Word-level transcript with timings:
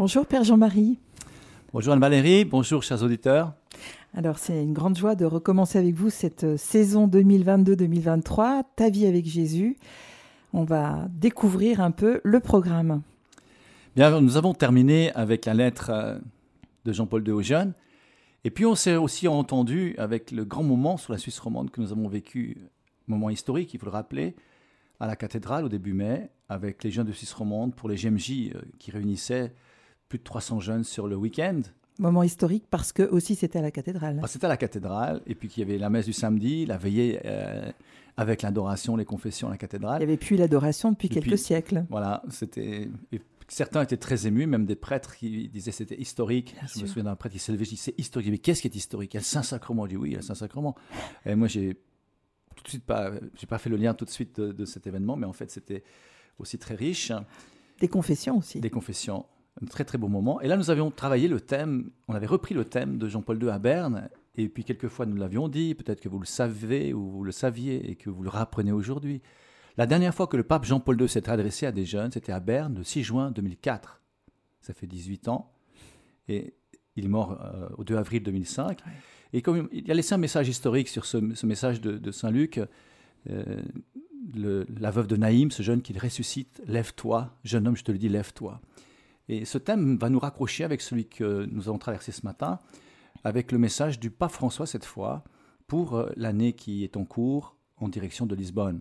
Bonjour 0.00 0.24
Père 0.24 0.44
Jean-Marie. 0.44 0.98
Bonjour 1.74 1.92
Anne-Valérie, 1.92 2.46
bonjour 2.46 2.82
chers 2.82 3.02
auditeurs. 3.02 3.52
Alors 4.14 4.38
c'est 4.38 4.62
une 4.62 4.72
grande 4.72 4.96
joie 4.96 5.14
de 5.14 5.26
recommencer 5.26 5.78
avec 5.78 5.94
vous 5.94 6.08
cette 6.08 6.44
euh, 6.44 6.56
saison 6.56 7.06
2022-2023, 7.06 8.62
Ta 8.76 8.88
vie 8.88 9.04
avec 9.04 9.26
Jésus. 9.26 9.76
On 10.54 10.64
va 10.64 11.06
découvrir 11.10 11.82
un 11.82 11.90
peu 11.90 12.22
le 12.24 12.40
programme. 12.40 13.02
Bien, 13.94 14.22
nous 14.22 14.38
avons 14.38 14.54
terminé 14.54 15.12
avec 15.12 15.44
la 15.44 15.52
lettre 15.52 15.90
euh, 15.90 16.18
de 16.86 16.94
Jean-Paul 16.94 17.22
II 17.28 17.34
aux 17.34 17.42
jeunes. 17.42 17.74
Et 18.44 18.50
puis 18.50 18.64
on 18.64 18.76
s'est 18.76 18.96
aussi 18.96 19.28
entendu 19.28 19.94
avec 19.98 20.30
le 20.30 20.46
grand 20.46 20.62
moment 20.62 20.96
sur 20.96 21.12
la 21.12 21.18
Suisse 21.18 21.38
romande 21.38 21.70
que 21.70 21.78
nous 21.78 21.92
avons 21.92 22.08
vécu, 22.08 22.56
moment 23.06 23.28
historique, 23.28 23.74
il 23.74 23.78
faut 23.78 23.84
le 23.84 23.92
rappeler, 23.92 24.34
à 24.98 25.06
la 25.06 25.14
cathédrale 25.14 25.66
au 25.66 25.68
début 25.68 25.92
mai, 25.92 26.30
avec 26.48 26.84
les 26.84 26.90
jeunes 26.90 27.06
de 27.06 27.12
Suisse 27.12 27.34
romande 27.34 27.74
pour 27.74 27.90
les 27.90 27.96
GMJ 27.96 28.30
euh, 28.54 28.62
qui 28.78 28.92
réunissaient 28.92 29.52
plus 30.10 30.18
de 30.18 30.24
300 30.24 30.60
jeunes 30.60 30.84
sur 30.84 31.06
le 31.06 31.16
week-end. 31.16 31.62
Moment 31.98 32.22
historique 32.22 32.64
parce 32.68 32.92
que 32.92 33.02
aussi 33.04 33.36
c'était 33.36 33.60
à 33.60 33.62
la 33.62 33.70
cathédrale. 33.70 34.20
C'était 34.26 34.46
à 34.46 34.48
la 34.48 34.56
cathédrale, 34.56 35.22
et 35.26 35.34
puis 35.34 35.48
qu'il 35.48 35.66
y 35.66 35.70
avait 35.70 35.78
la 35.78 35.88
messe 35.88 36.06
du 36.06 36.12
samedi, 36.12 36.66
la 36.66 36.76
veillée 36.76 37.20
euh, 37.24 37.70
avec 38.16 38.42
l'adoration, 38.42 38.96
les 38.96 39.04
confessions 39.04 39.48
à 39.48 39.52
la 39.52 39.56
cathédrale. 39.56 40.02
Il 40.02 40.06
n'y 40.06 40.12
avait 40.12 40.18
plus 40.18 40.36
l'adoration 40.36 40.90
depuis 40.90 41.08
quelques 41.08 41.38
siècles. 41.38 41.86
Voilà, 41.88 42.22
c'était. 42.28 42.90
Certains 43.48 43.82
étaient 43.82 43.96
très 43.96 44.28
émus, 44.28 44.46
même 44.46 44.64
des 44.64 44.76
prêtres 44.76 45.16
qui 45.16 45.48
disaient 45.48 45.72
c'était 45.72 46.00
historique. 46.00 46.54
je 46.72 46.82
me 46.82 46.86
souviens 46.86 47.04
d'un 47.04 47.16
prêtre 47.16 47.34
qui 47.34 47.40
s'est 47.40 47.52
levé, 47.52 47.64
je 47.64 47.70
dis 47.70 47.76
c'est 47.76 47.98
historique. 47.98 48.30
Mais 48.30 48.38
qu'est-ce 48.38 48.62
qui 48.62 48.68
est 48.68 48.76
historique? 48.76 49.12
Il 49.14 49.16
y 49.16 49.18
a 49.18 49.20
le 49.20 49.24
Saint-Sacrement. 49.24 49.84
Je 49.86 49.90
dis 49.90 49.96
oui, 49.96 50.10
il 50.10 50.12
y 50.12 50.16
a 50.16 50.20
le 50.20 50.24
Saint-Sacrement. 50.24 50.76
Et 51.26 51.34
moi, 51.34 51.48
j'ai 51.48 51.74
tout 52.54 52.64
de 52.64 52.68
suite 52.68 52.84
pas, 52.84 53.12
j'ai 53.36 53.46
pas 53.46 53.58
fait 53.58 53.70
le 53.70 53.76
lien 53.76 53.94
tout 53.94 54.04
de 54.04 54.10
suite 54.10 54.40
de, 54.40 54.52
de 54.52 54.64
cet 54.64 54.86
événement, 54.86 55.16
mais 55.16 55.26
en 55.26 55.32
fait, 55.32 55.50
c'était 55.50 55.82
aussi 56.38 56.58
très 56.58 56.74
riche. 56.74 57.12
Des 57.80 57.88
confessions 57.88 58.38
aussi. 58.38 58.60
Des 58.60 58.70
confessions 58.70 59.26
un 59.62 59.66
très 59.66 59.84
très 59.84 59.98
beau 59.98 60.08
moment. 60.08 60.40
Et 60.40 60.48
là, 60.48 60.56
nous 60.56 60.70
avions 60.70 60.90
travaillé 60.90 61.28
le 61.28 61.40
thème, 61.40 61.90
on 62.08 62.14
avait 62.14 62.26
repris 62.26 62.54
le 62.54 62.64
thème 62.64 62.98
de 62.98 63.08
Jean-Paul 63.08 63.42
II 63.42 63.50
à 63.50 63.58
Berne, 63.58 64.08
et 64.36 64.48
puis 64.48 64.64
quelquefois 64.64 65.06
nous 65.06 65.16
l'avions 65.16 65.48
dit, 65.48 65.74
peut-être 65.74 66.00
que 66.00 66.08
vous 66.08 66.18
le 66.18 66.26
savez 66.26 66.94
ou 66.94 67.10
vous 67.10 67.24
le 67.24 67.32
saviez 67.32 67.90
et 67.90 67.96
que 67.96 68.10
vous 68.10 68.22
le 68.22 68.30
rapprenez 68.30 68.72
aujourd'hui. 68.72 69.22
La 69.76 69.86
dernière 69.86 70.14
fois 70.14 70.26
que 70.26 70.36
le 70.36 70.42
pape 70.42 70.64
Jean-Paul 70.64 71.00
II 71.00 71.08
s'était 71.08 71.30
adressé 71.30 71.66
à 71.66 71.72
des 71.72 71.84
jeunes, 71.84 72.12
c'était 72.12 72.32
à 72.32 72.40
Berne 72.40 72.76
le 72.76 72.84
6 72.84 73.02
juin 73.02 73.30
2004. 73.30 74.00
Ça 74.60 74.74
fait 74.74 74.86
18 74.86 75.28
ans. 75.28 75.52
Et 76.28 76.54
il 76.96 77.06
est 77.06 77.08
mort 77.08 77.40
euh, 77.42 77.68
au 77.76 77.84
2 77.84 77.96
avril 77.96 78.22
2005. 78.22 78.80
Et 79.32 79.42
comme 79.42 79.68
il 79.72 79.90
a 79.90 79.94
laissé 79.94 80.14
un 80.14 80.18
message 80.18 80.48
historique 80.48 80.88
sur 80.88 81.06
ce, 81.06 81.16
message 81.46 81.80
de, 81.80 82.10
Saint-Luc, 82.10 82.60
euh, 83.28 83.62
la 84.34 84.90
veuve 84.90 85.06
de 85.06 85.16
Naïm, 85.16 85.50
ce 85.50 85.62
jeune 85.62 85.82
qui 85.82 85.96
ressuscite, 85.96 86.62
lève-toi, 86.66 87.36
jeune 87.44 87.68
homme, 87.68 87.76
je 87.76 87.84
te 87.84 87.92
le 87.92 87.98
dis, 87.98 88.08
lève-toi. 88.08 88.60
Et 89.30 89.44
ce 89.44 89.58
thème 89.58 89.96
va 89.96 90.10
nous 90.10 90.18
raccrocher 90.18 90.64
avec 90.64 90.80
celui 90.80 91.06
que 91.06 91.46
nous 91.52 91.68
avons 91.68 91.78
traversé 91.78 92.10
ce 92.10 92.26
matin, 92.26 92.58
avec 93.22 93.52
le 93.52 93.58
message 93.58 94.00
du 94.00 94.10
pape 94.10 94.32
François 94.32 94.66
cette 94.66 94.84
fois, 94.84 95.22
pour 95.68 95.94
euh, 95.94 96.10
l'année 96.16 96.52
qui 96.52 96.82
est 96.82 96.96
en 96.96 97.04
cours 97.04 97.56
en 97.76 97.88
direction 97.88 98.26
de 98.26 98.34
Lisbonne. 98.34 98.80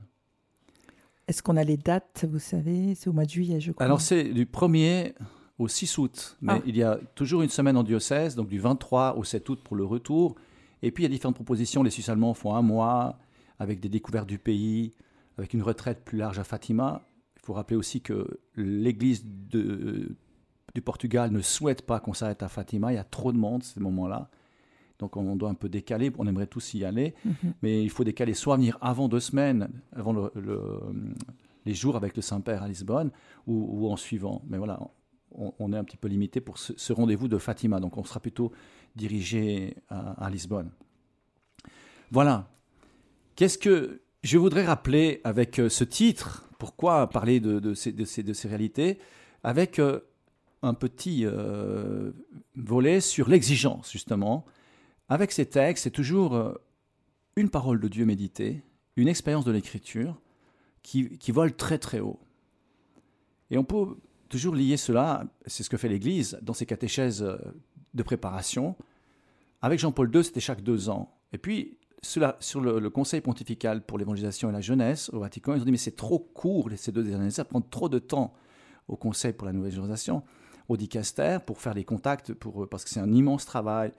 Est-ce 1.28 1.44
qu'on 1.44 1.56
a 1.56 1.64
les 1.64 1.78
dates, 1.78 2.26
vous 2.28 2.40
savez? 2.40 2.96
C'est 2.96 3.12
au 3.12 3.14
mois 3.14 3.26
de 3.26 3.30
juillet, 3.30 3.60
je 3.60 3.74
crois. 3.74 3.86
Alors 3.86 4.02
c'est 4.02 4.24
du 4.24 4.48
1er 4.48 5.14
au 5.60 5.68
6 5.68 6.00
août, 6.00 6.38
mais 6.42 6.54
ah. 6.54 6.62
il 6.66 6.76
y 6.76 6.82
a 6.82 7.00
toujours 7.14 7.44
une 7.44 7.50
semaine 7.50 7.78
en 7.78 7.84
diocèse, 7.84 8.36
donc 8.36 8.48
du 8.48 8.58
23 8.58 9.18
au 9.18 9.24
7 9.24 9.48
août 9.50 9.60
pour 9.64 9.76
le 9.76 9.86
retour. 9.86 10.34
Et 10.82 10.90
puis 10.90 11.04
il 11.04 11.06
y 11.06 11.10
a 11.12 11.12
différentes 11.12 11.36
propositions. 11.36 11.84
Les 11.84 11.92
Suisses 11.92 12.10
allemands 12.10 12.34
font 12.34 12.56
un 12.56 12.64
mois, 12.64 13.20
avec 13.60 13.80
des 13.80 13.90
découvertes 13.90 14.28
du 14.28 14.40
pays, 14.40 14.96
avec 15.38 15.54
une 15.54 15.62
retraite 15.62 16.04
plus 16.04 16.18
large 16.18 16.40
à 16.40 16.44
Fatima. 16.44 17.04
Il 17.36 17.46
faut 17.46 17.54
rappeler 17.54 17.78
aussi 17.78 18.02
que 18.02 18.40
l'église 18.56 19.24
de 19.24 20.16
du 20.80 20.82
Portugal 20.82 21.30
ne 21.30 21.42
souhaite 21.42 21.82
pas 21.82 22.00
qu'on 22.00 22.14
s'arrête 22.14 22.42
à 22.42 22.48
Fatima. 22.48 22.94
Il 22.94 22.96
y 22.96 23.00
a 23.00 23.04
trop 23.04 23.34
de 23.34 23.38
monde 23.38 23.64
à 23.64 23.66
ce 23.66 23.82
moment-là. 23.82 24.30
Donc 24.98 25.18
on 25.18 25.36
doit 25.36 25.50
un 25.50 25.54
peu 25.54 25.68
décaler, 25.68 26.10
on 26.18 26.26
aimerait 26.26 26.48
tous 26.48 26.74
y 26.74 26.86
aller, 26.86 27.16
mhm. 27.26 27.54
mais 27.62 27.84
il 27.84 27.90
faut 27.90 28.06
décaler 28.06 28.34
soit 28.34 28.56
venir 28.56 28.78
avant 28.80 29.10
deux 29.10 29.20
semaines, 29.20 29.70
avant 29.94 30.30
les 31.66 31.74
jours 31.74 31.98
avec 31.98 32.16
le 32.16 32.22
Saint-Père 32.22 32.64
à 32.64 32.68
Lisbonne, 32.70 33.12
ou, 33.46 33.90
en 33.92 33.98
suivant. 33.98 34.42
Mais 34.48 34.58
voilà, 34.58 34.80
on, 35.34 35.74
est 35.74 35.78
un 35.78 35.84
petit 35.84 35.98
peu 35.98 36.08
limité 36.08 36.40
pour 36.40 36.58
ce, 36.58 36.94
rendez-vous 36.94 37.28
de 37.28 37.38
Fatima, 37.38 37.82
donc 37.82 37.98
on 37.98 38.06
sera 38.06 38.22
plutôt 38.22 38.54
dirigé 38.96 39.76
à, 39.90 40.30
Lisbonne. 40.30 40.72
Voilà. 42.10 42.48
Qu'est-ce 43.36 43.58
que 43.58 44.02
je 44.24 44.38
voudrais 44.38 44.66
rappeler 44.66 45.20
avec 45.26 45.60
euh, 45.60 45.70
ce 45.70 45.84
titre? 45.84 46.50
Pourquoi 46.58 47.10
parler 47.10 47.40
de, 47.40 47.74
ces, 47.74 47.92
de 47.92 48.34
ces, 48.34 48.48
réalités? 48.48 49.00
Avec 49.44 49.80
euh, 49.80 50.02
un 50.62 50.74
petit 50.74 51.26
euh, 51.26 52.12
volet 52.56 53.02
sur 53.02 53.30
l'exigence, 53.30 53.92
justement. 53.92 54.46
Avec 55.08 55.32
ces 55.32 55.46
textes, 55.46 55.84
c'est 55.84 55.92
toujours 55.92 56.36
euh, 56.36 56.54
une 57.36 57.50
parole 57.50 57.80
de 57.80 57.88
Dieu 57.88 58.06
méditée, 58.06 58.64
une 58.96 59.08
expérience 59.08 59.46
de 59.46 59.52
l'écriture 59.52 60.20
qui, 60.84 61.18
qui 61.18 61.32
vole 61.32 61.56
très 61.56 61.78
très 61.78 62.00
haut. 62.00 62.20
Et 63.50 63.58
on 63.58 63.64
peut 63.64 63.98
toujours 64.28 64.54
lier 64.54 64.78
cela, 64.78 65.26
c'est 65.46 65.64
ce 65.64 65.70
que 65.70 65.78
fait 65.78 65.90
l'Église 65.90 66.38
dans 66.42 66.54
ses 66.54 66.66
catéchèses 66.66 67.24
euh, 67.24 67.38
de 67.94 68.04
préparation. 68.04 68.76
Avec 69.62 69.80
Jean-Paul 69.80 70.14
II, 70.14 70.24
c'était 70.24 70.40
chaque 70.40 70.62
deux 70.62 70.90
ans. 70.90 71.18
Et 71.34 71.38
puis, 71.38 71.78
cela, 72.02 72.38
sur 72.40 72.62
le, 72.62 72.90
Conseil 72.90 73.22
pontifical 73.22 73.86
pour 73.86 73.98
l'évangélisation 73.98 74.50
et 74.50 74.54
la 74.54 74.62
jeunesse 74.62 75.10
au 75.12 75.20
Vatican, 75.20 75.56
ils 75.56 75.62
ont 75.62 75.66
dit 75.66 75.72
mais 75.72 75.78
c'est 75.78 75.96
trop 75.96 76.20
court 76.20 76.70
ces 76.76 76.92
deux 76.92 77.04
dernières 77.04 77.22
années, 77.22 77.32
ça 77.32 77.44
prend 77.44 77.62
trop 77.62 77.90
de 77.90 78.00
temps 78.00 78.34
au 78.88 78.96
Conseil 78.96 79.34
pour 79.34 79.46
la 79.46 79.54
nouvelle 79.54 79.74
évangélisation 79.74 80.24
au 80.70 80.78
dicaster 80.78 81.40
pour 81.46 81.60
faire 81.60 81.74
les 81.74 81.84
contacts, 81.84 82.34
pour, 82.34 82.70
parce 82.70 82.84
que 82.86 82.90
c'est 82.90 83.00
un 83.00 83.12
immense 83.12 83.46
travail. 83.46 83.92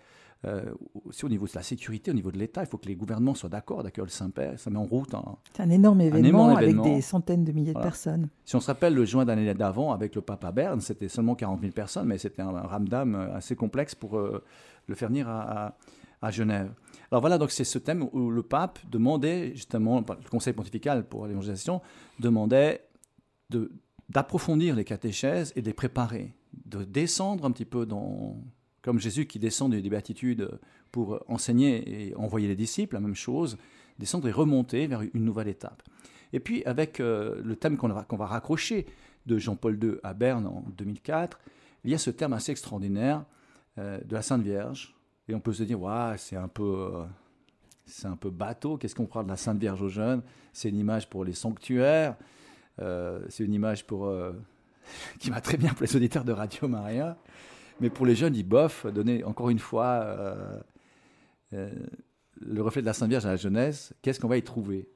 Euh, 0.46 0.72
aussi 1.04 1.26
au 1.26 1.28
niveau 1.28 1.46
de 1.46 1.52
la 1.54 1.62
sécurité, 1.62 2.10
au 2.10 2.14
niveau 2.14 2.32
de 2.32 2.38
l'État, 2.38 2.62
il 2.62 2.66
faut 2.66 2.78
que 2.78 2.86
les 2.86 2.96
gouvernements 2.96 3.34
soient 3.34 3.50
d'accord, 3.50 3.82
d'accueillir 3.82 4.06
le 4.06 4.10
Saint-Père, 4.10 4.58
ça 4.58 4.70
met 4.70 4.78
en 4.78 4.86
route 4.86 5.12
un, 5.12 5.36
c'est 5.54 5.62
un 5.62 5.68
énorme 5.68 6.00
événement, 6.00 6.56
avec 6.56 6.80
des 6.80 7.02
centaines 7.02 7.44
de 7.44 7.52
milliers 7.52 7.74
de 7.74 7.78
personnes. 7.78 8.30
Si 8.46 8.56
on 8.56 8.60
se 8.60 8.68
rappelle 8.68 8.94
le 8.94 9.04
juin 9.04 9.26
d'année 9.26 9.52
d'avant 9.52 9.92
avec 9.92 10.14
le 10.14 10.22
pape 10.22 10.42
à 10.46 10.50
Berne, 10.50 10.80
c'était 10.80 11.08
seulement 11.08 11.34
40 11.34 11.60
000 11.60 11.72
personnes, 11.72 12.06
mais 12.06 12.16
c'était 12.16 12.40
un, 12.40 12.52
ramdam 12.52 13.16
assez 13.34 13.54
complexe 13.54 13.94
pour 13.94 14.16
euh, 14.16 14.42
le 14.86 14.94
faire 14.94 15.08
venir 15.08 15.28
à, 15.28 15.76
à, 16.22 16.30
Genève. 16.30 16.72
Alors 17.10 17.20
voilà, 17.20 17.36
donc 17.36 17.50
c'est 17.50 17.64
ce 17.64 17.78
thème 17.78 18.08
où 18.10 18.30
le 18.30 18.42
pape 18.42 18.78
demandait 18.90 19.54
justement, 19.54 19.98
le 20.00 20.30
Conseil 20.30 20.54
pontifical 20.54 21.04
pour 21.04 21.26
l'évangélisation 21.26 21.82
demandait 22.18 22.80
de, 23.50 23.70
d'approfondir 24.08 24.74
les 24.74 24.84
catéchèses 24.84 25.52
et 25.54 25.60
de 25.60 25.66
les 25.66 25.74
préparer 25.74 26.32
de 26.64 26.84
descendre 26.84 27.44
un 27.44 27.50
petit 27.50 27.64
peu 27.64 27.86
dans, 27.86 28.36
comme 28.82 28.98
Jésus 28.98 29.26
qui 29.26 29.38
descend 29.38 29.72
des 29.72 29.88
béatitudes 29.88 30.50
pour 30.90 31.22
enseigner 31.28 32.08
et 32.08 32.16
envoyer 32.16 32.48
les 32.48 32.56
disciples, 32.56 32.94
la 32.94 33.00
même 33.00 33.14
chose, 33.14 33.56
descendre 33.98 34.28
et 34.28 34.32
remonter 34.32 34.86
vers 34.86 35.02
une 35.02 35.24
nouvelle 35.24 35.48
étape. 35.48 35.82
Et 36.32 36.40
puis 36.40 36.64
avec 36.64 37.00
euh, 37.00 37.40
le 37.44 37.56
thème 37.56 37.76
qu'on 37.76 37.88
va, 37.88 38.06
va, 38.08 38.26
raccrocher 38.26 38.86
de 39.26 39.38
Jean-Paul 39.38 39.78
II 39.82 39.94
à 40.02 40.14
Berne 40.14 40.46
en 40.46 40.64
2004, 40.76 41.40
il 41.84 41.90
y 41.90 41.94
a 41.94 41.98
ce 41.98 42.10
terme 42.10 42.32
assez 42.32 42.52
extraordinaire 42.52 43.24
euh, 43.78 44.00
de 44.04 44.14
la 44.14 44.22
Sainte 44.22 44.42
Vierge. 44.42 44.94
Et 45.28 45.34
on 45.34 45.40
peut 45.40 45.52
se 45.52 45.62
dire, 45.62 45.78
c'est 46.16 46.36
un 46.36 46.48
peu... 46.48 46.90
Euh, 46.94 47.04
c'est 47.86 48.06
un 48.06 48.16
peu 48.16 48.30
bateau, 48.30 48.76
qu'est-ce 48.76 48.94
qu'on 48.94 49.06
parle 49.06 49.24
de 49.24 49.30
la 49.30 49.36
Sainte 49.36 49.58
Vierge 49.58 49.82
aux 49.82 49.88
jeunes? 49.88 50.22
C'est 50.52 50.68
une 50.68 50.78
image 50.78 51.10
pour 51.10 51.24
les 51.24 51.32
sanctuaires, 51.32 52.14
c'est 52.78 53.42
une 53.42 53.52
image 53.52 53.84
pour 53.84 54.08
qui 55.18 55.30
va 55.30 55.40
très 55.40 55.56
bien 55.56 55.70
pour 55.70 55.82
les 55.82 55.96
auditeurs 55.96 56.24
de 56.24 56.32
Radio 56.32 56.68
Maria. 56.68 57.16
Mais 57.80 57.90
pour 57.90 58.06
les 58.06 58.14
jeunes, 58.14 58.36
ils 58.36 58.44
bof, 58.44 58.86
donner 58.86 59.24
encore 59.24 59.50
une 59.50 59.58
fois 59.58 60.02
euh, 60.04 60.60
euh, 61.54 61.70
le 62.40 62.62
reflet 62.62 62.82
de 62.82 62.86
la 62.86 62.92
Sainte 62.92 63.08
Vierge 63.08 63.26
à 63.26 63.30
la 63.30 63.36
jeunesse, 63.36 63.94
qu'est-ce 64.02 64.20
qu'on 64.20 64.28
va 64.28 64.36
y 64.36 64.42
trouver? 64.42 64.88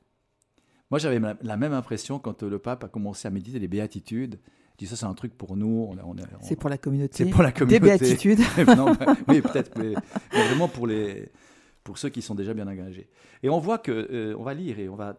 Moi, 0.91 0.99
j'avais 0.99 1.21
la 1.43 1.57
même 1.57 1.73
impression 1.73 2.19
quand 2.19 2.43
le 2.43 2.59
pape 2.59 2.85
a 2.85 2.89
commencé 2.89 3.27
à 3.27 3.31
méditer 3.31 3.59
les 3.59 3.69
béatitudes. 3.69 4.39
Il 4.75 4.85
dit 4.85 4.87
ça, 4.87 4.97
c'est 4.97 5.07
un 5.07 5.15
truc 5.15 5.37
pour 5.37 5.57
nous. 5.57 5.89
On, 5.91 6.17
c'est 6.43 6.57
pour 6.57 6.69
la 6.69 6.79
communauté. 6.79 7.25
C'est 7.25 7.31
pour 7.31 7.43
la 7.43 7.53
communauté. 7.53 7.81
Des 7.81 7.85
béatitudes. 7.85 8.41
oui, 9.29 9.41
peut-être, 9.41 9.79
mais, 9.79 9.95
vraiment 10.31 10.69
pour 10.69 10.87
les, 10.87 11.31
pour 11.85 11.97
ceux 11.97 12.11
qui 12.11 12.23
sont 12.23 12.35
déjà 12.35 12.55
bien 12.55 12.69
engagés. 12.69 13.09
Et 13.43 13.49
on 13.49 13.59
voit 13.59 13.79
que 13.79 13.91
euh, 13.93 14.37
on 14.39 14.43
va 14.43 14.53
lire 14.53 14.79
et 14.79 14.89
on 14.89 14.97
va 14.97 15.17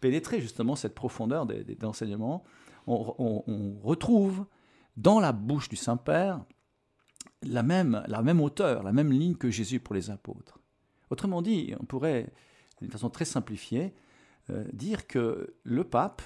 pénétrer 0.00 0.40
justement 0.40 0.74
cette 0.74 0.94
profondeur 0.94 1.46
des, 1.46 1.62
des 1.62 1.84
enseignements 1.84 2.44
on, 2.88 3.78
retrouve 3.82 4.46
dans 4.96 5.20
la 5.20 5.32
bouche 5.32 5.68
du 5.68 5.76
Saint-Père 5.76 6.44
la 7.42 7.62
même, 7.62 8.02
la 8.08 8.22
même 8.22 8.40
hauteur, 8.40 8.82
la 8.82 8.92
même 8.92 9.12
ligne 9.12 9.36
que 9.36 9.50
Jésus 9.50 9.80
pour 9.80 9.94
les 9.94 10.10
apôtres. 10.10 10.58
Autrement 11.10 11.42
dit, 11.42 11.74
on 11.80 11.84
pourrait, 11.84 12.32
d'une 12.80 12.90
façon 12.90 13.10
très 13.10 13.24
simplifiée, 13.24 13.94
euh, 14.50 14.64
dire 14.72 15.06
que 15.06 15.54
le 15.62 15.84
pape 15.84 16.22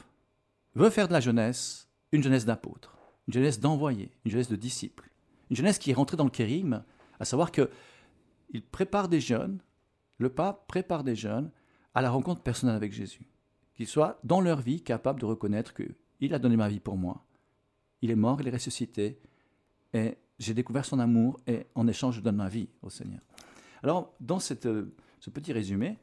veut 0.75 0.91
faire 0.91 1.09
de 1.09 1.13
la 1.13 1.21
jeunesse 1.21 1.89
une 2.13 2.23
jeunesse 2.23 2.45
d'apôtres, 2.45 2.97
une 3.29 3.35
jeunesse 3.35 3.61
d'envoyés, 3.61 4.11
une 4.25 4.31
jeunesse 4.31 4.49
de 4.49 4.57
disciples, 4.57 5.11
une 5.51 5.57
jeunesse 5.57 5.79
qui 5.79 5.91
est 5.91 5.95
rentrée 5.95 6.17
dans 6.17 6.25
le 6.25 6.31
kérigme, 6.31 6.83
à 7.21 7.25
savoir 7.25 7.53
que 7.53 7.71
il 8.51 8.63
prépare 8.63 9.09
des 9.09 9.21
jeunes, 9.21 9.61
le 10.19 10.29
pape 10.29 10.67
prépare 10.67 11.05
des 11.05 11.17
jeunes 11.17 11.51
à 11.95 12.03
la 12.03 12.11
rencontre 12.11 12.43
personnelle 12.43 12.77
avec 12.77 12.93
Jésus, 12.93 13.27
qu'ils 13.75 13.87
soient 13.87 14.19
dans 14.25 14.41
leur 14.41 14.61
vie 14.61 14.83
capables 14.83 15.21
de 15.21 15.27
reconnaître 15.27 15.75
que 15.75 15.85
il 16.23 16.35
a 16.35 16.39
donné 16.39 16.57
ma 16.57 16.69
vie 16.69 16.81
pour 16.81 16.97
moi. 16.97 17.25
Il 18.01 18.11
est 18.11 18.17
mort, 18.17 18.41
il 18.41 18.49
est 18.49 18.53
ressuscité. 18.53 19.19
et 19.93 20.17
j'ai 20.39 20.55
découvert 20.55 20.85
son 20.85 20.99
amour 20.99 21.39
et 21.47 21.67
en 21.75 21.87
échange, 21.87 22.17
je 22.17 22.21
donne 22.21 22.37
ma 22.37 22.49
vie 22.49 22.69
au 22.83 22.91
Seigneur. 22.91 23.21
Alors, 23.83 24.15
dans 24.21 24.39
euh, 24.39 24.85
ce 25.21 25.31
petit 25.31 25.53
résumé, 25.53 25.99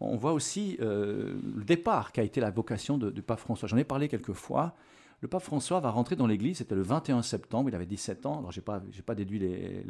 on 0.00 0.16
voit 0.16 0.32
aussi 0.32 0.76
euh, 0.80 1.38
le 1.56 1.64
départ 1.64 2.12
qu'a 2.12 2.22
été 2.22 2.40
la 2.40 2.50
vocation 2.50 2.98
du 2.98 3.22
pape 3.22 3.40
François. 3.40 3.68
J'en 3.68 3.76
ai 3.76 3.84
parlé 3.84 4.08
quelques 4.08 4.32
fois. 4.32 4.74
Le 5.20 5.28
pape 5.28 5.42
François 5.42 5.80
va 5.80 5.90
rentrer 5.90 6.16
dans 6.16 6.26
l'église, 6.26 6.58
c'était 6.58 6.74
le 6.74 6.82
21 6.82 7.22
septembre, 7.22 7.68
il 7.68 7.74
avait 7.74 7.86
17 7.86 8.26
ans, 8.26 8.38
alors 8.38 8.50
je 8.50 8.58
n'ai 8.58 8.64
pas, 8.64 8.82
pas 9.06 9.14
déduit 9.14 9.38
les, 9.38 9.86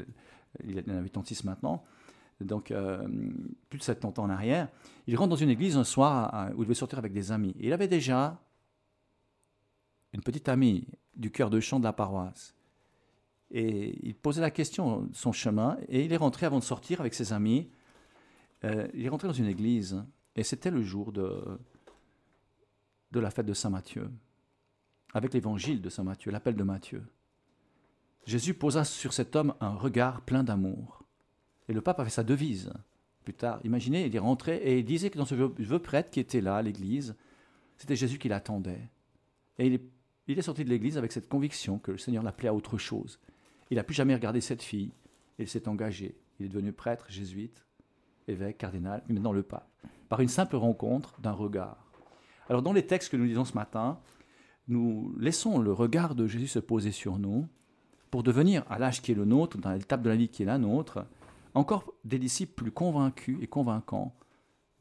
il 0.62 0.82
en 0.90 0.96
avait 0.99 1.08
36 1.08 1.44
maintenant, 1.44 1.85
donc 2.40 2.70
euh, 2.70 3.08
plus 3.70 3.78
de 3.78 3.85
70 3.85 4.20
ans 4.20 4.25
en 4.25 4.31
arrière. 4.31 4.69
Il 5.06 5.17
rentre 5.17 5.31
dans 5.31 5.37
une 5.37 5.49
église 5.49 5.78
un 5.78 5.85
soir 5.85 6.50
où 6.55 6.62
il 6.62 6.69
veut 6.69 6.75
sortir 6.75 6.99
avec 6.99 7.14
des 7.14 7.32
amis. 7.32 7.55
il 7.58 7.73
avait 7.73 7.88
déjà 7.88 8.43
une 10.12 10.23
petite 10.23 10.49
amie 10.49 10.87
du 11.17 11.31
cœur 11.31 11.50
de 11.50 11.61
chant 11.61 11.79
de 11.79 11.85
la 11.85 11.93
paroisse. 11.93 12.55
Et 13.50 13.99
il 14.06 14.14
posait 14.14 14.41
la 14.41 14.50
question 14.50 15.09
son 15.12 15.32
chemin, 15.32 15.76
et 15.88 16.05
il 16.05 16.12
est 16.12 16.17
rentré 16.17 16.47
avant 16.47 16.59
de 16.59 16.64
sortir 16.64 17.00
avec 17.00 17.14
ses 17.14 17.32
amis. 17.32 17.70
Euh, 18.64 18.88
il 18.94 19.05
est 19.05 19.09
rentré 19.09 19.29
dans 19.29 19.35
une 19.35 19.47
église, 19.47 20.03
et 20.37 20.43
c'était 20.43 20.70
le 20.70 20.82
jour 20.82 21.12
de, 21.12 21.59
de 23.11 23.20
la 23.20 23.31
fête 23.31 23.47
de 23.47 23.55
Saint 23.55 23.70
Matthieu, 23.70 24.11
avec 25.12 25.35
l'évangile 25.35 25.82
de 25.82 25.91
Saint 25.91 26.05
Matthieu, 26.05 26.31
l'appel 26.31 26.56
de 26.56 26.62
Matthieu. 26.62 27.05
Jésus 28.25 28.55
posa 28.55 28.85
sur 28.85 29.12
cet 29.12 29.37
homme 29.37 29.55
un 29.61 29.75
regard 29.75 30.23
plein 30.23 30.44
d'amour. 30.44 31.05
Et 31.69 31.73
le 31.73 31.81
pape 31.81 32.00
avait 32.00 32.11
sa 32.11 32.23
devise. 32.23 32.73
Plus 33.25 33.35
tard, 33.35 33.61
imaginez, 33.64 34.06
il 34.06 34.17
est 34.17 34.20
rentré 34.20 34.56
et 34.56 34.79
il 34.79 34.85
disait 34.85 35.11
que 35.11 35.19
dans 35.19 35.25
ce 35.25 35.35
vieux 35.35 35.79
prêtre 35.79 36.11
qui 36.11 36.20
était 36.20 36.41
là 36.41 36.56
à 36.56 36.62
l'église, 36.62 37.14
c'était 37.76 37.97
Jésus 37.97 38.19
qui 38.19 38.29
l'attendait. 38.29 38.88
Et 39.59 39.67
il 39.67 39.81
il 40.29 40.39
est 40.39 40.43
sorti 40.43 40.65
de 40.65 40.71
l'église 40.71 40.99
avec 40.99 41.13
cette 41.13 41.29
conviction 41.29 41.79
que 41.79 41.93
le 41.93 41.99
Seigneur 41.99 42.23
l'appelait 42.23 42.49
à 42.49 42.55
autre 42.55 42.79
chose. 42.79 43.19
Il 43.71 43.77
n'a 43.77 43.85
plus 43.85 43.95
jamais 43.95 44.15
regardé 44.15 44.41
cette 44.41 44.63
fille. 44.63 44.93
Il 45.39 45.49
s'est 45.49 45.69
engagé. 45.69 46.17
Il 46.39 46.47
est 46.47 46.49
devenu 46.49 46.73
prêtre, 46.73 47.07
jésuite, 47.09 47.65
évêque, 48.29 48.59
cardinal, 48.59 49.03
et 49.09 49.13
maintenant 49.13 49.33
le 49.33 49.43
pape. 49.43 49.69
Par 50.09 50.21
une 50.21 50.29
simple 50.29 50.57
rencontre 50.57 51.21
d'un 51.21 51.33
regard. 51.33 51.91
Alors 52.49 52.63
dans 52.63 52.73
les 52.73 52.87
textes 52.87 53.11
que 53.11 53.17
nous 53.17 53.25
lisons 53.25 53.45
ce 53.45 53.55
matin, 53.55 53.99
nous 54.69 55.15
laissons 55.19 55.59
le 55.59 55.73
regard 55.73 56.15
de 56.15 56.27
Jésus 56.27 56.49
se 56.49 56.59
poser 56.59 56.93
sur 56.93 57.19
nous 57.19 57.49
pour 58.11 58.23
devenir, 58.23 58.65
à 58.69 58.79
l'âge 58.79 59.01
qui 59.01 59.13
est 59.13 59.17
le 59.17 59.25
nôtre, 59.25 59.59
dans 59.59 59.73
l'étape 59.73 60.03
de 60.03 60.11
la 60.11 60.17
vie 60.17 60.29
qui 60.29 60.43
est 60.43 60.47
la 60.47 60.59
nôtre, 60.59 61.07
encore 61.55 61.93
des 62.05 62.19
disciples 62.19 62.55
plus 62.55 62.71
convaincus 62.71 63.39
et 63.41 63.47
convaincants 63.47 64.15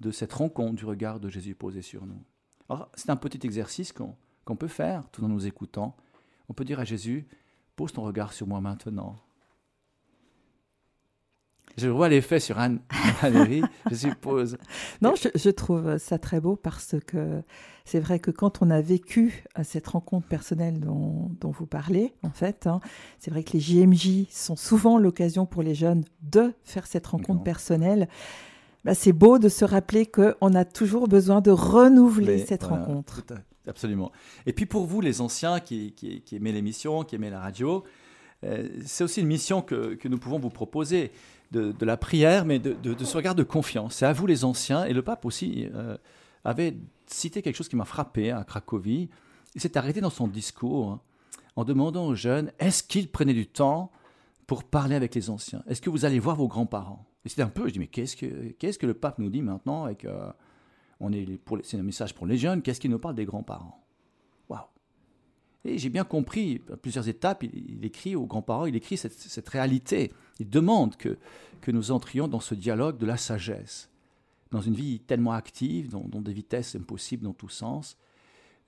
de 0.02 0.12
cette 0.12 0.34
rencontre 0.34 0.76
du 0.76 0.86
regard 0.86 1.20
de 1.20 1.30
Jésus 1.30 1.56
posé 1.56 1.82
sur 1.82 2.06
nous. 2.06 2.22
Alors, 2.70 2.90
c'est 2.96 3.10
un 3.10 3.16
petit 3.16 3.46
exercice 3.46 3.94
qu'on 3.94 4.16
peut 4.56 4.68
faire 4.68 5.04
tout 5.12 5.24
en 5.24 5.28
nous 5.28 5.48
écoutant. 5.48 5.96
On 6.50 6.54
peut 6.54 6.66
dire 6.66 6.80
à 6.80 6.84
Jésus, 6.84 7.28
pose 7.76 7.94
ton 7.94 8.04
regard 8.04 8.34
sur 8.34 8.48
moi 8.48 8.62
maintenant. 8.62 9.16
Je 11.78 11.88
vois 11.88 12.10
l'effet 12.10 12.40
sur 12.40 12.60
Anne, 12.60 12.80
Valérie, 13.22 13.62
je 13.90 13.96
suppose. 14.08 14.58
Non, 15.02 15.14
je, 15.16 15.50
trouve 15.50 15.98
ça 15.98 16.18
très 16.20 16.42
beau 16.42 16.56
parce 16.56 16.96
que 17.08 17.42
c'est 17.86 18.00
vrai 18.00 18.20
que 18.20 18.30
quand 18.30 18.62
on 18.62 18.70
a 18.70 18.82
vécu 18.82 19.46
euh, 19.58 19.64
cette 19.64 19.88
rencontre 19.88 20.28
personnelle 20.28 20.80
dont, 20.80 21.32
vous 21.42 21.66
parlez, 21.66 22.14
en 22.24 22.30
fait, 22.30 22.68
hein, 22.68 22.82
c'est 23.20 23.32
vrai 23.32 23.44
que 23.44 23.54
les 23.54 23.60
JMJ 23.60 24.28
sont 24.30 24.56
souvent 24.56 24.98
l'occasion 24.98 25.46
pour 25.46 25.64
les 25.64 25.76
jeunes 25.76 26.04
de 26.22 26.54
faire 26.64 26.88
cette 26.88 27.08
rencontre 27.08 27.44
personnelle. 27.44 28.08
Bah, 28.84 28.94
c'est 28.94 29.14
beau 29.14 29.40
de 29.40 29.48
se 29.48 29.64
rappeler 29.64 30.06
qu'on 30.06 30.54
a 30.54 30.66
toujours 30.66 31.08
besoin 31.08 31.40
de 31.42 31.52
renouveler 31.52 32.40
cette 32.40 32.64
rencontre. 32.64 33.24
Absolument. 33.72 34.12
Et 34.46 34.52
puis 34.52 34.66
pour 34.66 34.86
vous, 34.86 35.00
les 35.00 35.22
anciens 35.22 35.62
qui, 35.62 35.94
qui, 35.94 36.22
l'émission, 36.40 37.04
qui 37.06 37.16
aimez 37.16 37.30
la 37.30 37.40
radio, 37.40 37.86
euh, 38.44 38.68
c'est 38.86 39.06
aussi 39.06 39.22
une 39.22 39.28
mission 39.28 39.62
que, 39.62 39.98
nous 40.10 40.18
pouvons 40.18 40.40
vous 40.40 40.50
proposer 40.50 41.14
de, 41.52 41.74
la 41.80 41.96
prière, 41.96 42.44
mais 42.44 42.60
de, 42.60 42.76
ce 43.06 43.16
regard 43.16 43.34
de 43.34 43.44
confiance. 43.44 43.96
C'est 43.96 44.06
à 44.06 44.12
vous 44.12 44.28
les 44.28 44.44
anciens, 44.44 44.84
et 44.84 44.92
le 44.92 45.02
pape 45.02 45.24
aussi 45.24 45.70
euh, 45.74 45.96
avait 46.44 46.76
cité 47.08 47.42
quelque 47.42 47.56
chose 47.56 47.70
qui 47.70 47.78
m'a 47.78 47.86
frappé 47.86 48.32
à 48.32 48.44
Cracovie. 48.44 49.10
Il 49.56 49.62
s'est 49.62 49.78
arrêté 49.78 50.02
dans 50.02 50.10
son 50.10 50.28
discours 50.28 50.92
hein, 50.92 51.00
en 51.56 51.64
demandant 51.64 52.08
aux 52.08 52.16
jeunes, 52.16 52.52
est-ce 52.60 52.84
qu'ils 52.84 53.08
prenaient 53.08 53.34
du 53.34 53.48
temps 53.48 53.90
pour 54.48 54.66
parler 54.66 54.96
avec 54.96 55.16
les 55.16 55.30
anciens? 55.30 55.64
Est-ce 55.68 55.82
que 55.82 55.90
vous 55.90 56.04
allez 56.04 56.20
voir 56.20 56.36
vos 56.36 56.50
grands-parents? 56.50 57.06
Et 57.24 57.30
c'était 57.30 57.44
un 57.44 57.48
peu, 57.48 57.70
je 57.70 57.74
dis, 57.74 57.80
mais 57.80 57.88
qu'est-ce 57.88 58.18
que, 58.18 58.52
qu'est-ce 58.60 58.78
que 58.78 58.86
le 58.86 58.96
pape 58.96 59.18
nous 59.18 59.30
dit 59.30 59.42
maintenant 59.42 59.86
avec, 59.86 60.04
euh, 60.04 60.30
on 61.02 61.12
est 61.12 61.38
pour, 61.38 61.60
C'est 61.64 61.78
un 61.78 61.84
message 61.84 62.14
pour 62.14 62.26
les 62.28 62.38
jeunes, 62.38 62.62
qu'est-ce 62.62 62.80
qu'il 62.80 62.92
nous 62.92 63.00
parle 63.00 63.16
des 63.16 63.26
grands-parents? 63.26 63.84
Waouh 64.50 64.62
et 65.64 65.78
j'ai 65.78 65.90
bien 65.90 66.04
compris, 66.04 66.62
à 66.72 66.78
plusieurs 66.78 67.08
étapes, 67.08 67.44
il, 67.44 67.86
écrit 67.86 68.16
aux 68.16 68.26
grands-parents, 68.26 68.66
il 68.66 68.76
écrit 68.76 68.98
cette, 68.98 69.14
cette, 69.14 69.48
réalité. 69.48 70.12
Il 70.40 70.50
demande 70.50 70.96
que, 70.96 71.20
que 71.62 71.70
nous 71.70 71.92
entrions 71.92 72.28
dans 72.28 72.40
ce 72.40 72.56
dialogue 72.56 72.98
de 72.98 73.06
la 73.06 73.18
sagesse, 73.18 73.90
dans 74.50 74.62
une 74.62 74.74
vie 74.74 75.00
tellement 75.00 75.34
active, 75.34 75.90
dont, 75.90 76.22
des 76.22 76.34
vitesses 76.34 76.76
impossibles 76.76 77.24
dans 77.24 77.34
tous 77.34 77.50
sens. 77.50 77.98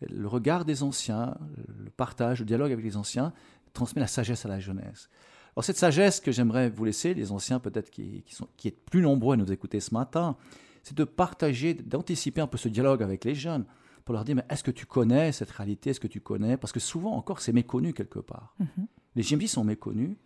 Le 0.07 0.27
regard 0.27 0.65
des 0.65 0.83
anciens, 0.83 1.35
le 1.83 1.89
partage, 1.89 2.39
le 2.39 2.45
dialogue 2.45 2.71
avec 2.71 2.85
les 2.85 2.95
anciens 2.95 3.33
transmet 3.73 4.01
la 4.01 4.07
sagesse 4.07 4.45
à 4.45 4.49
la 4.49 4.59
jeunesse. 4.59 5.09
Alors 5.55 5.63
cette 5.63 5.77
sagesse 5.77 6.19
que 6.19 6.31
j'aimerais 6.31 6.69
vous 6.69 6.85
laisser, 6.85 7.13
les 7.13 7.31
anciens 7.31 7.59
peut-être 7.59 7.89
qui, 7.89 8.23
qui, 8.23 8.35
sont, 8.35 8.47
qui 8.55 8.67
êtes 8.67 8.85
plus 8.85 9.01
nombreux 9.01 9.33
à 9.33 9.37
nous 9.37 9.51
écouter 9.51 9.79
ce 9.79 9.93
matin, 9.93 10.35
c'est 10.83 10.95
de 10.95 11.03
partager, 11.05 11.73
d'anticiper 11.73 12.41
un 12.41 12.47
peu 12.47 12.57
ce 12.57 12.67
dialogue 12.67 13.01
avec 13.01 13.25
les 13.25 13.35
jeunes 13.35 13.65
pour 14.05 14.13
leur 14.13 14.25
dire, 14.25 14.35
mais 14.35 14.45
est-ce 14.49 14.63
que 14.63 14.71
tu 14.71 14.85
connais 14.85 15.31
cette 15.31 15.49
réalité? 15.49 15.91
Est-ce 15.91 15.99
que 15.99 16.07
tu 16.07 16.19
connais? 16.19 16.57
Parce 16.57 16.73
que 16.73 16.79
souvent 16.81 17.13
encore, 17.15 17.39
c'est 17.39 17.53
méconnu 17.53 17.93
quelque 17.93 18.19
part. 18.19 18.53
Mhm. 18.59 18.87
Les 19.15 19.23
GMJ 19.23 19.47
sont 19.47 19.63
méconnus. 19.63 20.17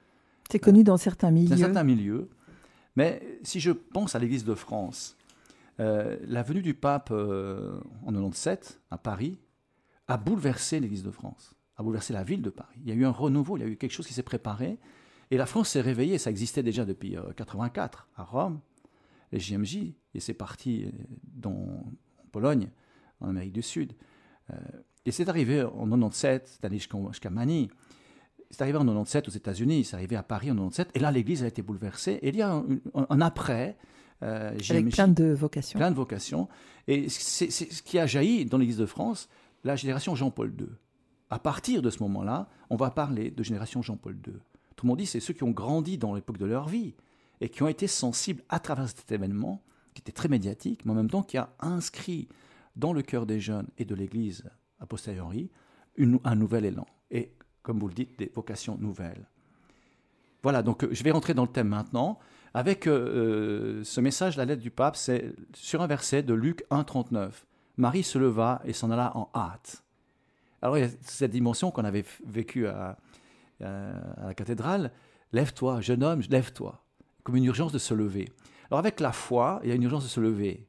C'est 0.50 0.60
connu 0.60 0.84
dans 0.84 0.98
certains 0.98 1.30
milieux. 1.30 1.50
Dans 1.50 1.58
certains 1.58 1.84
milieux. 1.84 2.30
Mais 2.96 3.22
si 3.44 3.60
je 3.60 3.72
pense 3.72 4.16
à 4.16 4.20
l'Église 4.20 4.46
de 4.46 4.56
France, 4.56 5.16
euh, 5.80 6.18
la 6.26 6.42
venue 6.42 6.64
du 6.64 6.74
pape 6.74 7.10
euh, 7.12 7.80
en 8.04 8.12
97 8.12 8.82
à 8.90 8.98
Paris 8.98 9.38
a 10.08 10.18
bouleversé 10.18 10.80
l'Église 10.80 11.04
de 11.04 11.12
France, 11.12 11.54
a 11.76 11.84
bouleversé 11.84 12.14
la 12.14 12.24
ville 12.24 12.42
de 12.42 12.50
Paris. 12.50 12.80
Il 12.84 12.90
y 12.90 12.92
a 12.92 12.96
eu 12.96 13.06
un 13.06 13.12
renouveau, 13.12 13.58
il 13.58 13.60
y 13.60 13.64
a 13.64 13.68
eu 13.68 13.78
quelque 13.78 13.92
chose 13.92 14.08
qui 14.08 14.14
s'est 14.14 14.24
préparé. 14.24 14.80
Et 15.30 15.38
la 15.38 15.46
France 15.46 15.70
s'est 15.70 15.82
réveillée, 15.82 16.18
ça 16.18 16.32
existait 16.32 16.64
déjà 16.64 16.86
depuis 16.86 17.10
1984 17.10 18.08
euh, 18.18 18.22
à 18.22 18.24
Rome, 18.24 18.60
les 19.32 19.40
JMJ, 19.40 19.94
et 20.14 20.20
c'est 20.20 20.34
parti 20.34 20.86
dans, 21.24 21.52
en 21.52 22.28
Pologne, 22.32 22.70
en 23.20 23.30
Amérique 23.30 23.54
du 23.54 23.62
Sud. 23.62 23.94
Euh, 24.52 24.56
et 25.06 25.12
c'est 25.12 25.30
arrivé 25.30 25.64
en 25.64 25.86
97, 25.86 26.48
c'est 26.48 26.66
allé 26.66 26.80
jusqu'à 26.80 27.30
Manille. 27.30 27.70
C'est 28.50 28.62
arrivé 28.62 28.78
en 28.78 28.86
97 28.86 29.28
aux 29.28 29.32
États-Unis, 29.32 29.84
c'est 29.86 29.96
arrivé 29.96 30.16
à 30.16 30.24
Paris 30.24 30.52
en 30.52 30.56
97, 30.56 30.92
et 30.96 31.00
là 31.00 31.12
l'Église 31.12 31.44
a 31.44 31.48
été 31.48 31.62
bouleversée. 31.62 32.20
Et 32.22 32.30
il 32.30 32.36
y 32.36 32.42
a 32.42 32.64
un, 32.94 33.22
après. 33.22 33.78
Euh, 34.24 34.58
Avec 34.70 34.90
plein 34.90 35.08
de 35.08 35.26
vocations. 35.26 35.78
Plein 35.78 35.92
de 35.92 35.96
vocations. 35.96 36.48
Et 36.88 37.08
c'est 37.10 37.52
ce 37.52 37.82
qui 37.84 38.00
a 38.00 38.06
jailli 38.06 38.46
dans 38.46 38.58
l'Église 38.58 38.78
de 38.78 38.86
France, 38.86 39.30
la 39.64 39.76
génération 39.76 40.16
Jean-Paul 40.16 40.54
II. 40.60 40.68
À 41.30 41.40
partir 41.40 41.82
de 41.82 41.90
ce 41.90 42.02
moment-là, 42.04 42.50
on 42.70 42.78
va 42.78 42.90
parler 42.90 43.32
de 43.32 43.44
génération 43.44 43.82
Jean-Paul 43.82 44.16
II. 44.26 44.34
Tout 44.76 44.86
le 44.86 44.88
monde 44.88 45.00
dit 45.00 45.06
c'est 45.06 45.20
ceux 45.20 45.34
qui 45.34 45.44
ont 45.44 45.52
grandi 45.52 45.98
dans 45.98 46.14
l'époque 46.14 46.38
de 46.38 46.46
leur 46.46 46.68
vie 46.68 46.96
et 47.42 47.50
qui 47.50 47.64
ont 47.64 47.68
été 47.68 47.88
sensibles 47.88 48.44
à 48.50 48.60
travers 48.60 48.88
cet 48.88 49.12
événement, 49.12 49.64
qui 49.94 50.02
était 50.02 50.12
très 50.12 50.30
médiatique, 50.30 50.86
mais 50.86 50.92
en 50.92 50.96
même 50.96 51.10
temps 51.10 51.24
qui 51.24 51.38
a 51.38 51.50
inscrit 51.60 52.28
dans 52.76 52.94
le 52.94 53.02
cœur 53.02 53.26
des 53.26 53.40
jeunes 53.40 53.68
et 53.78 53.86
de 53.86 53.96
l'Église 53.96 54.44
a 54.80 54.86
posteriori 54.86 55.50
un 56.24 56.36
nouvel 56.36 56.66
élan. 56.66 56.86
Et, 57.10 57.34
comme 57.64 57.80
vous 57.80 57.88
le 57.88 57.94
dites, 57.94 58.18
des 58.20 58.32
vocations 58.34 58.78
nouvelles. 58.78 59.28
Voilà, 60.44 60.62
donc 60.62 60.84
euh, 60.84 60.90
je 60.92 61.04
vais 61.04 61.12
rentrer 61.12 61.34
dans 61.34 61.44
le 61.44 61.52
thème 61.52 61.70
maintenant. 61.70 62.20
Avec 62.54 62.88
euh, 62.88 62.92
euh, 62.92 63.84
ce 63.84 64.00
message, 64.00 64.38
la 64.38 64.46
lettre 64.46 64.62
du 64.62 64.72
pape, 64.72 64.96
c'est 64.96 65.34
sur 65.54 65.82
un 65.82 65.88
verset 65.88 66.24
de 66.24 66.34
Luc 66.34 66.64
1,39. 66.72 67.32
Marie 67.78 68.04
se 68.04 68.18
leva 68.18 68.62
et 68.66 68.74
s'en 68.74 68.90
alla 68.92 69.16
en 69.18 69.30
hâte. 69.36 69.84
Alors 70.62 70.78
il 70.78 70.82
y 70.82 70.88
a 70.88 70.90
cette 71.02 71.32
dimension 71.32 71.70
qu'on 71.70 71.86
avait 71.86 72.06
vécue 72.26 72.68
à, 72.68 72.98
à, 73.62 74.28
la 74.28 74.34
cathédrale. 74.34 74.92
Lève-toi, 75.32 75.82
jeune 75.82 76.04
homme, 76.04 76.22
lève-toi. 76.30 76.82
Comme 77.28 77.36
une 77.36 77.44
urgence 77.44 77.74
de 77.74 77.78
se 77.78 77.94
lever. 77.94 78.30
Alors 78.72 78.80
avec 78.80 79.02
la 79.02 79.12
foi, 79.12 79.60
il 79.62 79.68
y 79.68 79.74
a 79.74 79.76
une 79.76 79.84
urgence 79.84 80.06
de 80.06 80.08
se 80.08 80.22
lever. 80.22 80.66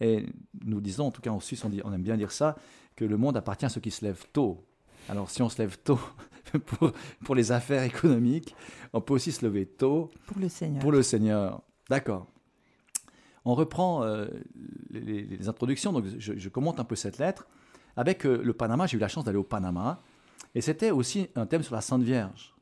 Et 0.00 0.26
nous 0.64 0.80
disons, 0.80 1.06
en 1.06 1.10
tout 1.12 1.22
cas 1.22 1.30
en 1.30 1.38
Suisse, 1.38 1.64
on, 1.64 1.68
dit, 1.68 1.80
on 1.84 1.92
aime 1.92 2.02
bien 2.02 2.16
dire 2.16 2.32
ça, 2.32 2.56
que 2.96 3.04
le 3.04 3.16
monde 3.16 3.36
appartient 3.36 3.66
à 3.66 3.68
ceux 3.68 3.80
qui 3.80 3.92
se 3.92 4.04
lèvent 4.04 4.26
tôt. 4.32 4.66
Alors 5.08 5.30
si 5.30 5.42
on 5.42 5.48
se 5.48 5.62
lève 5.62 5.78
tôt 5.78 6.00
pour, 6.66 6.90
pour, 7.24 7.36
les 7.36 7.52
affaires 7.52 7.84
économiques, 7.84 8.56
on 8.92 9.00
peut 9.00 9.14
aussi 9.14 9.30
se 9.30 9.46
lever 9.46 9.64
tôt. 9.64 10.10
Pour 10.26 10.40
le 10.40 10.48
Seigneur. 10.48 10.80
Pour 10.80 10.90
le 10.90 11.04
Seigneur. 11.04 11.62
D'accord. 11.88 12.26
On 13.44 13.54
reprend 13.54 14.02
euh, 14.02 14.26
les, 14.90 15.48
introductions, 15.48 15.92
donc 15.92 16.06
je, 16.18 16.48
commente 16.48 16.80
un 16.80 16.84
peu 16.84 16.96
cette 16.96 17.18
lettre. 17.18 17.46
Avec 17.96 18.26
euh, 18.26 18.42
le 18.42 18.52
Panama, 18.54 18.88
j'ai 18.88 18.96
eu 18.96 19.00
la 19.00 19.06
chance 19.06 19.22
d'aller 19.22 19.38
au 19.38 19.44
Panama, 19.44 20.02
et 20.56 20.62
c'était 20.62 20.90
aussi 20.90 21.28
un 21.36 21.46
thème 21.46 21.62
sur 21.62 21.76
la 21.76 21.80
Sainte 21.80 22.02
Vierge. 22.02 22.56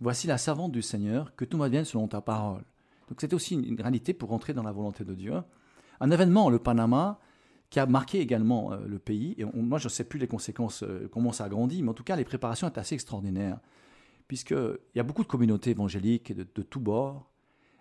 Voici 0.00 0.26
la 0.26 0.38
servante 0.38 0.72
du 0.72 0.82
Seigneur, 0.82 1.34
que 1.34 1.44
tout 1.44 1.56
m'advienne 1.56 1.84
selon 1.84 2.08
ta 2.08 2.20
parole. 2.20 2.62
Donc 3.08 3.20
c'était 3.20 3.34
aussi 3.34 3.54
une 3.54 3.80
réalité 3.80 4.12
pour 4.14 4.28
rentrer 4.28 4.54
dans 4.54 4.62
la 4.62 4.72
volonté 4.72 5.04
de 5.04 5.14
Dieu. 5.14 5.34
Un 6.00 6.10
événement, 6.10 6.50
le 6.50 6.58
Panama, 6.58 7.18
qui 7.70 7.80
a 7.80 7.86
marqué 7.86 8.20
également 8.20 8.72
euh, 8.72 8.78
le 8.86 8.98
pays. 8.98 9.34
Et 9.38 9.44
moi, 9.44 9.78
je 9.78 9.86
ne 9.86 9.90
sais 9.90 10.04
plus 10.04 10.18
les 10.18 10.28
conséquences, 10.28 10.82
euh, 10.82 11.08
comment 11.12 11.32
ça 11.32 11.44
a 11.44 11.48
grandi, 11.48 11.82
mais 11.82 11.90
en 11.90 11.94
tout 11.94 12.04
cas, 12.04 12.16
les 12.16 12.24
préparations 12.24 12.68
étaient 12.68 12.80
assez 12.80 12.94
extraordinaires. 12.94 13.58
puisqu'il 14.28 14.78
y 14.94 15.00
a 15.00 15.02
beaucoup 15.02 15.22
de 15.22 15.28
communautés 15.28 15.70
évangéliques 15.70 16.34
de, 16.34 16.46
de 16.54 16.62
tous 16.62 16.80
bords, 16.80 17.28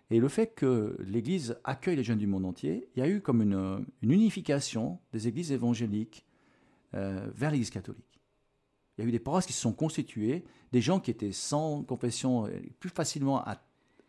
et 0.10 0.20
le 0.20 0.28
fait 0.30 0.48
que 0.48 0.96
l'Église 1.00 1.58
accueille 1.64 1.98
les 1.98 2.04
jeunes 2.04 2.18
du 2.18 2.28
monde 2.28 2.46
entier, 2.46 2.88
il 2.96 3.00
y 3.00 3.02
a 3.02 3.10
eu 3.10 3.22
comme 3.22 3.42
une, 3.42 3.86
unification 4.02 5.00
des 5.12 5.28
églises 5.28 5.52
évangéliques 5.52 6.26
euh, 6.94 7.28
vers 7.36 7.52
l'Église 7.52 7.70
catholique. 7.70 8.17
Il 8.98 9.04
y 9.04 9.06
a 9.06 9.08
eu 9.08 9.12
des 9.12 9.20
paroisses 9.20 9.46
qui 9.46 9.54
se 9.54 9.62
sont 9.62 9.74
constituées, 9.74 10.44
des 10.72 10.82
gens 10.82 11.00
qui 11.00 11.12
étaient 11.12 11.32
sans 11.32 11.84
confession, 11.84 12.48
euh, 12.48 12.60
plus 12.80 12.90
facilement 12.90 13.44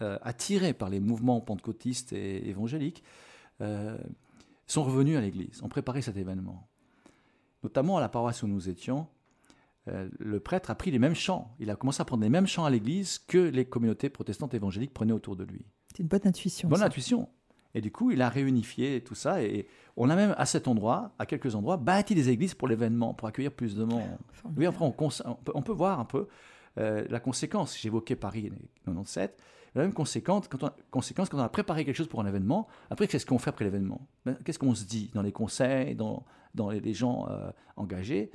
euh, 0.03 0.19
attirés 0.23 0.73
par 0.73 0.89
les 0.89 1.01
mouvements 1.01 1.41
pentecôtistes 1.41 2.13
et 2.13 2.49
évangéliques, 2.49 3.03
sont 4.69 4.85
revenus 4.85 5.17
à 5.17 5.21
l'Église, 5.21 5.63
ont 5.65 5.69
préparé 5.69 6.01
cet 6.01 6.17
événement. 6.17 6.69
Notamment 7.65 7.97
à 7.97 8.01
la 8.01 8.09
paroisse 8.09 8.45
où 8.45 8.47
nous 8.47 8.69
étions, 8.69 9.09
le 9.87 10.39
prêtre 10.39 10.71
a 10.71 10.77
pris 10.77 10.93
les 10.93 11.01
mêmes 11.01 11.17
chants. 11.17 11.57
Il 11.59 11.69
a 11.71 11.75
commencé 11.75 12.01
à 12.01 12.05
prendre 12.05 12.23
les 12.23 12.29
mêmes 12.29 12.47
chants 12.47 12.65
à 12.65 12.71
l'église 12.71 13.19
que 13.19 13.39
les 13.39 13.65
communautés 13.65 14.11
protestantes 14.11 14.55
évangéliques 14.55 14.95
prenaient 14.95 15.13
autour 15.13 15.35
de 15.35 15.43
lui. 15.43 15.65
C'est 15.89 15.99
une 15.99 16.09
bonne 16.09 16.25
intuition. 16.25 16.69
Bonne 16.69 16.85
intuition. 16.85 17.29
Et 17.75 17.81
du 17.81 17.91
coup, 17.93 18.11
il 18.11 18.23
a 18.23 18.29
réunifié 18.29 19.03
tout 19.03 19.15
ça. 19.15 19.43
Et 19.43 19.67
on 19.97 20.11
a 20.11 20.17
même, 20.17 20.35
à 20.39 20.47
cet 20.47 20.69
endroit, 20.69 21.13
à 21.19 21.27
quelques 21.27 21.55
endroits, 21.55 21.77
bâti 21.77 22.15
des 22.15 22.31
églises 22.31 22.55
pour 22.55 22.69
l'événement, 22.69 23.15
pour 23.15 23.29
accueillir 23.29 23.53
plus 23.53 23.77
de 23.77 23.85
monde. 23.85 24.09
Oui, 24.57 24.67
après, 24.67 24.85
on, 24.85 24.93
peut, 25.63 25.73
voir 25.73 26.01
un 26.01 26.05
peu 26.05 26.29
euh, 26.79 27.05
la 27.09 27.21
conséquence. 27.21 27.79
J'évoquais 27.79 28.17
Paris 28.17 28.51
97. 28.85 29.39
La 29.75 29.83
même 29.83 29.93
conséquence 29.93 30.49
quand, 30.49 30.65
on, 30.65 30.71
conséquence 30.91 31.29
quand 31.29 31.39
on 31.39 31.43
a 31.43 31.49
préparé 31.49 31.85
quelque 31.85 31.97
chose 31.97 32.09
pour 32.09 32.21
un 32.21 32.27
événement. 32.27 32.69
Après, 32.91 33.07
qu'est-ce 33.07 33.27
qu'on 33.27 33.39
fait 33.39 33.51
après 33.51 33.65
l'événement? 33.65 34.09
Ben, 34.25 34.37
Qu'est-ce 34.45 34.59
qu'on 34.59 34.75
se 34.75 34.85
dit 34.85 35.11
dans 35.15 35.23
les 35.23 35.33
conseils, 35.33 35.95
dans, 35.95 36.25
dans 36.55 36.71
les, 36.71 36.95
gens 36.95 37.29
euh, 37.29 37.51
engagés? 37.77 38.31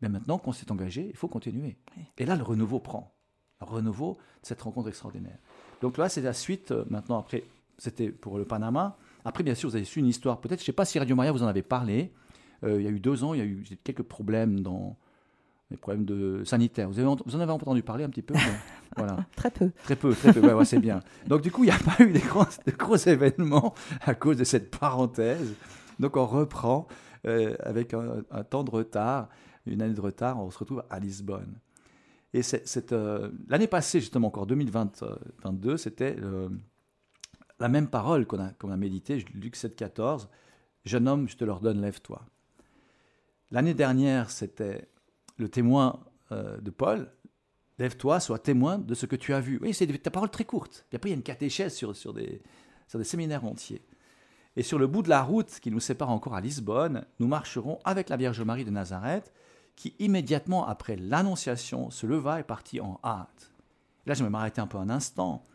Mais 0.00 0.08
ben, 0.08 0.12
Maintenant 0.12 0.38
qu'on 0.38 0.52
s'est 0.52 0.70
engagé, 0.70 1.08
il 1.08 1.16
faut 1.16 1.28
continuer. 1.28 1.76
Et 2.16 2.24
là, 2.24 2.36
le 2.36 2.44
renouveau 2.44 2.78
prend. 2.78 3.12
Le 3.60 3.66
renouveau 3.66 4.18
de 4.42 4.46
cette 4.46 4.62
rencontre 4.62 4.88
extraordinaire. 4.88 5.38
Donc 5.82 5.98
là, 5.98 6.08
c'est 6.08 6.20
la 6.20 6.32
suite. 6.32 6.70
Euh, 6.70 6.84
maintenant, 6.88 7.18
après, 7.18 7.44
c'était 7.78 8.10
pour 8.10 8.38
le 8.38 8.44
Panama. 8.44 8.96
Après, 9.24 9.42
bien 9.42 9.54
sûr, 9.54 9.70
vous 9.70 9.76
avez 9.76 9.84
su 9.84 10.00
une 10.00 10.06
histoire. 10.06 10.40
Peut-être, 10.40 10.60
je 10.60 10.64
ne 10.64 10.66
sais 10.66 10.72
pas 10.72 10.84
si 10.84 10.98
Radio 10.98 11.16
Maria 11.16 11.32
vous 11.32 11.42
en 11.42 11.46
avez 11.46 11.62
parlé. 11.62 12.12
Euh, 12.64 12.80
il 12.80 12.84
y 12.84 12.88
a 12.88 12.90
eu 12.90 13.00
deux 13.00 13.24
ans, 13.24 13.34
il 13.34 13.38
y 13.38 13.42
a 13.42 13.46
eu 13.46 13.64
quelques 13.84 14.02
problèmes 14.02 14.60
dans 14.60 14.96
les 15.70 15.76
problèmes 15.76 16.04
de 16.04 16.42
sanitaires. 16.44 16.88
Vous, 16.88 16.98
avez, 16.98 17.08
vous 17.24 17.36
en 17.36 17.40
avez 17.40 17.52
entendu 17.52 17.82
parler 17.82 18.04
un 18.04 18.08
petit 18.08 18.22
peu 18.22 18.34
voilà. 18.96 19.16
Très 19.36 19.50
peu. 19.50 19.70
Très 19.84 19.96
peu, 19.96 20.14
très 20.14 20.32
peu. 20.32 20.40
Ouais, 20.40 20.64
c'est 20.64 20.80
bien. 20.80 21.00
Donc 21.26 21.42
du 21.42 21.50
coup, 21.50 21.64
il 21.64 21.68
n'y 21.68 21.72
a 21.72 21.78
pas 21.78 22.02
eu 22.02 22.12
de 22.12 22.72
gros 22.76 22.96
événements 22.96 23.74
à 24.02 24.14
cause 24.14 24.36
de 24.36 24.44
cette 24.44 24.70
parenthèse. 24.76 25.54
Donc 26.00 26.16
on 26.16 26.26
reprend 26.26 26.88
euh, 27.26 27.54
avec 27.60 27.94
un, 27.94 28.22
un, 28.30 28.44
temps 28.44 28.64
de 28.64 28.70
retard, 28.70 29.28
une 29.66 29.82
année 29.82 29.94
de 29.94 30.00
retard. 30.00 30.40
On 30.40 30.50
se 30.50 30.58
retrouve 30.58 30.82
à 30.90 30.98
Lisbonne. 30.98 31.58
Et 32.34 32.42
euh, 32.92 33.30
l'année 33.48 33.66
passée, 33.66 34.00
justement, 34.00 34.28
encore 34.28 34.46
2022, 34.46 35.76
c'était 35.76 36.16
la 37.60 37.68
même 37.68 37.88
parole 37.88 38.26
qu'on 38.26 38.40
a, 38.40 38.52
a 38.52 38.76
méditée, 38.76 39.24
Luc 39.34 39.56
7, 39.56 39.76
14. 39.76 40.28
Jeune 40.84 41.08
homme, 41.08 41.28
je 41.28 41.36
te 41.36 41.44
leur 41.44 41.60
donne, 41.60 41.80
lève-toi. 41.80 42.22
L'année 43.50 43.74
dernière, 43.74 44.30
c'était 44.30 44.88
le 45.36 45.48
témoin 45.48 46.00
euh, 46.32 46.58
de 46.58 46.70
Paul. 46.70 47.10
Lève-toi, 47.78 48.20
sois 48.20 48.38
témoin 48.38 48.78
de 48.78 48.94
ce 48.94 49.06
que 49.06 49.16
tu 49.16 49.32
as 49.32 49.40
vu. 49.40 49.58
Oui, 49.62 49.72
c'est 49.72 49.86
ta 50.02 50.10
parole 50.10 50.30
très 50.30 50.44
courte. 50.44 50.86
Et 50.92 50.96
après, 50.96 51.10
il 51.10 51.12
y 51.12 51.14
a 51.14 51.16
une 51.16 51.22
catéchèse 51.22 51.74
sur, 51.74 51.96
sur, 51.96 52.12
des, 52.12 52.42
sur 52.86 52.98
des 52.98 53.04
séminaires 53.04 53.44
entiers. 53.44 53.82
Et 54.56 54.62
sur 54.62 54.78
le 54.78 54.86
bout 54.86 55.02
de 55.02 55.08
la 55.08 55.22
route 55.22 55.60
qui 55.60 55.70
nous 55.70 55.80
sépare 55.80 56.10
encore 56.10 56.34
à 56.34 56.40
Lisbonne, 56.40 57.04
nous 57.20 57.28
marcherons 57.28 57.78
avec 57.84 58.08
la 58.08 58.16
Vierge 58.16 58.42
Marie 58.42 58.64
de 58.64 58.70
Nazareth 58.70 59.32
qui 59.76 59.94
immédiatement 60.00 60.66
après 60.66 60.96
l'annonciation 60.96 61.90
se 61.90 62.06
leva 62.06 62.40
et 62.40 62.42
partit 62.42 62.80
en 62.80 62.98
hâte. 63.04 63.52
Là, 64.06 64.14
je 64.14 64.24
vais 64.24 64.30
m'arrêter 64.30 64.60
un 64.60 64.66
peu 64.66 64.78
un 64.78 64.90
instant. 64.90 65.46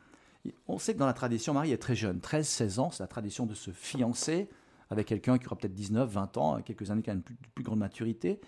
On 0.67 0.77
sait 0.77 0.93
que 0.93 0.99
dans 0.99 1.05
la 1.05 1.13
tradition, 1.13 1.53
Marie 1.53 1.71
est 1.71 1.77
très 1.77 1.95
jeune, 1.95 2.19
13-16 2.19 2.79
ans, 2.79 2.91
c'est 2.91 3.03
la 3.03 3.07
tradition 3.07 3.45
de 3.45 3.53
se 3.53 3.71
fiancer 3.71 4.49
avec 4.89 5.07
quelqu'un 5.07 5.37
qui 5.37 5.47
aura 5.47 5.55
peut-être 5.55 5.73
19, 5.73 6.09
20 6.09 6.37
ans, 6.37 6.61
quelques 6.61 6.91
années 6.91 7.01
qui 7.01 7.09
a 7.09 7.13
une 7.13 7.21
plus, 7.21 7.63
grande 7.63 7.79
maturité, 7.79 8.41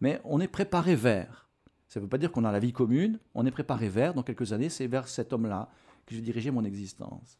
mais 0.00 0.20
on 0.24 0.40
est 0.40 0.48
préparé 0.48 0.94
vers. 0.94 1.48
Ça 1.88 1.98
ne 1.98 2.04
veut 2.04 2.08
pas 2.08 2.18
dire 2.18 2.30
qu'on 2.30 2.44
a 2.44 2.52
la 2.52 2.60
vie 2.60 2.72
commune, 2.72 3.18
on 3.34 3.44
est 3.46 3.50
préparé 3.50 3.88
vers, 3.88 4.14
dans 4.14 4.22
quelques 4.22 4.52
années, 4.52 4.68
c'est 4.68 4.86
vers 4.86 5.08
cet 5.08 5.32
homme-là 5.32 5.68
que 6.06 6.14
je 6.14 6.20
vais 6.20 6.24
diriger 6.24 6.50
mon 6.50 6.64
existence. 6.64 7.38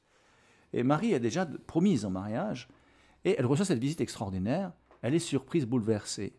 Et 0.73 0.83
Marie 0.83 1.13
est 1.13 1.21
déjà 1.21 1.47
promise 1.67 2.05
en 2.05 2.11
mariage, 2.11 2.69
et 3.25 3.37
elle 3.39 3.47
reçoit 3.47 3.65
cette 3.65 3.79
visite 3.79 4.01
extraordinaire, 4.01 4.73
elle 5.03 5.15
est 5.15 5.21
surprise, 5.21 5.67
bouleversée 5.67 6.35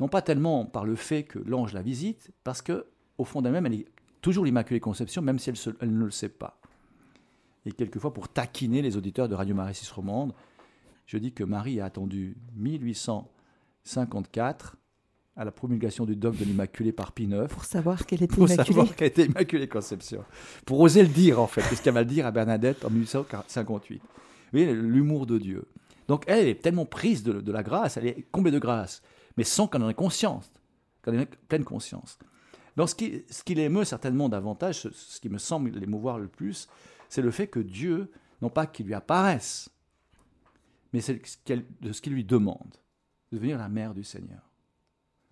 non 0.00 0.08
pas 0.08 0.22
tellement 0.22 0.64
par 0.64 0.84
le 0.84 0.96
fait 0.96 1.24
que 1.24 1.38
l'ange 1.38 1.74
la 1.74 1.82
visite, 1.82 2.32
parce 2.42 2.62
que 2.62 2.86
au 3.18 3.24
fond 3.24 3.42
d'elle-même, 3.42 3.66
elle 3.66 3.74
est 3.74 3.86
toujours 4.22 4.46
l'Immaculée 4.46 4.80
Conception, 4.80 5.20
même 5.20 5.38
si 5.38 5.50
elle, 5.50 5.92
ne 5.92 6.04
le 6.04 6.10
sait 6.10 6.30
pas. 6.30 6.59
Et 7.66 7.72
quelquefois, 7.72 8.12
pour 8.12 8.28
taquiner 8.28 8.82
les 8.82 8.96
auditeurs 8.96 9.28
de 9.28 9.34
Radio 9.34 9.54
Marie 9.54 9.74
6 9.74 9.90
Romande, 9.92 10.34
je 11.06 11.16
dis 11.18 11.32
que 11.32 11.44
Marie 11.44 11.80
a 11.80 11.86
attendu 11.86 12.36
1854 12.56 14.76
à 15.36 15.44
la 15.44 15.52
promulgation 15.52 16.06
du 16.06 16.16
dogme 16.16 16.38
de 16.38 16.44
l'Immaculée 16.44 16.92
par 16.92 17.12
Pie 17.12 17.24
IX. 17.24 17.46
Pour 17.48 17.64
savoir 17.64 18.04
qu'elle 18.06 18.22
était 18.22 18.34
pour 18.34 18.48
Immaculée. 18.48 18.66
savoir 18.66 18.96
qu'elle 18.96 19.08
était 19.08 19.26
Immaculée 19.26 19.68
Conception. 19.68 20.24
Pour 20.66 20.80
oser 20.80 21.02
le 21.02 21.08
dire, 21.08 21.40
en 21.40 21.46
fait, 21.46 21.62
qu'est-ce 21.62 21.82
qu'elle 21.82 21.94
va 21.94 22.02
le 22.02 22.06
dire 22.06 22.26
à 22.26 22.30
Bernadette 22.30 22.84
en 22.84 22.90
1858. 22.90 23.98
Vous 23.98 24.08
voyez, 24.52 24.72
l'humour 24.72 25.26
de 25.26 25.38
Dieu. 25.38 25.64
Donc 26.08 26.24
elle 26.26 26.48
est 26.48 26.60
tellement 26.60 26.86
prise 26.86 27.22
de, 27.22 27.40
de, 27.40 27.52
la 27.52 27.62
grâce, 27.62 27.96
elle 27.96 28.06
est 28.06 28.26
comblée 28.32 28.50
de 28.50 28.58
grâce, 28.58 29.00
mais 29.36 29.44
sans 29.44 29.68
qu'on 29.68 29.80
en 29.80 29.88
ait 29.88 29.94
conscience, 29.94 30.50
qu'on 31.02 31.16
ait 31.16 31.28
pleine 31.48 31.62
conscience. 31.62 32.18
Donc 32.76 32.88
ce 32.88 32.96
qui, 32.96 33.22
ce 33.30 33.44
qui 33.44 33.54
l'émeut 33.54 33.84
certainement 33.84 34.28
davantage, 34.28 34.88
ce, 34.92 35.20
qui 35.20 35.28
me 35.28 35.38
semble 35.38 35.70
l'émouvoir 35.70 36.18
le 36.18 36.26
plus, 36.26 36.66
c'est 37.10 37.20
le 37.20 37.30
fait 37.30 37.48
que 37.48 37.60
Dieu, 37.60 38.10
non 38.40 38.48
pas 38.48 38.66
qu'il 38.66 38.86
lui 38.86 38.94
apparaisse, 38.94 39.68
mais 40.92 41.00
c'est 41.00 41.20
de 41.82 41.92
ce 41.92 42.00
qu'il 42.00 42.12
lui 42.12 42.24
demande, 42.24 42.76
de 43.30 43.36
devenir 43.36 43.58
la 43.58 43.68
mère 43.68 43.92
du 43.92 44.04
Seigneur. 44.04 44.40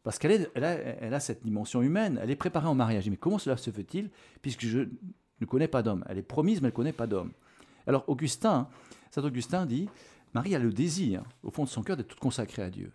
Parce 0.03 0.19
qu'elle 0.19 0.51
elle 0.55 0.65
a, 0.65 0.73
elle 0.73 1.15
a, 1.15 1.21
cette 1.21 1.43
dimension 1.43 1.81
humaine, 1.81 2.19
elle 2.23 2.31
est 2.31 2.37
préparée 2.37 2.67
en 2.67 2.75
mariage. 2.75 3.09
Mais 3.09 3.17
comment 3.17 3.39
cela 3.39 3.57
se 3.57 3.71
fait-il? 3.71 4.11
Puisque 4.43 4.67
je 4.67 4.89
ne 5.41 5.47
connais 5.47 5.69
pas 5.69 5.83
d'homme 5.83 6.05
Elle 6.09 6.19
est 6.19 6.23
promise, 6.23 6.61
mais 6.61 6.69
elle 6.69 6.73
ne 6.73 6.77
connaît 6.77 6.93
pas 6.93 7.07
d'homme. 7.07 7.33
Alors 7.87 8.05
Augustin, 8.09 8.69
Saint 9.11 9.25
Augustin 9.25 9.67
dit, 9.67 9.89
Marie 10.35 10.55
a 10.55 10.59
le 10.59 10.73
désir, 10.73 11.23
au 11.43 11.51
fond 11.51 11.65
de 11.65 11.69
son 11.69 11.83
cœur, 11.83 11.97
d'être 11.97 12.09
toute 12.09 12.21
consacrée 12.21 12.63
à 12.63 12.71
Dieu. 12.71 12.93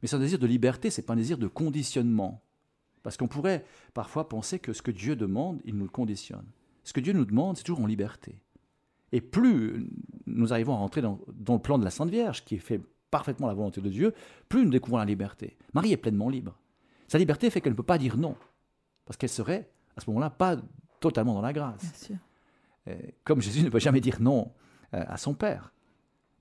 Mais 0.00 0.08
c'est 0.08 0.16
un 0.16 0.20
désir 0.20 0.38
de 0.38 0.46
liberté, 0.46 0.90
c'est 0.90 1.02
pas 1.02 1.14
un 1.14 1.16
désir 1.16 1.38
de 1.38 1.46
conditionnement. 1.46 2.42
Parce 3.02 3.16
qu'on 3.16 3.28
pourrait 3.28 3.64
parfois 3.94 4.28
penser 4.28 4.58
que 4.58 4.72
ce 4.72 4.82
que 4.82 4.90
Dieu 4.90 5.14
demande, 5.14 5.60
il 5.64 5.76
nous 5.76 5.84
le 5.84 5.90
conditionne. 5.90 6.46
Ce 6.86 6.92
que 6.92 7.00
Dieu 7.00 7.12
nous 7.12 7.24
demande, 7.24 7.56
c'est 7.56 7.64
toujours 7.64 7.82
en 7.82 7.86
liberté. 7.86 8.38
Et 9.10 9.20
plus 9.20 9.90
nous 10.26 10.52
arrivons 10.52 10.72
à 10.74 10.76
rentrer 10.76 11.02
dans, 11.02 11.18
le 11.48 11.58
plan 11.58 11.78
de 11.78 11.84
la 11.84 11.90
Sainte 11.90 12.10
Vierge, 12.10 12.44
qui 12.44 12.58
fait 12.58 12.80
parfaitement 13.10 13.48
la 13.48 13.54
volonté 13.54 13.80
de 13.80 13.88
Dieu, 13.88 14.14
plus 14.48 14.64
nous 14.64 14.70
découvrons 14.70 14.98
la 14.98 15.04
liberté. 15.04 15.56
Marie 15.74 15.92
est 15.92 15.96
pleinement 15.96 16.28
libre. 16.28 16.56
Sa 17.08 17.18
liberté 17.18 17.50
fait 17.50 17.60
qu'elle 17.60 17.72
ne 17.72 17.76
peut 17.76 17.82
pas 17.82 17.98
dire 17.98 18.16
non, 18.16 18.36
parce 19.04 19.16
qu'elle 19.16 19.30
serait 19.30 19.68
à 19.96 20.00
ce 20.00 20.08
moment-là 20.10 20.30
pas 20.30 20.58
totalement 21.00 21.34
dans 21.34 21.40
la 21.40 21.52
grâce. 21.52 22.12
Comme 23.24 23.40
Jésus 23.40 23.64
ne 23.64 23.68
peut 23.68 23.80
jamais 23.80 24.00
dire 24.00 24.20
non 24.20 24.52
euh, 24.94 25.02
à 25.08 25.16
son 25.16 25.34
Père. 25.34 25.72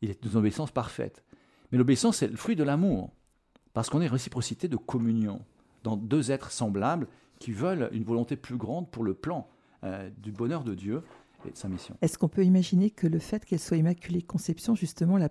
Il 0.03 0.11
est 0.11 0.21
d'une 0.21 0.37
obéissance 0.37 0.69
parfaite. 0.69 1.23
Mais 1.71 1.79
l'obéissance, 1.79 2.17
c'est 2.17 2.27
le 2.27 2.37
fruit 2.37 2.55
de 2.55 2.63
l'amour 2.63 3.11
parce 3.73 3.89
qu'on 3.89 4.01
est 4.01 4.07
réciprocité 4.07 4.67
de 4.67 4.77
communion 4.77 5.41
dans 5.81 5.97
deux 5.97 6.31
êtres 6.31 6.51
semblables 6.51 7.07
qui 7.39 7.51
veulent 7.51 7.89
une 7.93 8.03
volonté 8.03 8.35
plus 8.35 8.57
grande 8.57 8.91
pour 8.91 9.03
le 9.03 9.15
plan 9.15 9.49
euh, 9.83 10.09
du 10.17 10.31
bonheur 10.31 10.63
de 10.63 10.73
Dieu 10.73 11.03
et 11.47 11.51
de 11.51 11.57
sa 11.57 11.67
mission. 11.67 11.95
Est-ce 12.01 12.17
qu'on 12.17 12.27
peut 12.27 12.43
imaginer 12.43 12.89
que 12.89 13.07
le 13.07 13.19
fait 13.19 13.45
qu'elle 13.45 13.59
soit 13.59 13.77
Immaculée 13.77 14.21
Conception, 14.21 14.75
justement, 14.75 15.17
la, 15.17 15.29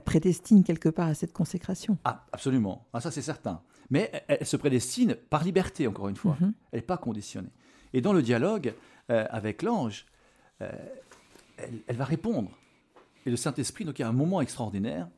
prédestine 0.00 0.64
quelque 0.64 0.88
part 0.88 1.08
à 1.08 1.14
cette 1.14 1.32
consécration? 1.32 1.98
Ah, 2.04 2.26
absolument. 2.32 2.86
Ah, 2.92 3.00
ça, 3.00 3.10
c'est 3.10 3.22
certain. 3.22 3.62
Mais 3.90 4.10
elle, 4.28 4.46
se 4.46 4.56
prédestine 4.56 5.16
par 5.28 5.44
liberté, 5.44 5.86
encore 5.86 6.08
une 6.08 6.16
fois. 6.16 6.36
Mhm. 6.40 6.54
Elle 6.72 6.78
n'est 6.78 6.86
pas 6.86 6.96
conditionnée. 6.96 7.50
Et 7.92 8.00
dans 8.00 8.12
le 8.12 8.22
dialogue 8.22 8.74
euh, 9.10 9.26
avec 9.30 9.62
l'ange, 9.62 10.06
euh, 10.62 10.70
elle, 11.58 11.80
elle, 11.86 11.96
va 11.96 12.04
répondre. 12.04 12.50
Et 13.26 13.30
le 13.30 13.36
Saint-Esprit, 13.36 13.84
donc 13.84 13.98
il 13.98 14.02
y 14.02 14.04
a 14.04 14.08
un 14.08 14.12
moment 14.12 14.40
extraordinaire 14.40 15.08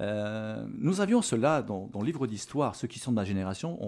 euh, 0.00 0.66
nous 0.78 1.00
avions 1.00 1.22
cela 1.22 1.62
dans, 1.62 1.88
le 1.94 2.04
livre 2.04 2.26
d'histoire, 2.26 2.74
ceux 2.74 2.88
qui 2.88 2.98
sont 2.98 3.10
de 3.10 3.16
ma 3.16 3.24
génération, 3.24 3.78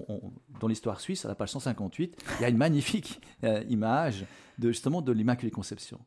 dans 0.61 0.69
l'histoire 0.69 1.01
suisse, 1.01 1.25
à 1.25 1.29
la 1.29 1.35
page 1.35 1.51
158, 1.51 2.17
il 2.39 2.43
y 2.43 2.45
a 2.45 2.49
une 2.49 2.57
magnifique 2.57 3.21
euh, 3.45 3.63
image 3.69 4.25
de, 4.59 4.69
justement 4.69 5.03
de 5.03 5.13
l'Immaculée 5.13 5.51
Conception, 5.51 5.99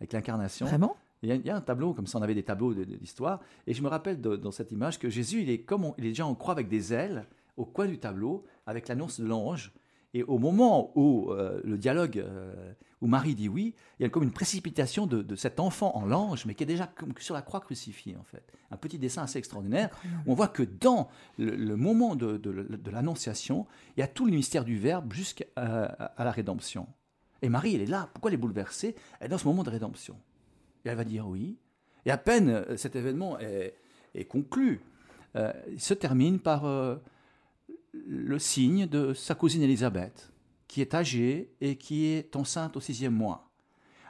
avec 0.00 0.12
l'incarnation. 0.12 0.66
Vraiment? 0.66 0.96
Il 1.22 1.46
y, 1.46 1.50
a, 1.50 1.56
un 1.56 1.60
tableau, 1.60 1.94
comme 1.94 2.08
ça 2.08 2.18
on 2.18 2.22
avait 2.22 2.34
des 2.34 2.42
tableaux 2.42 2.74
d'histoire, 2.74 3.40
et 3.68 3.74
je 3.74 3.82
me 3.82 3.88
rappelle 3.88 4.20
dans 4.20 4.50
cette 4.50 4.72
image 4.72 4.98
que 4.98 5.08
Jésus, 5.08 5.42
il 5.42 5.50
est, 5.50 5.60
comme 5.60 5.92
il 5.96 6.04
est 6.04 6.08
déjà 6.08 6.26
en 6.26 6.34
croix 6.34 6.52
avec 6.52 6.68
des 6.68 6.92
ailes, 6.92 7.26
au 7.56 7.64
coin 7.64 7.86
du 7.86 7.98
tableau, 7.98 8.44
avec 8.66 8.88
l'annonce 8.88 9.20
de 9.20 9.26
l'ange, 9.26 9.72
Et 10.14 10.22
au 10.22 10.38
moment 10.38 10.92
où 10.94 11.30
euh, 11.30 11.60
le 11.64 11.78
dialogue, 11.78 12.18
euh, 12.18 12.72
où 13.00 13.06
Marie 13.06 13.34
dit 13.34 13.48
oui, 13.48 13.74
il 13.98 14.02
y 14.02 14.06
a 14.06 14.10
comme 14.10 14.22
une 14.22 14.32
précipitation 14.32 15.06
de, 15.06 15.34
cet 15.36 15.58
enfant 15.58 15.96
en 15.96 16.04
l'ange, 16.04 16.44
mais 16.44 16.54
qui 16.54 16.64
est 16.64 16.66
déjà 16.66 16.86
comme 16.86 17.14
sur 17.18 17.34
la 17.34 17.40
croix 17.40 17.60
crucifiée, 17.60 18.16
en 18.16 18.24
fait. 18.24 18.44
Un 18.70 18.76
petit 18.76 18.98
dessin 18.98 19.22
assez 19.22 19.38
extraordinaire, 19.38 19.88
où 20.26 20.32
on 20.32 20.34
voit 20.34 20.48
que 20.48 20.62
dans 20.62 21.08
le, 21.38 21.76
moment 21.76 22.14
de, 22.14 22.90
l'annonciation, 22.90 23.66
il 23.96 24.00
y 24.00 24.02
a 24.02 24.06
tout 24.06 24.26
le 24.26 24.32
mystère 24.32 24.64
du 24.64 24.76
Verbe 24.76 25.12
jusqu'à 25.12 25.46
la 25.56 26.30
rédemption. 26.30 26.86
Et 27.40 27.48
Marie, 27.48 27.74
elle 27.74 27.82
est 27.82 27.86
là. 27.86 28.08
Pourquoi 28.12 28.30
elle 28.30 28.34
est 28.34 28.38
bouleversée? 28.38 28.94
Elle 29.18 29.26
est 29.26 29.30
dans 29.30 29.38
ce 29.38 29.46
moment 29.46 29.62
de 29.62 29.70
rédemption. 29.70 30.16
Et 30.84 30.90
elle 30.90 30.96
va 30.96 31.04
dire 31.04 31.26
oui. 31.26 31.58
Et 32.04 32.10
à 32.10 32.18
peine 32.18 32.50
euh, 32.50 32.76
cet 32.76 32.96
événement 32.96 33.38
est, 33.38 33.74
conclu, 34.28 34.80
il 35.34 35.80
se 35.80 35.94
termine 35.94 36.38
par 36.38 36.66
le 37.92 38.38
signe 38.38 38.86
de 38.86 39.14
sa 39.14 39.34
cousine 39.34 39.62
Élisabeth, 39.62 40.32
qui 40.68 40.80
est 40.80 40.94
âgée 40.94 41.52
et 41.60 41.76
qui 41.76 42.06
est 42.06 42.34
enceinte 42.36 42.76
au 42.76 42.80
sixième 42.80 43.14
mois. 43.14 43.50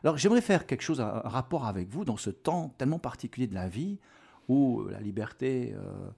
Alors 0.04 0.18
j'aimerais 0.18 0.40
faire 0.40 0.66
quelque 0.66 0.82
chose, 0.82 1.00
un 1.00 1.20
rapport 1.24 1.66
avec 1.66 1.88
vous 1.88 2.04
dans 2.04 2.16
ce 2.16 2.30
temps 2.30 2.74
tellement 2.78 2.98
particulier 2.98 3.46
de 3.46 3.54
la 3.54 3.68
vie 3.68 3.98
où 4.48 4.84
la 4.88 5.00
liberté 5.00 5.74
euh, 5.76 6.10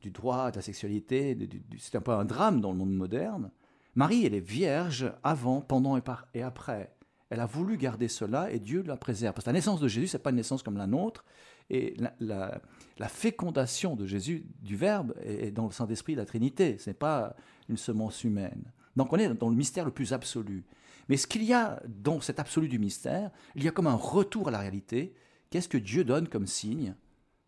du 0.00 0.10
droit, 0.10 0.50
de 0.50 0.56
la 0.56 0.62
sexualité, 0.62 1.36
c'est 1.78 1.96
un 1.96 2.00
peu 2.00 2.12
un 2.12 2.24
drame 2.24 2.60
dans 2.60 2.72
le 2.72 2.78
monde 2.78 2.94
moderne. 2.94 3.50
Marie, 3.94 4.26
elle 4.26 4.34
est 4.34 4.40
vierge 4.40 5.12
avant, 5.22 5.60
pendant 5.60 5.96
et, 6.34 6.42
après. 6.42 6.94
Elle 7.30 7.40
a 7.40 7.46
voulu 7.46 7.76
garder 7.76 8.08
cela 8.08 8.50
et 8.50 8.58
Dieu 8.58 8.82
la 8.82 8.96
préserve. 8.96 9.34
Parce 9.34 9.44
que 9.44 9.50
la 9.50 9.54
naissance 9.54 9.80
de 9.80 9.88
Jésus, 9.88 10.08
ce 10.08 10.16
n'est 10.16 10.22
pas 10.22 10.30
une 10.30 10.36
naissance 10.36 10.62
comme 10.62 10.76
la 10.76 10.86
nôtre. 10.86 11.24
Et 11.70 11.96
la, 12.20 12.60
fécondation 13.08 13.94
de 13.94 14.06
Jésus, 14.06 14.46
du 14.62 14.76
Verbe, 14.76 15.14
est 15.22 15.50
dans 15.50 15.66
le 15.66 15.72
Saint-Esprit 15.72 16.14
de 16.14 16.20
la 16.20 16.26
Trinité. 16.26 16.78
Ce 16.78 16.90
n'est 16.90 16.94
pas 16.94 17.36
une 17.68 17.76
semence 17.76 18.24
humaine. 18.24 18.72
Donc 18.96 19.12
on 19.12 19.16
est 19.16 19.28
dans 19.34 19.50
le 19.50 19.56
mystère 19.56 19.84
le 19.84 19.90
plus 19.90 20.12
absolu. 20.12 20.64
Mais 21.08 21.16
ce 21.16 21.26
qu'il 21.26 21.44
y 21.44 21.52
a 21.52 21.80
dans 21.86 22.20
cet 22.20 22.40
absolu 22.40 22.68
du 22.68 22.78
mystère, 22.78 23.30
il 23.54 23.62
y 23.62 23.68
a 23.68 23.70
comme 23.70 23.86
un 23.86 23.94
retour 23.94 24.48
à 24.48 24.50
la 24.50 24.58
réalité. 24.58 25.14
Qu'est-ce 25.50 25.68
que 25.68 25.78
Dieu 25.78 26.04
donne 26.04 26.28
comme 26.28 26.46
signe? 26.46 26.94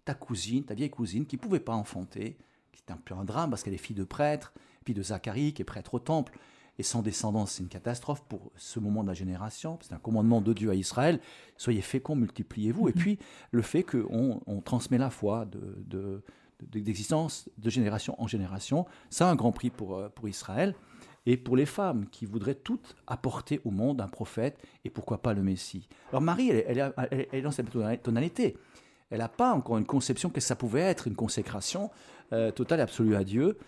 Ta 0.05 0.15
cousine, 0.15 0.65
ta 0.65 0.75
vieille 0.75 0.91
cousine, 0.91 1.27
qui 1.27 1.37
ne 1.37 1.41
pouvait 1.41 1.61
pas 1.61 1.75
enfanter, 1.75 2.39
qui 2.73 2.83
est 2.87 2.93
un 2.93 2.97
peu 2.97 3.15
un 3.15 3.25
drame 3.25 3.51
parce 3.51 3.63
qu'elle 3.63 3.75
est 3.75 3.79
fille 3.79 3.97
de 3.97 4.05
prêtre, 4.05 4.53
fille 4.85 4.95
de 4.95 5.03
Zacharie, 5.03 5.55
qui 5.55 5.63
est 5.63 5.65
prêtre 5.65 5.95
au 5.95 5.99
temple, 5.99 6.39
et 6.79 6.85
sans 6.85 7.03
descendance, 7.03 7.53
c'est 7.53 7.63
une 7.63 7.69
catastrophe 7.69 8.23
pour 8.29 8.53
ce 8.57 8.79
moment 8.79 9.03
de 9.03 9.09
la 9.09 9.15
génération. 9.15 9.79
C'est 9.83 9.93
un 9.93 9.99
commandement 9.99 10.41
de 10.41 10.53
Dieu 10.53 10.71
à 10.71 10.75
Israël. 10.75 11.21
Soyez 11.57 11.83
féconds, 11.83 12.15
multipliez-vous. 12.15 12.89
Et 12.89 12.93
mhm. 12.93 12.99
puis, 12.99 13.19
le 13.51 13.63
fait 13.63 13.83
qu'on 13.83 14.41
on 14.47 14.61
transmet 14.61 14.99
la 14.99 15.11
foi 15.11 15.45
de, 15.47 16.23
d'existence 16.61 17.51
de, 17.59 17.69
génération 17.69 18.15
en 18.23 18.29
génération, 18.29 18.87
ça 19.11 19.29
a 19.29 19.33
un 19.33 19.35
grand 19.35 19.51
prix 19.51 19.71
pour, 19.71 19.97
euh, 19.97 20.09
pour 20.09 20.29
Israël. 20.29 20.75
Et 21.27 21.37
pour 21.37 21.57
les 21.57 21.67
femmes 21.67 22.07
qui 22.11 22.25
voudraient 22.25 22.55
toutes 22.55 22.97
apporter 23.07 23.61
au 23.65 23.71
monde 23.71 24.01
un 24.01 24.09
prophète 24.09 24.57
et 24.85 24.89
pourquoi 24.89 25.21
pas 25.21 25.35
le 25.35 25.43
Messie. 25.43 25.87
Alors 26.11 26.23
Marie, 26.23 26.49
elle, 26.49 26.95
est 27.11 27.43
dans 27.43 27.51
cette 27.51 27.71
tonalité. 28.03 28.57
Elle 29.11 29.19
n'a 29.19 29.29
pas 29.29 29.53
encore 29.53 29.77
une 29.77 29.85
conception 29.85 30.31
que 30.31 30.41
ça 30.41 30.57
pouvait 30.57 30.81
être 30.81 31.07
une 31.07 31.17
consécration 31.17 31.91
euh, 32.33 32.51
totale 32.51 32.81
et 32.81 32.83
absolue 32.83 33.15
à 33.15 33.25
Dieu. 33.25 33.59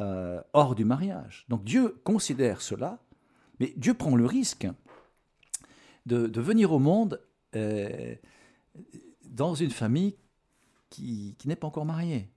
Euh, 0.00 0.40
hors 0.52 0.74
du 0.74 0.84
mariage. 0.84 1.44
Donc 1.48 1.62
Dieu 1.62 2.00
considère 2.02 2.62
cela, 2.62 2.98
mais 3.60 3.72
Dieu 3.76 3.94
prend 3.94 4.16
le 4.16 4.26
risque 4.26 4.66
de, 6.04 6.40
venir 6.40 6.72
au 6.72 6.80
monde 6.80 7.22
euh, 7.54 8.16
dans 9.24 9.54
une 9.54 9.70
famille 9.70 10.16
qui, 10.90 11.36
n'est 11.44 11.54
pas 11.54 11.68
encore 11.68 11.84
mariée. 11.84 12.28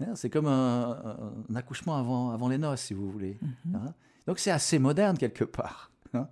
Hein, 0.00 0.14
c'est 0.14 0.30
comme 0.30 0.46
un, 0.46 1.20
accouchement 1.54 1.96
avant, 1.96 2.30
avant 2.30 2.48
les 2.48 2.56
noces, 2.56 2.80
si 2.80 2.94
vous 2.94 3.10
voulez. 3.10 3.38
Mhm. 3.42 3.74
Hein. 3.74 3.94
Donc 4.26 4.38
c'est 4.38 4.50
assez 4.50 4.78
moderne 4.78 5.18
quelque 5.18 5.44
part. 5.44 5.90
Hein. 6.14 6.28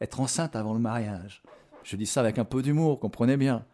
Être 0.00 0.18
enceinte 0.18 0.56
avant 0.56 0.74
le 0.74 0.80
mariage. 0.80 1.40
Je 1.84 1.94
dis 1.94 2.06
ça 2.06 2.18
avec 2.18 2.40
un 2.40 2.44
peu 2.44 2.62
d'humour, 2.62 2.98
comprenez 2.98 3.36
bien. 3.36 3.64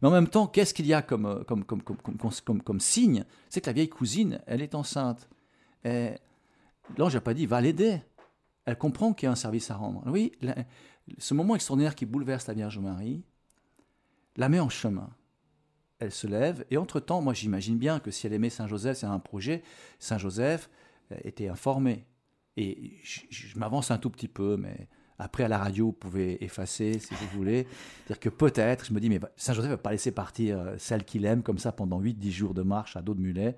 Mais 0.00 0.08
en 0.08 0.12
même 0.12 0.28
temps, 0.28 0.46
qu'est-ce 0.46 0.72
qu'il 0.72 0.86
y 0.86 0.94
a 0.94 1.02
comme, 1.02 1.44
comme, 1.48 1.64
comme, 1.64 1.82
comme, 1.82 2.62
comme 2.62 2.80
signe? 2.80 3.24
C'est 3.50 3.60
que 3.60 3.66
la 3.66 3.72
vieille 3.72 3.88
cousine, 3.88 4.40
elle 4.46 4.62
est 4.62 4.76
enceinte. 4.76 5.28
Et 5.84 6.12
l'ange 6.98 7.14
n'a 7.14 7.20
pas 7.20 7.34
dit 7.34 7.46
va 7.46 7.60
l'aider. 7.60 8.00
Elle 8.64 8.78
comprend 8.78 9.12
qu'il 9.12 9.26
y 9.26 9.28
a 9.28 9.32
un 9.32 9.36
service 9.36 9.70
à 9.70 9.76
rendre. 9.76 10.02
Oui, 10.06 10.32
ce 11.18 11.34
moment 11.34 11.54
extraordinaire 11.54 11.94
qui 11.94 12.06
bouleverse 12.06 12.46
la 12.46 12.54
Vierge 12.54 12.78
Marie 12.78 13.22
la 14.36 14.48
met 14.48 14.60
en 14.60 14.68
chemin. 14.68 15.10
Elle 15.98 16.10
se 16.10 16.26
lève 16.26 16.64
et 16.70 16.76
entre-temps, 16.76 17.22
moi 17.22 17.34
j'imagine 17.34 17.78
bien 17.78 18.00
que 18.00 18.10
si 18.10 18.26
elle 18.26 18.32
aimait 18.32 18.50
Saint 18.50 18.66
Joseph, 18.66 18.98
c'est 18.98 19.06
un 19.06 19.18
projet, 19.18 19.62
Saint 19.98 20.18
Joseph 20.18 20.68
euh, 21.12 21.16
était 21.24 21.48
informé. 21.48 22.04
Et 22.56 22.98
je, 23.02 23.58
m'avance 23.58 23.90
un 23.90 23.98
tout 23.98 24.10
petit 24.10 24.28
peu, 24.28 24.56
mais 24.56 24.88
après 25.18 25.44
à 25.44 25.48
la 25.48 25.58
radio, 25.58 25.86
vous 25.86 25.92
pouvez 25.92 26.42
effacer 26.42 26.98
si 26.98 27.14
vous 27.14 27.26
voulez. 27.36 27.66
Dire 28.06 28.18
que 28.18 28.28
peut-être, 28.28 28.86
je 28.86 28.92
me 28.92 29.00
dis, 29.00 29.08
mais 29.08 29.20
Saint 29.36 29.54
Joseph 29.54 29.70
ne 29.70 29.76
va 29.76 29.82
pas 29.82 29.92
laisser 29.92 30.12
partir 30.12 30.58
euh, 30.58 30.74
celle 30.78 31.04
qu'il 31.04 31.24
aime 31.24 31.42
comme 31.42 31.58
ça 31.58 31.72
pendant 31.72 32.00
8-10 32.00 32.30
jours 32.30 32.54
de 32.54 32.62
marche 32.62 32.96
à 32.96 33.02
dos 33.02 33.14
de 33.14 33.20
mulet 33.20 33.56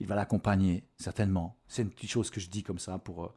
il 0.00 0.06
va 0.06 0.14
l'accompagner, 0.14 0.84
certainement. 0.98 1.56
C'est 1.68 1.82
une 1.82 1.90
petite 1.90 2.10
chose 2.10 2.30
que 2.30 2.40
je 2.40 2.48
dis 2.48 2.62
comme 2.62 2.78
ça 2.78 2.98
pour, 2.98 3.24
euh, 3.24 3.34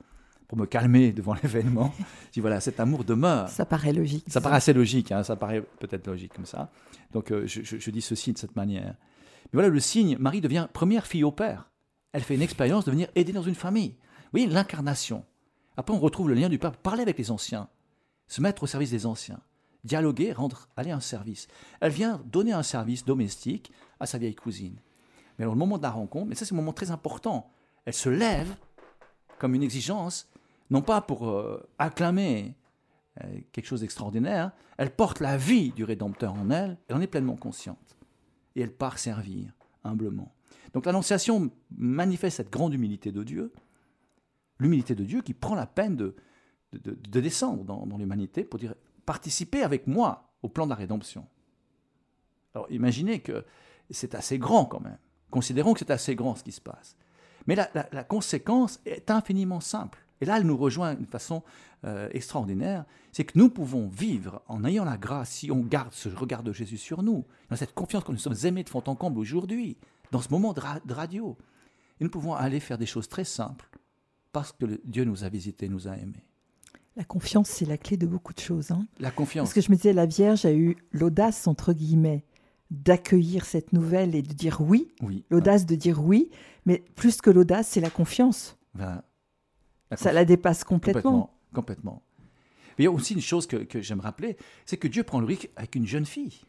pour 0.48 0.58
me 0.58 0.66
calmer 0.66 1.12
devant 1.12 1.34
l'événement. 1.44 1.94
Je 2.28 2.34
dis 2.34 2.40
voilà, 2.40 2.60
cet 2.60 2.80
amour 2.80 3.04
demeure. 3.04 3.50
Ça 3.50 3.66
paraît 3.66 3.94
logique. 3.94 4.26
Ça, 4.28 4.42
paraît 4.42 4.58
assez 4.58 4.74
logique, 4.74 5.12
hein, 5.12 5.24
ça 5.24 5.36
paraît 5.36 5.62
peut-être 5.80 6.08
logique 6.08 6.34
comme 6.34 6.46
ça. 6.46 6.72
Donc 7.12 7.32
euh, 7.32 7.46
je, 7.48 7.92
dis 7.92 8.02
ceci 8.02 8.34
de 8.34 8.38
cette 8.38 8.56
manière. 8.56 8.96
Mais 9.46 9.52
voilà, 9.54 9.70
le 9.70 9.80
signe, 9.80 10.18
Marie 10.20 10.42
devient 10.42 10.68
première 10.72 11.06
fille 11.06 11.24
au 11.24 11.32
père. 11.32 11.72
Elle 12.12 12.24
fait 12.24 12.36
une 12.36 12.42
expérience 12.42 12.86
de 12.86 12.92
venir 12.92 13.08
aider 13.16 13.34
dans 13.34 13.44
une 13.44 13.56
famille. 13.56 13.96
Vous 14.00 14.40
voyez, 14.40 14.48
l'incarnation. 14.48 15.26
Après, 15.78 15.94
on 15.96 16.00
retrouve 16.00 16.30
le 16.30 16.36
lien 16.36 16.50
du 16.50 16.58
peuple, 16.58 16.78
parler 16.82 17.02
avec 17.02 17.18
les 17.18 17.32
anciens, 17.32 17.70
se 18.28 18.42
mettre 18.42 18.64
au 18.64 18.68
service 18.68 18.92
des 18.92 19.06
anciens, 19.06 19.42
dialoguer, 19.84 20.32
rendre, 20.32 20.70
aller 20.78 20.92
un 20.92 21.00
service. 21.00 21.48
Elle 21.82 21.92
vient 21.92 22.22
donner 22.26 22.54
un 22.54 22.64
service 22.64 23.06
domestique 23.06 23.72
à 24.00 24.06
sa 24.06 24.18
vieille 24.18 24.36
cousine. 24.36 24.80
Mais 25.38 25.46
au 25.46 25.56
moment 25.56 25.78
de 25.78 25.84
la 25.84 25.92
rencontre, 25.92 26.28
mais 26.28 26.36
ça 26.36 26.46
c'est 26.46 26.54
un 26.54 26.58
moment 26.58 26.74
très 26.74 26.92
important, 26.92 27.52
elle 27.86 27.94
se 27.94 28.10
lève 28.10 28.56
comme 29.38 29.56
une 29.56 29.64
exigence, 29.64 30.30
non 30.70 30.82
pas 30.82 31.02
pour 31.02 31.30
euh, 31.30 31.68
acclamer 31.78 32.56
euh, 33.24 33.40
quelque 33.52 33.66
chose 33.66 33.82
d'extraordinaire, 33.82 34.52
elle 34.78 34.96
porte 34.96 35.20
la 35.20 35.38
vie 35.38 35.72
du 35.72 35.84
Rédempteur 35.84 36.34
en 36.34 36.50
elle, 36.50 36.78
elle 36.88 36.96
en 36.96 37.02
est 37.02 37.08
pleinement 37.08 37.36
consciente. 37.36 37.98
Et 38.56 38.62
elle 38.62 38.74
part 38.74 38.98
servir 38.98 39.52
humblement. 39.84 40.34
Donc 40.74 40.86
l'Annonciation 40.86 41.52
manifeste 41.78 42.38
cette 42.38 42.52
grande 42.52 42.74
humilité 42.74 43.12
de 43.12 43.24
Dieu, 43.24 43.54
l'humilité 44.60 44.96
de 44.96 45.04
Dieu 45.04 45.22
qui 45.22 45.34
prend 45.34 45.56
la 45.56 45.68
peine 45.68 45.96
de, 45.96 46.16
de, 46.74 47.22
descendre 47.22 47.64
dans, 47.64 47.86
dans 47.86 47.98
l'humanité 47.98 48.44
pour 48.44 48.60
dire 48.60 48.76
participez 49.06 49.64
avec 49.64 49.88
moi 49.88 50.34
au 50.42 50.50
plan 50.50 50.66
de 50.66 50.72
la 50.72 50.76
rédemption. 50.76 51.26
Alors 52.54 52.70
imaginez 52.72 53.20
que 53.20 53.46
c'est 53.90 54.16
assez 54.16 54.38
grand 54.38 54.66
quand 54.66 54.82
même. 54.82 54.98
Considérons 55.36 55.74
que 55.74 55.80
c'est 55.80 55.92
assez 55.92 56.16
grand 56.16 56.38
ce 56.38 56.46
qui 56.46 56.54
se 56.54 56.62
passe. 56.62 56.96
Mais 57.46 57.56
la, 57.56 58.04
conséquence 58.06 58.80
est 58.86 59.12
infiniment 59.12 59.60
simple. 59.60 60.00
Et 60.22 60.26
là, 60.26 60.38
elle 60.38 60.46
nous 60.46 60.56
rejoint 60.56 60.94
d'une 60.94 61.08
façon 61.08 61.44
euh, 61.84 62.08
extraordinaire. 62.14 62.86
C'est 63.12 63.26
que 63.26 63.38
nous 63.38 63.50
pouvons 63.50 63.90
vivre 63.90 64.44
en 64.48 64.64
ayant 64.64 64.86
la 64.86 64.96
grâce, 64.96 65.32
si 65.32 65.52
on 65.52 65.60
garde 65.60 65.92
ce 65.92 66.08
regard 66.08 66.42
de 66.42 66.54
Jésus 66.54 66.78
sur 66.78 67.04
nous, 67.04 67.26
dans 67.50 67.58
cette 67.58 67.74
confiance 67.74 68.06
que 68.06 68.14
nous 68.14 68.18
sommes 68.18 68.38
aimés 68.46 68.64
de 68.64 68.70
fond 68.70 68.82
en 68.88 68.96
comble 68.96 69.20
aujourd'hui, 69.20 69.76
dans 70.12 70.22
ce 70.22 70.30
moment 70.30 70.54
de, 70.54 70.94
radio. 70.94 71.36
Et 72.00 72.06
nous 72.06 72.10
pouvons 72.10 72.34
aller 72.34 72.62
faire 72.62 72.78
des 72.78 72.86
choses 72.86 73.10
très 73.10 73.26
simples 73.26 73.70
parce 74.32 74.54
que 74.54 74.80
Dieu 74.86 75.04
nous 75.04 75.26
a 75.26 75.28
visités, 75.28 75.68
nous 75.68 75.90
a 75.90 75.98
aimés. 75.98 76.26
La 76.96 77.04
confiance, 77.04 77.50
c'est 77.50 77.66
la 77.66 77.78
clé 77.78 77.98
de 77.98 78.08
beaucoup 78.08 78.32
de 78.32 78.40
choses. 78.40 78.72
Hein. 78.72 78.88
La 79.00 79.12
confiance. 79.12 79.50
Parce 79.50 79.54
que 79.54 79.60
je 79.60 79.70
me 79.70 79.76
disais, 79.76 79.92
la 79.92 80.06
Vierge 80.06 80.46
a 80.46 80.54
eu 80.54 80.78
l'audace, 80.94 81.46
entre 81.46 81.74
guillemets, 81.74 82.24
d'accueillir 82.72 83.46
cette 83.46 83.74
nouvelle 83.74 84.16
et 84.16 84.22
de 84.22 84.34
dire 84.34 84.62
oui, 84.62 84.94
l'audace 85.30 85.66
de 85.66 85.76
dire 85.76 86.04
oui, 86.04 86.30
mais 86.66 86.84
plus 86.96 87.22
que 87.22 87.30
l'audace, 87.30 87.70
c'est 87.70 87.82
la 87.82 87.90
confiance. 87.90 88.58
Ça 89.96 90.12
la 90.12 90.26
dépasse 90.26 90.64
complètement. 90.64 91.32
Complètement. 91.54 92.04
Mais 92.78 92.84
il 92.84 92.86
y 92.86 92.88
a 92.88 92.92
aussi 92.92 93.14
une 93.14 93.22
chose 93.22 93.48
que, 93.48 93.82
j'aime 93.82 94.02
rappeler, 94.02 94.38
c'est 94.66 94.78
que 94.78 94.88
Dieu 94.88 95.04
prend 95.04 95.20
le 95.20 95.26
risque 95.26 95.50
avec 95.56 95.76
une 95.76 95.86
jeune 95.86 96.06
fille. 96.06 96.42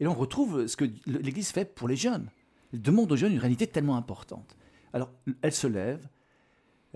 Et 0.00 0.04
là, 0.04 0.10
on 0.10 0.14
retrouve 0.14 0.66
ce 0.66 0.76
que 0.76 0.86
l'Église 1.06 1.50
fait 1.50 1.74
pour 1.74 1.86
les 1.86 1.96
jeunes. 1.96 2.30
Elle 2.72 2.82
demande 2.82 3.12
aux 3.12 3.16
jeunes 3.16 3.32
une 3.32 3.38
réalité 3.38 3.66
tellement 3.66 3.96
importante. 3.96 4.56
Alors, 4.92 5.10
elle 5.42 5.52
se 5.52 5.66
lève 5.66 6.08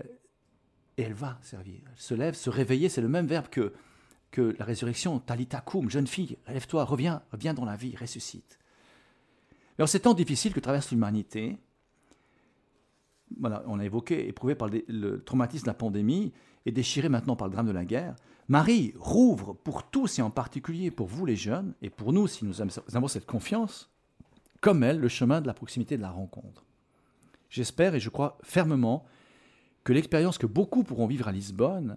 euh, 0.01 0.03
et 0.97 1.03
elle 1.03 1.13
va 1.13 1.37
servir. 1.41 1.79
Elle 1.85 2.01
se 2.01 2.13
lève, 2.13 2.33
se 2.33 2.49
réveiller, 2.49 2.89
c'est 2.89 3.01
le 3.01 3.07
même 3.07 3.27
verbe 3.27 3.47
que 3.47 3.73
que 4.35 4.53
la 4.59 4.65
résurrection, 4.65 5.19
talita 5.19 5.61
cum, 5.61 5.89
jeune 5.89 6.07
fille, 6.07 6.37
relève-toi, 6.45 6.83
reviens, 6.83 7.21
reviens 7.31 7.53
dans 7.53 7.63
la 7.63 7.77
vie, 7.77 7.95
ressuscite. 7.95 8.59
Mais 9.77 9.85
en 9.85 9.87
ces 9.87 10.01
temps 10.01 10.13
difficiles 10.13 10.53
que 10.53 10.59
traverse 10.59 10.91
l'humanité, 10.91 11.57
voilà, 13.39 13.63
on 13.67 13.79
a 13.79 13.85
évoqué, 13.85 14.27
éprouvé 14.27 14.53
par 14.53 14.67
le 14.69 15.23
traumatisme 15.23 15.63
de 15.63 15.69
la 15.69 15.73
pandémie 15.73 16.33
et 16.65 16.73
déchiré 16.73 17.07
maintenant 17.07 17.37
par 17.37 17.47
le 17.47 17.53
drame 17.53 17.67
de 17.67 17.71
la 17.71 17.85
guerre, 17.85 18.17
Marie 18.49 18.93
rouvre 18.97 19.53
pour 19.53 19.89
tous 19.89 20.19
et 20.19 20.21
en 20.21 20.31
particulier 20.31 20.91
pour 20.91 21.07
vous 21.07 21.25
les 21.25 21.37
jeunes 21.37 21.73
et 21.81 21.89
pour 21.89 22.11
nous 22.11 22.27
si 22.27 22.43
nous 22.43 22.61
avons 22.61 23.07
cette 23.07 23.25
confiance, 23.25 23.89
comme 24.59 24.83
elle, 24.83 24.99
le 24.99 25.07
chemin 25.07 25.39
de 25.39 25.47
la 25.47 25.53
proximité 25.53 25.95
de 25.95 26.01
la 26.01 26.11
rencontre. 26.11 26.65
J'espère 27.49 27.95
et 27.95 28.01
je 28.01 28.09
crois 28.09 28.37
fermement 28.43 29.05
que 29.85 29.93
l'expérience 29.93 30.37
que 30.37 30.45
beaucoup 30.45 30.83
pourront 30.83 31.07
vivre 31.07 31.29
à 31.29 31.31
Lisbonne 31.31 31.95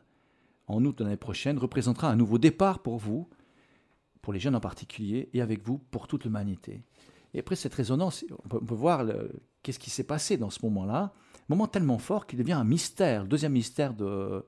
en 0.68 0.84
août 0.84 0.98
de 0.98 1.04
l'année 1.04 1.16
prochaine 1.16 1.58
représentera 1.58 2.10
un 2.10 2.16
nouveau 2.16 2.38
départ 2.38 2.80
pour 2.80 2.98
vous, 2.98 3.28
pour 4.22 4.32
les 4.32 4.38
jeunes 4.38 4.54
en 4.54 4.60
particulier, 4.60 5.28
et 5.32 5.40
avec 5.40 5.62
vous 5.62 5.78
pour 5.90 6.06
toute 6.06 6.24
l'humanité. 6.24 6.82
Et 7.34 7.40
après 7.40 7.56
cette 7.56 7.74
résonance, 7.74 8.24
on 8.44 8.48
peut, 8.48 8.74
voir 8.74 9.04
qu'est-ce 9.62 9.78
qui 9.78 9.90
s'est 9.90 10.04
passé 10.04 10.36
dans 10.36 10.50
ce 10.50 10.60
moment-là, 10.64 11.12
moment 11.48 11.66
tellement 11.66 11.98
fort 11.98 12.26
qu'il 12.26 12.38
devient 12.38 12.52
un 12.52 12.64
mystère, 12.64 13.22
le 13.22 13.28
deuxième 13.28 13.52
mystère 13.52 13.94
de, 13.94 14.44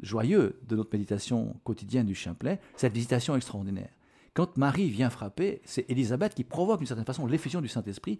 joyeux 0.00 0.60
de 0.66 0.76
notre 0.76 0.90
méditation 0.92 1.56
quotidienne 1.64 2.06
du 2.06 2.14
Chapelet, 2.14 2.60
cette 2.76 2.92
visitation 2.92 3.36
extraordinaire. 3.36 3.90
Quand 4.34 4.56
Marie 4.56 4.88
vient 4.88 5.10
frapper, 5.10 5.60
c'est 5.64 5.90
Élisabeth 5.90 6.34
qui 6.34 6.44
provoque 6.44 6.78
d'une 6.78 6.86
certaine 6.86 7.04
façon 7.04 7.26
l'effusion 7.26 7.60
du 7.60 7.68
Saint-Esprit. 7.68 8.18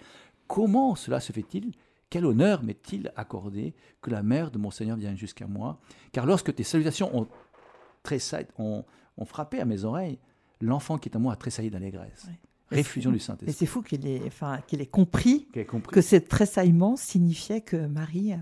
Comment 0.48 0.96
cela 0.96 1.20
se 1.20 1.32
fait-il 1.32 1.72
Quel 2.10 2.24
honneur 2.24 2.62
m'est-il 2.62 3.12
accordé 3.16 3.74
que 4.00 4.10
la 4.10 4.22
mère 4.22 4.50
de 4.50 4.58
mon 4.58 4.70
Seigneur 4.70 4.96
vienne 4.96 5.16
jusqu'à 5.16 5.46
moi? 5.46 5.78
Car 6.12 6.24
lorsque 6.26 6.54
tes 6.54 6.62
salutations 6.62 7.14
ont, 7.16 7.28
ont, 8.58 8.84
ont 9.16 9.24
frappé 9.24 9.60
à 9.60 9.64
mes 9.64 9.84
oreilles, 9.84 10.18
l'enfant 10.60 10.98
qui 10.98 11.08
est 11.08 11.16
à 11.16 11.18
moi 11.18 11.32
a 11.32 11.36
tressailli 11.36 11.70
d'allégresse. 11.70 12.26
Réfusion 12.70 13.10
du 13.10 13.18
Saint-Esprit. 13.18 13.50
Et 13.50 13.52
c'est 13.52 13.66
fou 13.66 13.82
qu'il 13.82 14.06
ait, 14.06 14.22
enfin, 14.26 14.60
qu'il 14.66 14.80
ait, 14.80 14.86
compris 14.86 15.48
que 15.90 16.00
ce 16.00 16.16
tressaillement 16.16 16.96
signifiait 16.96 17.62
que 17.62 17.86
Marie 17.86 18.34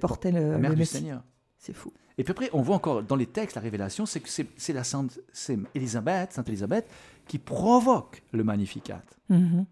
portait 0.00 0.30
le, 0.30 0.52
la 0.52 0.58
mère 0.58 0.74
du 0.74 0.84
Seigneur. 0.84 1.24
C'est 1.58 1.72
fou. 1.72 1.92
Et 2.16 2.22
puis 2.22 2.30
après, 2.30 2.50
on 2.52 2.62
voit 2.62 2.76
encore 2.76 3.02
dans 3.02 3.16
les 3.16 3.26
textes 3.26 3.56
la 3.56 3.62
révélation, 3.62 4.06
c'est 4.06 4.20
que 4.20 4.28
c'est 4.28 4.72
la 4.72 4.84
Sainte 4.84 5.18
Élisabeth, 5.74 6.32
Sainte 6.32 6.48
Élisabeth, 6.48 6.88
qui 7.26 7.38
provoque 7.38 8.22
le 8.32 8.44
Magnificat. 8.44 9.02
Mm 9.28 9.62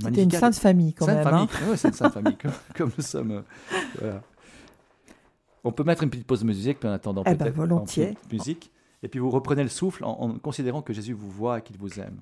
C'était 0.00 0.22
une 0.22 0.30
sainte 0.30 0.54
famille 0.54 0.94
quand 0.94 1.06
même. 1.06 1.22
Famille. 1.22 1.48
Hein. 1.52 1.76
c'est 1.76 1.88
une 1.88 1.94
sainte 1.94 2.12
famille, 2.12 2.36
comme, 2.76 2.90
nous 2.96 3.04
sommes. 3.04 3.42
Euh, 4.02 4.18
on 5.64 5.72
peut 5.72 5.84
mettre 5.84 6.02
une 6.02 6.10
petite 6.10 6.26
pause 6.26 6.40
de 6.40 6.46
musique, 6.46 6.84
en 6.84 6.92
attendant 6.92 7.22
eh 7.26 7.30
ben, 7.30 7.36
peut-être 7.38 7.54
volontiers. 7.54 8.16
musique. 8.32 8.72
Et 9.02 9.08
puis 9.08 9.18
vous 9.18 9.30
reprenez 9.30 9.62
le 9.62 9.68
souffle 9.68 10.04
en 10.04 10.38
considérant 10.38 10.82
que 10.82 10.92
Jésus 10.92 11.14
vous 11.14 11.30
voit 11.30 11.58
et 11.58 11.62
qu'il 11.62 11.78
vous 11.78 12.00
aime. 12.00 12.20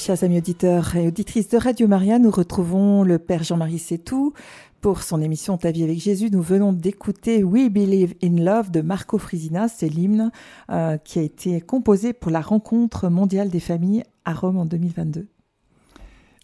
Chers 0.00 0.24
amis 0.24 0.38
auditeurs 0.38 0.96
et 0.96 1.06
auditrices 1.08 1.50
de 1.50 1.58
Radio 1.58 1.86
Maria, 1.86 2.18
nous 2.18 2.30
retrouvons 2.30 3.02
le 3.02 3.18
Père 3.18 3.42
Jean-Marie 3.42 3.78
Sétou 3.78 4.32
pour 4.80 5.02
son 5.02 5.20
émission 5.20 5.58
Ta 5.58 5.72
vie 5.72 5.84
avec 5.84 5.98
Jésus. 5.98 6.30
Nous 6.30 6.40
venons 6.40 6.72
d'écouter 6.72 7.44
We 7.44 7.68
Believe 7.68 8.14
in 8.24 8.42
Love 8.42 8.70
de 8.70 8.80
Marco 8.80 9.18
Frisina. 9.18 9.68
C'est 9.68 9.90
l'hymne 9.90 10.32
euh, 10.70 10.96
qui 10.96 11.18
a 11.18 11.22
été 11.22 11.60
composé 11.60 12.14
pour 12.14 12.30
la 12.30 12.40
rencontre 12.40 13.10
mondiale 13.10 13.50
des 13.50 13.60
familles 13.60 14.02
à 14.24 14.32
Rome 14.32 14.56
en 14.56 14.64
2022. 14.64 15.28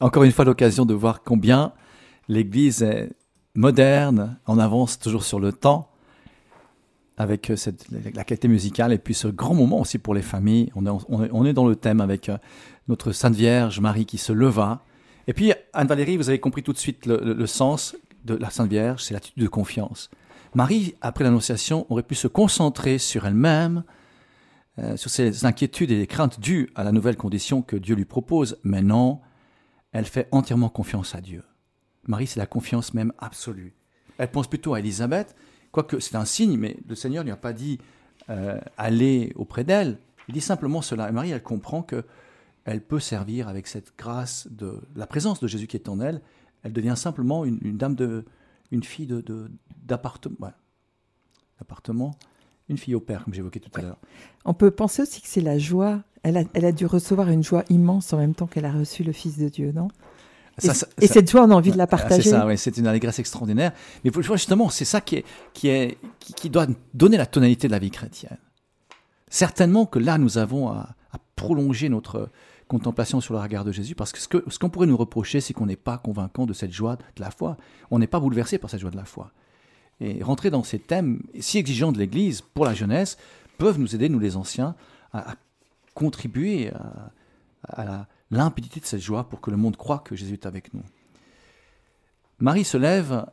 Encore 0.00 0.24
une 0.24 0.32
fois, 0.32 0.44
l'occasion 0.44 0.84
de 0.84 0.92
voir 0.92 1.22
combien 1.22 1.72
l'Église 2.28 2.82
est 2.82 3.08
moderne, 3.54 4.38
en 4.44 4.58
avance 4.58 4.98
toujours 4.98 5.24
sur 5.24 5.40
le 5.40 5.54
temps, 5.54 5.88
avec 7.16 7.48
euh, 7.48 7.56
cette, 7.56 7.86
la 8.14 8.24
qualité 8.24 8.48
musicale 8.48 8.92
et 8.92 8.98
puis 8.98 9.14
ce 9.14 9.28
grand 9.28 9.54
moment 9.54 9.80
aussi 9.80 9.96
pour 9.96 10.12
les 10.12 10.20
familles. 10.20 10.70
On 10.76 10.84
est, 10.84 10.90
on 11.08 11.46
est 11.46 11.54
dans 11.54 11.66
le 11.66 11.74
thème 11.74 12.02
avec 12.02 12.28
euh, 12.28 12.36
notre 12.88 13.12
Sainte 13.12 13.34
Vierge 13.34 13.80
Marie 13.80 14.06
qui 14.06 14.18
se 14.18 14.32
leva. 14.32 14.84
Et 15.26 15.32
puis, 15.32 15.52
Anne-Valérie, 15.72 16.16
vous 16.16 16.28
avez 16.28 16.38
compris 16.38 16.62
tout 16.62 16.72
de 16.72 16.78
suite 16.78 17.06
le, 17.06 17.46
sens 17.46 17.96
de 18.24 18.34
la 18.34 18.50
Sainte 18.50 18.70
Vierge, 18.70 19.02
c'est 19.02 19.14
l'attitude 19.14 19.42
de 19.42 19.48
confiance. 19.48 20.10
Marie, 20.54 20.94
après 21.00 21.24
l'Annonciation, 21.24 21.86
aurait 21.90 22.02
pu 22.02 22.14
se 22.14 22.28
concentrer 22.28 22.98
sur 22.98 23.26
elle-même, 23.26 23.84
euh, 24.78 24.96
sur 24.96 25.10
ses 25.10 25.44
inquiétudes 25.44 25.90
et 25.90 25.98
les 25.98 26.06
craintes 26.06 26.40
dues 26.40 26.70
à 26.74 26.84
la 26.84 26.92
nouvelle 26.92 27.16
condition 27.16 27.62
que 27.62 27.76
Dieu 27.76 27.94
lui 27.94 28.04
propose. 28.04 28.58
Mais 28.62 28.82
non, 28.82 29.20
elle 29.92 30.04
fait 30.04 30.28
entièrement 30.30 30.68
confiance 30.68 31.14
à 31.14 31.20
Dieu. 31.20 31.42
Marie, 32.06 32.26
c'est 32.26 32.40
la 32.40 32.46
confiance 32.46 32.94
même 32.94 33.12
absolue. 33.18 33.74
Elle 34.18 34.30
pense 34.30 34.46
plutôt 34.46 34.74
à 34.74 34.80
Élisabeth, 34.80 35.34
quoique 35.72 35.98
c'est 35.98 36.16
un 36.16 36.24
signe, 36.24 36.56
mais 36.56 36.76
le 36.88 36.94
Seigneur 36.94 37.24
ne 37.24 37.28
lui 37.28 37.32
a 37.32 37.36
pas 37.36 37.52
dit 37.52 37.78
euh, 38.30 38.58
aller 38.78 39.32
auprès 39.36 39.64
d'elle. 39.64 39.98
Il 40.28 40.34
dit 40.34 40.40
simplement 40.40 40.82
cela. 40.82 41.08
Et 41.08 41.12
Marie, 41.12 41.30
elle 41.30 41.42
comprend 41.42 41.82
que 41.82 42.04
elle 42.66 42.80
peut 42.80 43.00
servir 43.00 43.48
avec 43.48 43.66
cette 43.68 43.92
grâce 43.96 44.48
de 44.50 44.80
la 44.94 45.06
présence 45.06 45.40
de 45.40 45.46
Jésus 45.46 45.66
qui 45.68 45.76
est 45.76 45.88
en 45.88 46.00
elle. 46.00 46.20
Elle 46.64 46.72
devient 46.72 46.94
simplement 46.96 47.44
une, 47.44 47.76
dame 47.76 47.94
de, 47.94 48.24
une 48.72 48.82
fille 48.82 49.06
de, 49.06 49.22
d'appartement, 49.84 50.50
une 52.68 52.76
fille 52.76 52.96
au 52.96 53.00
père, 53.00 53.24
comme 53.24 53.34
j'évoquais 53.34 53.60
tout 53.60 53.70
à 53.74 53.82
l'heure. 53.82 53.98
On 54.44 54.52
peut 54.52 54.72
penser 54.72 55.02
aussi 55.02 55.20
que 55.22 55.28
c'est 55.28 55.40
la 55.40 55.58
joie. 55.58 56.02
Elle 56.24 56.38
a, 56.38 56.42
elle 56.54 56.64
a 56.64 56.72
dû 56.72 56.86
recevoir 56.86 57.30
une 57.30 57.44
joie 57.44 57.62
immense 57.70 58.12
en 58.12 58.18
même 58.18 58.34
temps 58.34 58.48
qu'elle 58.48 58.64
a 58.64 58.72
reçu 58.72 59.04
le 59.04 59.12
Fils 59.12 59.38
de 59.38 59.48
Dieu, 59.48 59.70
non? 59.72 59.88
Et, 61.00 61.06
cette 61.06 61.30
joie, 61.30 61.42
on 61.42 61.50
a 61.50 61.54
envie 61.54 61.70
de 61.70 61.76
la 61.76 61.86
partager. 61.86 62.22
C'est 62.22 62.30
ça, 62.30 62.46
oui, 62.46 62.56
c'est 62.56 62.78
une 62.78 62.86
allégresse 62.86 63.18
extraordinaire. 63.18 63.72
Mais 64.02 64.10
justement, 64.22 64.70
c'est 64.70 64.86
ça 64.86 65.02
qui, 65.02 65.16
est, 65.16 65.24
qui, 65.52 65.68
est, 65.68 65.98
qui, 66.18 66.48
doit 66.48 66.66
donner 66.94 67.18
la 67.18 67.26
tonalité 67.26 67.66
de 67.68 67.72
la 67.72 67.78
vie 67.78 67.90
chrétienne. 67.90 68.38
Certainement 69.28 69.84
que 69.84 69.98
là, 69.98 70.16
nous 70.16 70.38
avons 70.38 70.68
à, 70.70 70.96
à 71.12 71.18
prolonger 71.36 71.90
notre, 71.90 72.30
contemplation 72.68 73.20
sur 73.20 73.34
le 73.34 73.40
regard 73.40 73.64
de 73.64 73.72
Jésus, 73.72 73.94
parce 73.94 74.12
que 74.12 74.20
ce 74.20 74.58
qu'on 74.58 74.70
pourrait 74.70 74.86
nous 74.86 74.96
reprocher, 74.96 75.40
c'est 75.40 75.54
qu'on 75.54 75.66
n'est 75.66 75.76
pas 75.76 75.98
convaincant 75.98 76.46
de 76.46 76.52
cette 76.52 76.72
joie 76.72 76.96
de 76.96 77.20
la 77.20 77.30
foi. 77.30 77.56
On 77.90 77.98
n'est 77.98 78.06
pas 78.06 78.20
bouleversé 78.20 78.58
par 78.58 78.70
cette 78.70 78.80
joie 78.80 78.90
de 78.90 78.96
la 78.96 79.04
foi. 79.04 79.30
Et 80.00 80.22
rentrer 80.22 80.50
dans 80.50 80.62
ces 80.62 80.78
thèmes 80.78 81.22
si 81.38 81.58
exigeants 81.58 81.92
de 81.92 81.98
l'Église 81.98 82.42
pour 82.42 82.64
la 82.64 82.74
jeunesse 82.74 83.16
peuvent 83.58 83.78
nous 83.78 83.94
aider, 83.94 84.08
nous 84.08 84.18
les 84.18 84.36
anciens, 84.36 84.74
à, 85.12 85.34
contribuer 85.94 86.70
à, 86.72 87.12
à 87.82 88.06
limpidité 88.30 88.80
de 88.80 88.86
cette 88.86 89.00
joie 89.00 89.28
pour 89.28 89.40
que 89.40 89.50
le 89.50 89.56
monde 89.56 89.76
croit 89.76 90.00
que 90.00 90.16
Jésus 90.16 90.34
est 90.34 90.46
avec 90.46 90.74
nous. 90.74 90.82
Marie 92.38 92.64
se 92.64 92.76
lève 92.76 93.24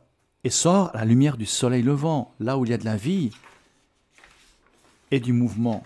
et 0.44 0.50
sort 0.50 0.90
à 0.94 0.98
la 0.98 1.04
lumière 1.04 1.36
du 1.36 1.46
soleil 1.46 1.82
levant, 1.82 2.34
là 2.40 2.56
où 2.56 2.64
il 2.64 2.70
y 2.70 2.74
a 2.74 2.78
de 2.78 2.84
la 2.84 2.96
vie 2.96 3.30
et 5.10 5.20
du 5.20 5.32
mouvement. 5.32 5.82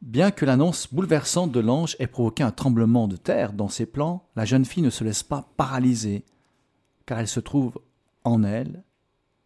Bien 0.00 0.30
que 0.30 0.44
l'annonce 0.44 0.92
bouleversante 0.92 1.50
de 1.50 1.60
l'ange 1.60 1.96
ait 1.98 2.06
provoqué 2.06 2.42
un 2.42 2.52
tremblement 2.52 3.08
de 3.08 3.16
terre 3.16 3.52
dans 3.52 3.68
ses 3.68 3.86
plans, 3.86 4.28
la 4.36 4.44
jeune 4.44 4.64
fille 4.64 4.82
ne 4.82 4.90
se 4.90 5.02
laisse 5.02 5.22
pas 5.22 5.50
paralyser, 5.56 6.24
car 7.04 7.18
elle 7.18 7.28
se 7.28 7.40
trouve 7.40 7.80
en 8.24 8.44
elle, 8.44 8.84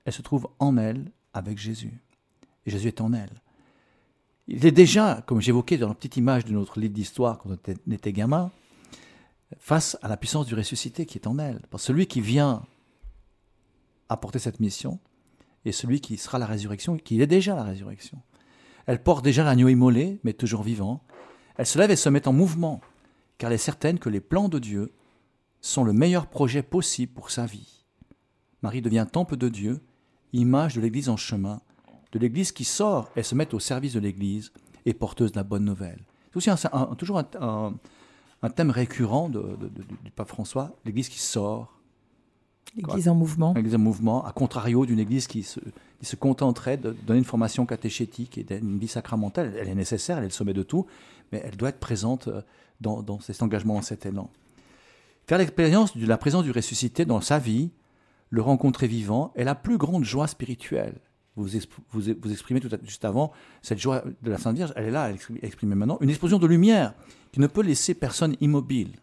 elle 0.05 0.13
se 0.13 0.23
trouve 0.23 0.49
en 0.59 0.77
elle 0.77 1.11
avec 1.33 1.59
Jésus. 1.59 2.03
Et 2.67 2.71
Jésus 2.71 2.89
est 2.89 3.01
en 3.01 3.13
elle. 3.13 3.41
Il 4.47 4.67
est 4.67 4.73
déjà, 4.73 5.23
comme 5.27 5.41
j'évoquais 5.41 5.79
dans 5.79 5.89
la 5.89 5.95
petite 5.95 6.17
image 6.17 6.45
de 6.45 6.53
notre 6.53 6.79
livre 6.81 6.93
d'histoire 6.93 7.39
quand 7.39 7.49
on 7.49 7.91
était 7.91 8.13
gamin, 8.13 8.51
face 9.59 9.97
à 10.03 10.09
la 10.09 10.17
puissance 10.17 10.47
du 10.47 10.55
ressuscité 10.55 11.07
qui 11.07 11.19
est 11.19 11.27
en 11.27 11.39
elle. 11.39 11.61
Parce 11.71 11.85
que 11.85 11.87
celui 11.89 12.07
qui 12.07 12.21
vient 12.21 12.63
apporter 14.09 14.39
cette 14.39 14.61
mission 14.61 14.99
est 15.65 15.73
celui 15.73 16.01
qui 16.01 16.17
sera 16.19 16.39
la 16.39 16.47
résurrection, 16.47 16.97
qui 16.97 17.21
est 17.21 17.27
déjà 17.27 17.55
la 17.55 17.65
résurrection. 17.65 18.21
Elle 18.87 19.03
porte 19.03 19.25
déjà 19.25 19.45
l'agneau 19.45 19.69
immolé, 19.69 20.21
mais 20.25 20.33
toujours 20.33 20.63
vivant. 20.63 21.03
Elle 21.57 21.67
se 21.67 21.79
lève 21.79 21.91
et 21.91 21.97
se 21.97 22.09
met 22.09 22.27
en 22.27 22.33
mouvement, 22.33 22.81
car 23.39 23.51
elle 23.51 23.55
est 23.55 23.59
certaine 23.59 23.99
que 23.99 24.09
les 24.09 24.21
plans 24.21 24.49
de 24.49 24.59
Dieu 24.59 24.93
sont 25.61 25.85
le 25.85 25.93
meilleur 25.93 26.27
projet 26.27 26.63
possible 26.63 27.13
pour 27.13 27.31
sa 27.31 27.47
vie. 27.47 27.85
Marie 28.63 28.83
devient 28.83 29.07
temple 29.11 29.37
de 29.37 29.49
Dieu, 29.49 29.81
image 30.33 30.75
de 30.75 30.81
l'Église 30.81 31.09
en 31.09 31.17
chemin, 31.17 31.61
de 32.13 32.19
l'Église 32.19 32.53
qui 32.53 32.65
sort 32.65 33.11
et 33.17 33.23
se 33.23 33.35
met 33.35 33.55
au 33.55 33.61
service 33.61 33.95
de 33.95 34.01
l'Église 34.01 34.53
et 34.87 34.95
porteuse 34.95 35.33
de 35.33 35.37
la 35.37 35.45
bonne 35.45 35.65
nouvelle. 35.65 36.05
C'est 36.33 36.51
aussi 36.51 36.67
toujours 36.99 37.19
un, 37.41 37.75
thème 38.57 38.71
récurrent 38.71 39.29
du 39.29 40.11
pape 40.15 40.29
François, 40.29 40.77
l'Église 40.85 41.09
qui 41.09 41.19
sort, 41.19 41.72
L'Église 42.75 43.09
en 43.09 43.15
mouvement. 43.15 43.53
L'Église 43.55 43.75
en 43.75 43.79
mouvement, 43.79 44.25
à 44.25 44.33
contrario 44.33 44.87
d'une 44.87 44.99
Église 44.99 45.27
qui 45.27 45.43
se, 45.43 45.61
qui 45.61 46.07
se 46.07 46.17
contenterait 46.17 46.77
de 46.79 46.97
donner 47.07 47.19
une 47.19 47.25
formation 47.25 47.67
catéchétique 47.67 48.39
et 48.39 48.45
d'une 48.45 48.79
vie 48.79 48.89
sacramentale. 48.89 49.55
Elle 49.59 49.69
est 49.69 49.75
nécessaire, 49.75 50.19
elle 50.19 50.25
est 50.25 50.29
le 50.29 50.33
sommet 50.33 50.55
de 50.55 50.63
tout, 50.63 50.87
mais 51.33 51.43
elle 51.45 51.57
doit 51.57 51.69
être 51.69 51.81
présente 51.81 52.29
euh, 52.29 52.41
dans, 52.81 53.03
dans 53.03 53.21
cet 53.21 53.43
engagement, 53.43 53.77
en 53.77 53.83
cet 53.83 54.07
élan. 54.07 54.31
Faire 55.27 55.39
l'expérience 55.39 55.97
de 55.97 56.07
la 56.07 56.17
présence 56.19 56.45
du 56.45 56.51
ressuscité 56.51 57.05
dans 57.05 57.21
sa 57.21 57.39
vie, 57.39 57.71
le 58.31 58.43
rencontrer 58.43 58.87
vivant, 58.87 59.33
est 59.37 59.45
la 59.45 59.55
plus 59.55 59.77
grande 59.77 60.05
joie 60.05 60.27
spirituelle. 60.27 60.95
Vous, 61.37 61.47
vous, 61.91 62.01
vous 62.21 62.33
exprimez 62.33 62.61
tout 62.61 62.75
à, 62.75 62.79
juste 62.85 63.05
avant, 63.05 63.33
cette 63.63 63.79
joie 63.79 64.03
de 64.23 64.31
la 64.31 64.39
Sainte 64.39 64.57
Vierge, 64.57 64.73
elle 64.77 64.87
est 64.87 64.91
là, 64.91 65.09
elle 65.09 65.17
est 65.17 65.47
exprimée 65.47 65.75
maintenant. 65.75 65.99
Une 66.01 66.11
explosion 66.11 66.39
de 66.39 66.47
lumière 66.47 66.95
qui 67.33 67.41
ne 67.41 67.47
peut 67.47 67.63
laisser 67.63 67.95
personne 67.95 68.37
immobile. 68.41 68.97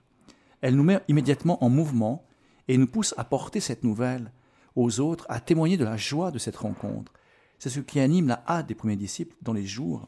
Elle 0.61 0.75
nous 0.75 0.83
met 0.83 0.99
immédiatement 1.07 1.63
en 1.63 1.69
mouvement 1.69 2.23
et 2.69 2.77
nous 2.77 2.87
pousse 2.87 3.13
à 3.17 3.25
porter 3.25 3.59
cette 3.59 3.83
nouvelle 3.83 4.31
aux 4.75 4.99
autres, 5.01 5.25
à 5.27 5.41
témoigner 5.41 5.75
de 5.75 5.83
la 5.83 5.97
joie 5.97 6.31
de 6.31 6.37
cette 6.37 6.55
rencontre. 6.55 7.11
C'est 7.57 7.69
ce 7.69 7.79
qui 7.81 7.99
anime 7.99 8.27
la 8.27 8.43
hâte 8.47 8.67
des 8.67 8.75
premiers 8.75 8.95
disciples 8.95 9.35
dans 9.41 9.53
les 9.53 9.65
jours 9.65 10.07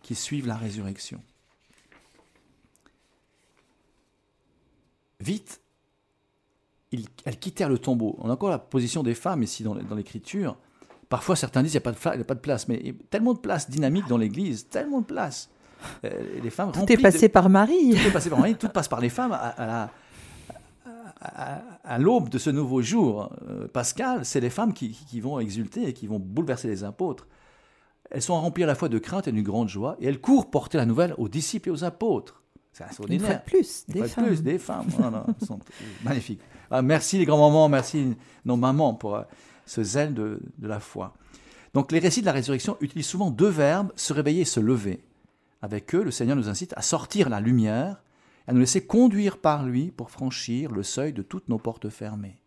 qui 0.00 0.14
suivent 0.14 0.46
la 0.46 0.56
résurrection. 0.56 1.20
Vite, 5.18 5.60
ils, 6.92 7.06
elles 7.24 7.38
quittèrent 7.38 7.68
le 7.68 7.78
tombeau. 7.78 8.16
On 8.20 8.30
a 8.30 8.32
encore 8.32 8.50
la 8.50 8.58
position 8.58 9.02
des 9.02 9.14
femmes 9.14 9.42
ici 9.42 9.64
dans, 9.64 9.74
l'Écriture. 9.74 10.56
Parfois, 11.08 11.34
certains 11.34 11.62
disent 11.62 11.72
qu'il 11.72 11.80
n'y 11.80 12.20
a, 12.20 12.24
pas 12.24 12.34
de 12.34 12.40
place, 12.40 12.68
mais 12.68 12.78
il 12.80 12.86
y 12.86 12.90
a 12.90 12.94
tellement 13.10 13.34
de 13.34 13.40
place 13.40 13.68
dynamique 13.68 14.06
dans 14.06 14.16
l'Église, 14.16 14.68
tellement 14.68 15.00
de 15.00 15.06
place. 15.06 15.50
Euh, 16.04 16.40
les 16.40 16.50
femmes 16.50 16.70
tout 16.72 16.90
est 16.90 16.96
passé 16.96 17.28
par 17.28 17.50
Marie. 17.50 17.90
Tout 17.90 18.06
est 18.06 18.12
passé 18.12 18.30
par 18.30 18.38
Marie, 18.38 18.54
tout 18.54 18.68
passe 18.68 18.86
par 18.86 19.00
les 19.00 19.08
femmes 19.08 19.32
à 19.32 19.54
la, 19.58 19.90
à, 21.20 21.98
l'aube 21.98 22.28
de 22.28 22.38
ce 22.38 22.50
nouveau 22.50 22.82
jour 22.82 23.32
euh, 23.48 23.68
pascal, 23.68 24.24
c'est 24.24 24.40
les 24.40 24.50
femmes 24.50 24.72
qui, 24.72 25.20
vont 25.20 25.38
exulter 25.40 25.88
et 25.88 25.92
qui 25.92 26.06
vont 26.06 26.18
bouleverser 26.18 26.68
les 26.68 26.84
apôtres. 26.84 27.26
Elles 28.10 28.22
sont 28.22 28.40
remplies 28.40 28.64
à 28.64 28.66
la 28.66 28.74
fois 28.74 28.88
de 28.88 28.98
crainte 28.98 29.28
et 29.28 29.32
d'une 29.32 29.44
grande 29.44 29.68
joie, 29.68 29.96
et 30.00 30.06
elles 30.06 30.20
courent 30.20 30.50
porter 30.50 30.78
la 30.78 30.86
nouvelle 30.86 31.14
aux 31.18 31.28
disciples 31.28 31.68
et 31.68 31.72
aux 31.72 31.84
apôtres. 31.84 32.42
C'est 32.72 32.84
extraordinaire. 32.84 33.20
Une 33.20 33.26
fois 33.26 33.36
de 33.36 33.44
plus, 33.44 33.84
des 33.88 34.08
femmes. 34.08 34.24
plus, 34.26 34.42
des 34.42 34.58
femmes. 34.58 34.86
sont 35.46 35.60
magnifiques. 36.04 36.40
Ah, 36.70 36.82
merci 36.82 37.18
les 37.18 37.24
grands-mamans, 37.24 37.68
merci 37.68 38.16
nos 38.44 38.56
mamans 38.56 38.94
pour 38.94 39.16
euh, 39.16 39.22
ce 39.66 39.82
zèle 39.82 40.14
de, 40.14 40.40
de 40.58 40.68
la 40.68 40.80
foi. 40.80 41.14
Donc 41.74 41.92
les 41.92 41.98
récits 41.98 42.20
de 42.20 42.26
la 42.26 42.32
résurrection 42.32 42.76
utilisent 42.80 43.06
souvent 43.06 43.30
deux 43.30 43.48
verbes, 43.48 43.92
se 43.96 44.12
réveiller 44.12 44.42
et 44.42 44.44
se 44.46 44.60
lever. 44.60 45.04
Avec 45.62 45.94
eux, 45.94 46.02
le 46.02 46.10
Seigneur 46.10 46.36
nous 46.36 46.48
incite 46.48 46.72
à 46.76 46.82
sortir 46.82 47.28
la 47.28 47.40
lumière 47.40 48.02
à 48.46 48.52
nous 48.52 48.60
laisser 48.60 48.86
conduire 48.86 49.38
par 49.38 49.64
lui 49.64 49.90
pour 49.90 50.10
franchir 50.10 50.70
le 50.72 50.82
seuil 50.82 51.12
de 51.12 51.22
toutes 51.22 51.48
nos 51.48 51.58
portes 51.58 51.88
fermées. 51.88 52.40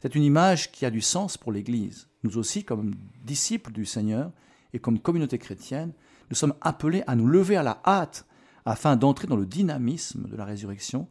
C'est 0.00 0.14
une 0.14 0.22
image 0.22 0.70
qui 0.72 0.84
a 0.84 0.90
du 0.90 1.00
sens 1.00 1.36
pour 1.36 1.52
l'Église. 1.52 2.08
Nous 2.22 2.38
aussi, 2.38 2.64
comme 2.64 2.94
disciples 3.24 3.72
du 3.72 3.84
Seigneur 3.84 4.30
et 4.72 4.78
comme 4.78 5.00
communauté 5.00 5.38
chrétienne, 5.38 5.92
nous 6.30 6.36
sommes 6.36 6.54
appelés 6.60 7.02
à 7.06 7.16
nous 7.16 7.26
lever 7.26 7.56
à 7.56 7.62
la 7.62 7.80
hâte 7.84 8.26
afin 8.64 8.96
d'entrer 8.96 9.26
dans 9.26 9.36
le 9.36 9.46
dynamisme 9.46 10.28
de 10.28 10.36
la 10.36 10.44
résurrection 10.44 11.08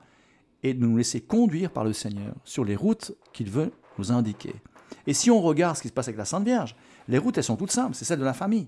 et 0.61 0.73
de 0.73 0.85
nous 0.85 0.97
laisser 0.97 1.21
conduire 1.21 1.71
par 1.71 1.83
le 1.83 1.93
Seigneur 1.93 2.35
sur 2.43 2.65
les 2.65 2.75
routes 2.75 3.13
qu'il 3.33 3.49
veut 3.49 3.71
nous 3.97 4.11
indiquer. 4.11 4.55
Et 5.07 5.13
si 5.13 5.31
on 5.31 5.41
regarde 5.41 5.77
ce 5.77 5.81
qui 5.81 5.87
se 5.87 5.93
passe 5.93 6.07
avec 6.07 6.17
la 6.17 6.25
Sainte 6.25 6.43
Vierge, 6.43 6.75
les 7.07 7.17
routes, 7.17 7.37
elles 7.37 7.43
sont 7.43 7.55
toutes 7.55 7.71
simples, 7.71 7.95
c'est 7.95 8.05
celle 8.05 8.19
de 8.19 8.25
la 8.25 8.33
famille. 8.33 8.67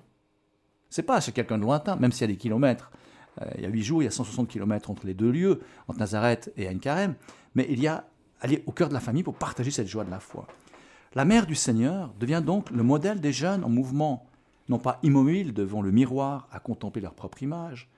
C'est 0.89 1.03
pas 1.03 1.19
chez 1.19 1.31
quelqu'un 1.31 1.57
de 1.57 1.63
lointain, 1.63 1.95
même 1.95 2.11
s'il 2.11 2.21
y 2.21 2.23
a 2.25 2.33
des 2.33 2.37
kilomètres 2.37 2.91
il 3.55 3.63
y 3.63 3.65
a 3.65 3.69
huit 3.69 3.83
jours, 3.83 4.01
il 4.01 4.05
y 4.05 4.07
a 4.07 4.11
160 4.11 4.47
km 4.47 4.89
entre 4.89 5.05
les 5.05 5.13
deux 5.13 5.31
lieux, 5.31 5.61
entre 5.87 5.99
Nazareth 5.99 6.51
et 6.57 6.67
Ain-Carême, 6.67 7.15
mais 7.55 7.67
il 7.69 7.79
y 7.79 7.87
a 7.87 8.05
aller 8.41 8.63
au 8.65 8.71
cœur 8.71 8.89
de 8.89 8.93
la 8.93 8.99
famille 8.99 9.23
pour 9.23 9.35
partager 9.35 9.71
cette 9.71 9.87
joie 9.87 10.03
de 10.03 10.11
la 10.11 10.19
foi. 10.19 10.47
La 11.15 11.25
mère 11.25 11.47
du 11.47 11.55
Seigneur 11.55 12.13
devient 12.19 12.43
donc 12.45 12.69
le 12.69 12.83
modèle 12.83 13.19
des 13.19 13.33
jeunes 13.33 13.63
en 13.63 13.69
mouvement, 13.69 14.27
non 14.69 14.79
pas 14.79 14.99
immobiles 15.03 15.53
devant 15.53 15.81
le 15.81 15.91
miroir 15.91 16.47
à 16.51 16.59
contempler 16.59 17.01
leur 17.01 17.13
propre 17.13 17.41
image, 17.41 17.89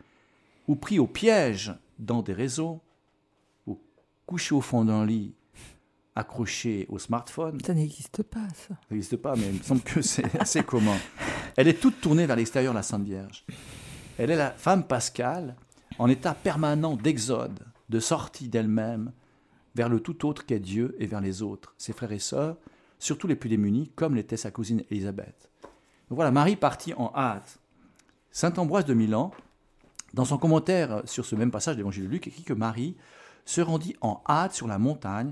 ou 0.68 0.76
pris 0.76 1.00
au 1.00 1.08
piège 1.08 1.74
dans 1.98 2.22
des 2.22 2.34
réseaux, 2.34 2.80
ou 3.68 3.80
couchés 4.26 4.56
au 4.56 4.62
fond 4.62 4.86
d'un 4.86 5.06
lit, 5.06 5.34
accrochés 6.16 6.86
au 6.90 7.00
smartphone. 7.00 7.60
Ça 7.66 7.74
n'existe 7.74 8.24
pas, 8.24 8.48
ça. 8.54 8.76
Ça 8.76 8.76
n'existe 8.92 9.18
pas, 9.18 9.36
mais 9.36 9.48
il 9.48 9.60
me 9.60 9.64
semble 9.64 9.82
que 9.82 10.02
c'est 10.02 10.36
assez 10.40 10.64
commun. 10.64 10.98
Elle 11.56 11.68
est 11.68 11.80
toute 11.80 12.00
tournée 12.00 12.26
vers 12.26 12.36
l'extérieur, 12.36 12.74
la 12.74 12.84
Sainte 12.84 13.04
Vierge. 13.04 13.46
Elle 14.20 14.32
est 14.32 14.36
la 14.36 14.52
femme 14.52 14.84
pascale 14.84 15.56
en 15.98 16.10
état 16.10 16.34
permanent 16.34 16.98
d'exode, 16.98 17.62
de 17.88 18.02
sortie 18.02 18.50
d'elle-même 18.50 19.14
vers 19.76 19.88
le 19.88 20.02
tout 20.02 20.28
autre 20.28 20.46
qu'est 20.46 20.60
Dieu 20.60 20.94
et 21.00 21.06
vers 21.06 21.22
les 21.22 21.42
autres, 21.42 21.74
ses 21.78 21.94
frères 21.94 22.12
et 22.12 22.20
sœurs, 22.20 22.58
surtout 23.00 23.28
les 23.28 23.38
plus 23.38 23.48
démunis, 23.48 23.90
comme 23.96 24.16
l'était 24.16 24.36
sa 24.36 24.52
cousine 24.52 24.84
Élisabeth. 24.92 25.50
Donc 26.10 26.18
voilà, 26.18 26.32
Marie 26.32 26.58
partit 26.58 26.94
en 26.96 27.14
hâte. 27.16 27.60
Saint 28.30 28.54
Ambroise 28.58 28.84
de 28.84 28.94
Milan, 28.94 29.32
dans 30.14 30.26
son 30.26 30.38
commentaire 30.38 31.02
sur 31.06 31.26
ce 31.26 31.38
même 31.38 31.50
passage 31.50 31.76
de 31.76 31.80
l'Évangile 31.80 32.04
de 32.04 32.10
Luc, 32.10 32.28
écrit 32.28 32.44
que 32.44 32.52
Marie 32.52 32.98
se 33.46 33.62
rendit 33.62 33.96
en 34.02 34.22
hâte 34.28 34.54
sur 34.54 34.68
la 34.68 34.80
montagne 34.80 35.32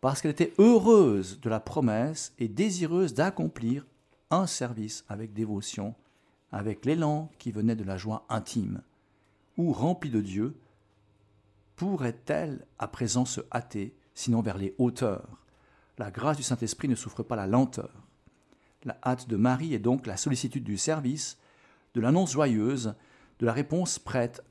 parce 0.00 0.22
qu'elle 0.22 0.30
était 0.30 0.54
heureuse 0.58 1.40
de 1.40 1.50
la 1.50 1.58
promesse 1.58 2.34
et 2.38 2.46
désireuse 2.46 3.14
d'accomplir 3.14 3.84
un 4.30 4.46
service 4.46 5.04
avec 5.08 5.32
dévotion, 5.32 5.96
avec 6.52 6.84
l'élan 6.84 7.30
qui 7.38 7.50
venait 7.50 7.76
de 7.76 7.84
la 7.84 7.96
joie 7.96 8.26
intime. 8.28 8.82
Ou 9.56 9.72
remplie 9.72 10.10
de 10.10 10.20
Dieu, 10.20 10.56
pourrait-elle 11.76 12.64
à 12.78 12.88
présent 12.88 13.24
se 13.24 13.40
hâter, 13.52 13.96
sinon 14.14 14.42
vers 14.42 14.58
les 14.58 14.74
hauteurs? 14.78 15.38
La 15.98 16.10
grâce 16.10 16.36
du 16.36 16.42
Saint-Esprit 16.42 16.88
ne 16.88 16.94
souffre 16.94 17.22
pas 17.22 17.36
la 17.36 17.46
lenteur. 17.46 17.90
La 18.84 18.98
hâte 19.04 19.28
de 19.28 19.36
Marie 19.36 19.74
est 19.74 19.78
donc 19.78 20.06
la 20.06 20.16
sollicitude 20.16 20.64
du 20.64 20.76
service, 20.76 21.38
de 21.94 22.00
l'annonce 22.00 22.32
joyeuse, 22.32 22.94
de 23.38 23.46
la 23.46 23.52
réponse 23.52 23.98
prête 23.98 24.42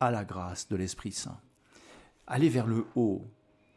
à 0.00 0.10
la 0.10 0.24
grâce 0.24 0.68
de 0.68 0.76
l'Esprit 0.76 1.12
Saint. 1.12 1.40
Aller 2.26 2.48
vers 2.48 2.66
le 2.66 2.86
haut, 2.94 3.24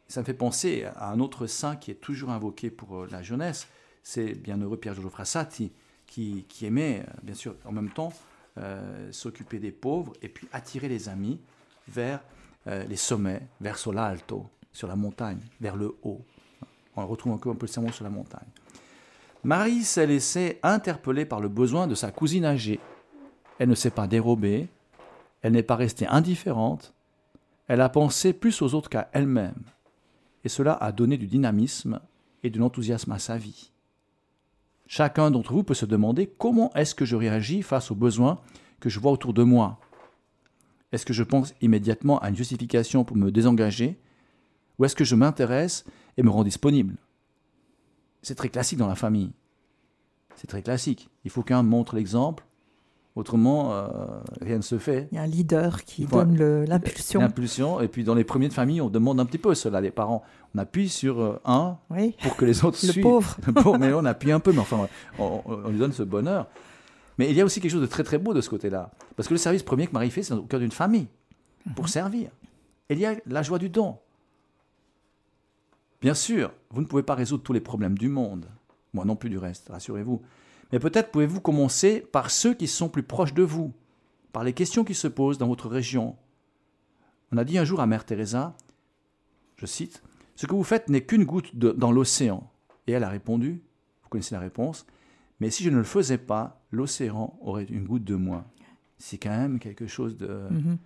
ça 0.08 0.20
me 0.20 0.26
fait 0.26 0.34
penser 0.34 0.84
à 0.96 1.10
un 1.10 1.20
autre 1.20 1.46
saint 1.46 1.76
qui 1.76 1.90
est 1.90 2.00
toujours 2.00 2.30
invoqué 2.30 2.70
pour 2.70 3.02
euh, 3.02 3.08
la 3.10 3.22
jeunesse, 3.22 3.68
c'est 4.02 4.34
bienheureux 4.34 4.76
Pierre 4.76 4.94
Giorgio 4.94 5.10
Frassati, 5.10 5.72
qui, 6.10 6.44
aimait, 6.62 7.04
euh, 7.06 7.12
bien 7.22 7.34
sûr, 7.34 7.54
en 7.64 7.72
même 7.72 7.90
temps, 7.90 8.12
euh, 8.58 9.10
s'occuper 9.12 9.58
des 9.58 9.70
pauvres 9.70 10.12
et 10.20 10.28
puis 10.28 10.48
attirer 10.52 10.88
les 10.88 11.08
amis 11.08 11.40
vers 11.88 12.20
les 12.66 12.96
sommets, 12.96 13.40
vers 13.60 13.78
l'alto, 13.90 14.46
sur 14.70 14.86
la 14.86 14.94
montagne, 14.94 15.40
vers 15.60 15.76
le 15.76 15.96
haut. 16.02 16.20
On 16.94 17.06
retrouve 17.06 17.32
encore 17.32 17.52
un 17.52 17.56
peu 17.56 17.66
le 17.66 17.72
sermon 17.72 17.90
sur 17.90 18.04
la 18.04 18.10
montagne. 18.10 18.46
Marie 19.42 19.82
s'est 19.82 20.06
laissée 20.06 20.58
interpeller 20.62 21.24
par 21.24 21.40
le 21.40 21.48
besoin 21.48 21.86
de 21.86 21.94
sa 21.94 22.12
cousine 22.12 22.44
âgée. 22.44 22.78
Elle 23.58 23.70
ne 23.70 23.74
s'est 23.74 23.90
pas 23.90 24.06
dérobée, 24.06 24.68
elle 25.42 25.52
n'est 25.52 25.62
pas 25.62 25.76
restée 25.76 26.06
indifférente, 26.06 26.92
elle 27.66 27.80
a 27.80 27.88
pensé 27.88 28.32
plus 28.32 28.60
aux 28.62 28.74
autres 28.74 28.90
qu'à 28.90 29.08
elle-même, 29.12 29.62
et 30.44 30.48
cela 30.48 30.74
a 30.74 30.92
donné 30.92 31.16
du 31.16 31.26
dynamisme 31.26 32.00
et 32.42 32.50
de 32.50 32.58
l'enthousiasme 32.58 33.12
à 33.12 33.18
sa 33.18 33.36
vie. 33.36 33.70
Chacun 34.92 35.30
d'entre 35.30 35.52
vous 35.52 35.62
peut 35.62 35.72
se 35.72 35.86
demander 35.86 36.26
comment 36.26 36.72
est-ce 36.74 36.96
que 36.96 37.04
je 37.04 37.14
réagis 37.14 37.62
face 37.62 37.92
aux 37.92 37.94
besoins 37.94 38.40
que 38.80 38.90
je 38.90 38.98
vois 38.98 39.12
autour 39.12 39.32
de 39.32 39.44
moi. 39.44 39.78
Est-ce 40.90 41.06
que 41.06 41.12
je 41.12 41.22
pense 41.22 41.54
immédiatement 41.60 42.18
à 42.18 42.28
une 42.28 42.34
justification 42.34 43.04
pour 43.04 43.16
me 43.16 43.30
désengager 43.30 44.00
ou 44.76 44.84
est-ce 44.84 44.96
que 44.96 45.04
je 45.04 45.14
m'intéresse 45.14 45.84
et 46.16 46.24
me 46.24 46.30
rends 46.30 46.42
disponible? 46.42 46.96
C'est 48.22 48.34
très 48.34 48.48
classique 48.48 48.80
dans 48.80 48.88
la 48.88 48.96
famille. 48.96 49.30
C'est 50.34 50.48
très 50.48 50.62
classique. 50.62 51.08
Il 51.24 51.30
faut 51.30 51.44
qu'un 51.44 51.62
montre 51.62 51.94
l'exemple. 51.94 52.44
Autrement, 53.20 53.74
euh, 53.74 53.86
rien 54.40 54.56
ne 54.56 54.62
se 54.62 54.78
fait. 54.78 55.06
Il 55.12 55.16
y 55.16 55.18
a 55.18 55.22
un 55.24 55.26
leader 55.26 55.84
qui 55.84 56.06
donne 56.06 56.38
l'impulsion. 56.64 57.20
L'impulsion. 57.20 57.78
Et 57.82 57.86
puis, 57.86 58.02
dans 58.02 58.14
les 58.14 58.24
premiers 58.24 58.48
de 58.48 58.54
famille, 58.54 58.80
on 58.80 58.88
demande 58.88 59.20
un 59.20 59.26
petit 59.26 59.36
peu 59.36 59.54
cela. 59.54 59.82
Les 59.82 59.90
parents, 59.90 60.24
on 60.54 60.58
appuie 60.58 60.88
sur 60.88 61.20
euh, 61.20 61.38
un 61.44 61.76
pour 62.22 62.36
que 62.36 62.46
les 62.46 62.64
autres 62.64 62.78
le 62.82 62.92
suivent. 62.92 63.02
Pauvre. 63.02 63.36
Le 63.46 63.52
pauvre. 63.52 63.76
Mais 63.76 63.92
on 63.92 64.06
appuie 64.06 64.32
un 64.32 64.40
peu, 64.40 64.52
mais 64.52 64.60
enfin, 64.60 64.88
on, 65.18 65.68
lui 65.68 65.78
donne 65.78 65.92
ce 65.92 66.02
bonheur. 66.02 66.46
Mais 67.18 67.28
il 67.28 67.36
y 67.36 67.42
a 67.42 67.44
aussi 67.44 67.60
quelque 67.60 67.72
chose 67.72 67.82
de 67.82 67.86
très 67.86 68.04
très 68.04 68.16
beau 68.16 68.32
de 68.32 68.40
ce 68.40 68.48
côté-là. 68.48 68.90
Parce 69.16 69.28
que 69.28 69.34
le 69.34 69.38
service 69.38 69.64
premier 69.64 69.86
que 69.86 69.92
Marie 69.92 70.10
fait, 70.10 70.22
c'est 70.22 70.32
au 70.32 70.44
cœur 70.44 70.60
d'une 70.60 70.72
famille, 70.72 71.08
pour 71.74 71.84
mhm. 71.84 71.90
servir. 71.90 72.30
Et 72.88 72.94
il 72.94 73.00
y 73.00 73.04
a 73.04 73.16
la 73.26 73.42
joie 73.42 73.58
du 73.58 73.68
don. 73.68 73.98
Bien 76.00 76.14
sûr, 76.14 76.54
vous 76.70 76.80
ne 76.80 76.86
pouvez 76.86 77.02
pas 77.02 77.16
résoudre 77.16 77.42
tous 77.42 77.52
les 77.52 77.60
problèmes 77.60 77.98
du 77.98 78.08
monde. 78.08 78.46
Moi 78.94 79.04
non 79.04 79.14
plus 79.14 79.28
du 79.28 79.36
reste, 79.36 79.68
rassurez-vous. 79.68 80.22
Mais 80.72 80.78
peut-être 80.78 81.10
pouvez-vous 81.10 81.40
commencer 81.40 82.00
par 82.00 82.30
ceux 82.30 82.54
qui 82.54 82.66
sont 82.66 82.88
plus 82.88 83.02
proches 83.02 83.34
de 83.34 83.42
vous, 83.42 83.72
par 84.32 84.44
les 84.44 84.52
questions 84.52 84.84
qui 84.84 84.94
se 84.94 85.08
posent 85.08 85.38
dans 85.38 85.48
votre 85.48 85.68
région. 85.68 86.16
On 87.32 87.36
a 87.36 87.44
dit 87.44 87.58
un 87.58 87.64
jour 87.64 87.80
à 87.80 87.86
Mère 87.86 88.04
Teresa, 88.04 88.56
je 89.56 89.66
cite, 89.66 90.02
Ce 90.36 90.46
que 90.46 90.54
vous 90.54 90.64
faites 90.64 90.88
n'est 90.88 91.02
qu'une 91.02 91.24
goutte 91.24 91.56
dans 91.56 91.92
l'océan. 91.92 92.50
Et 92.86 92.92
elle 92.92 93.04
a 93.04 93.10
répondu, 93.10 93.62
vous 94.02 94.08
connaissez 94.08 94.34
la 94.34 94.40
réponse, 94.40 94.86
mais 95.38 95.50
si 95.50 95.62
je 95.62 95.70
ne 95.70 95.76
le 95.76 95.84
faisais 95.84 96.18
pas, 96.18 96.62
l'océan 96.70 97.38
aurait 97.40 97.64
une 97.64 97.84
goutte 97.84 98.04
de 98.04 98.14
moins. 98.14 98.46
C'est 98.98 99.18
quand 99.18 99.30
même 99.30 99.58
quelque 99.58 99.86
chose 99.86 100.16
de... 100.16 100.46
Mhm 100.50 100.78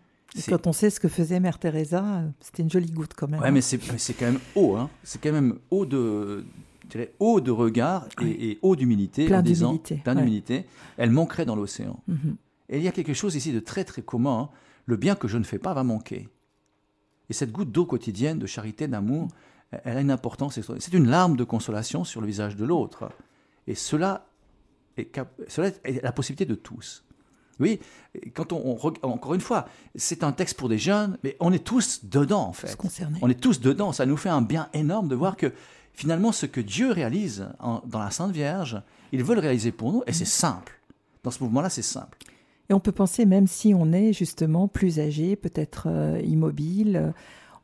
quand 0.48 0.66
on 0.66 0.72
sait 0.72 0.90
ce 0.90 1.00
que 1.00 1.08
faisait 1.08 1.40
Mère 1.40 1.58
Teresa, 1.58 2.22
c'était 2.40 2.62
une 2.62 2.70
jolie 2.70 2.90
goutte 2.90 3.14
quand 3.16 3.28
même. 3.28 3.40
Ouais, 3.40 3.50
mais 3.50 3.60
c'est 3.60 3.78
quand 3.78 4.26
même 4.26 4.40
haut. 4.54 4.76
Hein. 4.76 4.90
C'est 5.02 5.20
quand 5.20 5.32
même 5.32 5.58
haut 5.70 5.86
de, 5.86 6.44
haut 7.18 7.40
de 7.40 7.50
regard 7.50 8.06
et, 8.20 8.58
haut 8.62 8.76
d'humilité. 8.76 9.26
Plein 9.26 9.42
d'humilité. 9.42 9.96
Plein 9.96 10.14
d'humilité. 10.14 10.66
Elle 10.96 11.10
manquerait 11.10 11.44
dans 11.44 11.56
l'océan. 11.56 12.00
Mhm. 12.08 12.36
Et 12.68 12.78
il 12.78 12.82
y 12.82 12.88
a 12.88 12.92
quelque 12.92 13.14
chose 13.14 13.34
ici 13.34 13.52
de 13.52 13.60
très 13.60 13.84
très 13.84 14.02
commun. 14.02 14.40
Hein. 14.40 14.56
Le 14.86 14.96
bien 14.96 15.14
que 15.14 15.28
je 15.28 15.38
ne 15.38 15.44
fais 15.44 15.58
pas 15.58 15.74
va 15.74 15.84
manquer. 15.84 16.28
Et 17.30 17.32
cette 17.32 17.52
goutte 17.52 17.72
d'eau 17.72 17.86
quotidienne, 17.86 18.38
de 18.38 18.46
charité, 18.46 18.86
d'amour, 18.88 19.28
elle 19.84 19.96
a 19.96 20.00
une 20.00 20.10
importance. 20.10 20.60
C'est 20.78 20.92
une 20.92 21.08
larme 21.08 21.36
de 21.36 21.44
consolation 21.44 22.04
sur 22.04 22.20
le 22.20 22.26
visage 22.26 22.56
de 22.56 22.64
l'autre. 22.64 23.10
Et 23.66 23.74
cela 23.74 24.26
est, 24.96 25.18
cela 25.48 25.68
est 25.84 26.02
la 26.02 26.12
possibilité 26.12 26.44
de 26.44 26.54
tous. 26.54 27.04
Oui, 27.60 27.78
quand 28.34 28.52
on, 28.52 28.76
encore 29.02 29.34
une 29.34 29.40
fois, 29.40 29.68
c'est 29.94 30.24
un 30.24 30.32
texte 30.32 30.56
pour 30.58 30.68
des 30.68 30.78
jeunes, 30.78 31.18
mais 31.22 31.36
on 31.38 31.52
est 31.52 31.64
tous 31.64 32.04
dedans 32.04 32.48
en 32.48 32.52
fait. 32.52 32.76
On 33.22 33.28
est 33.28 33.40
tous 33.40 33.60
dedans. 33.60 33.92
Ça 33.92 34.06
nous 34.06 34.16
fait 34.16 34.28
un 34.28 34.42
bien 34.42 34.68
énorme 34.72 35.08
de 35.08 35.14
voir 35.14 35.36
que 35.36 35.52
finalement 35.94 36.32
ce 36.32 36.46
que 36.46 36.60
Dieu 36.60 36.90
réalise 36.90 37.48
dans 37.60 37.98
la 37.98 38.10
Sainte 38.10 38.32
Vierge, 38.32 38.80
il 39.12 39.22
veut 39.22 39.34
le 39.34 39.40
réaliser 39.40 39.72
pour 39.72 39.92
nous 39.92 40.02
et 40.06 40.12
c'est 40.12 40.24
simple. 40.24 40.80
Dans 41.22 41.30
ce 41.30 41.42
mouvement-là, 41.42 41.70
c'est 41.70 41.82
simple. 41.82 42.18
Et 42.68 42.74
on 42.74 42.80
peut 42.80 42.92
penser, 42.92 43.26
même 43.26 43.46
si 43.46 43.74
on 43.74 43.92
est 43.92 44.12
justement 44.12 44.68
plus 44.68 44.98
âgé, 44.98 45.36
peut-être 45.36 45.86
euh, 45.88 46.20
immobile, 46.24 47.12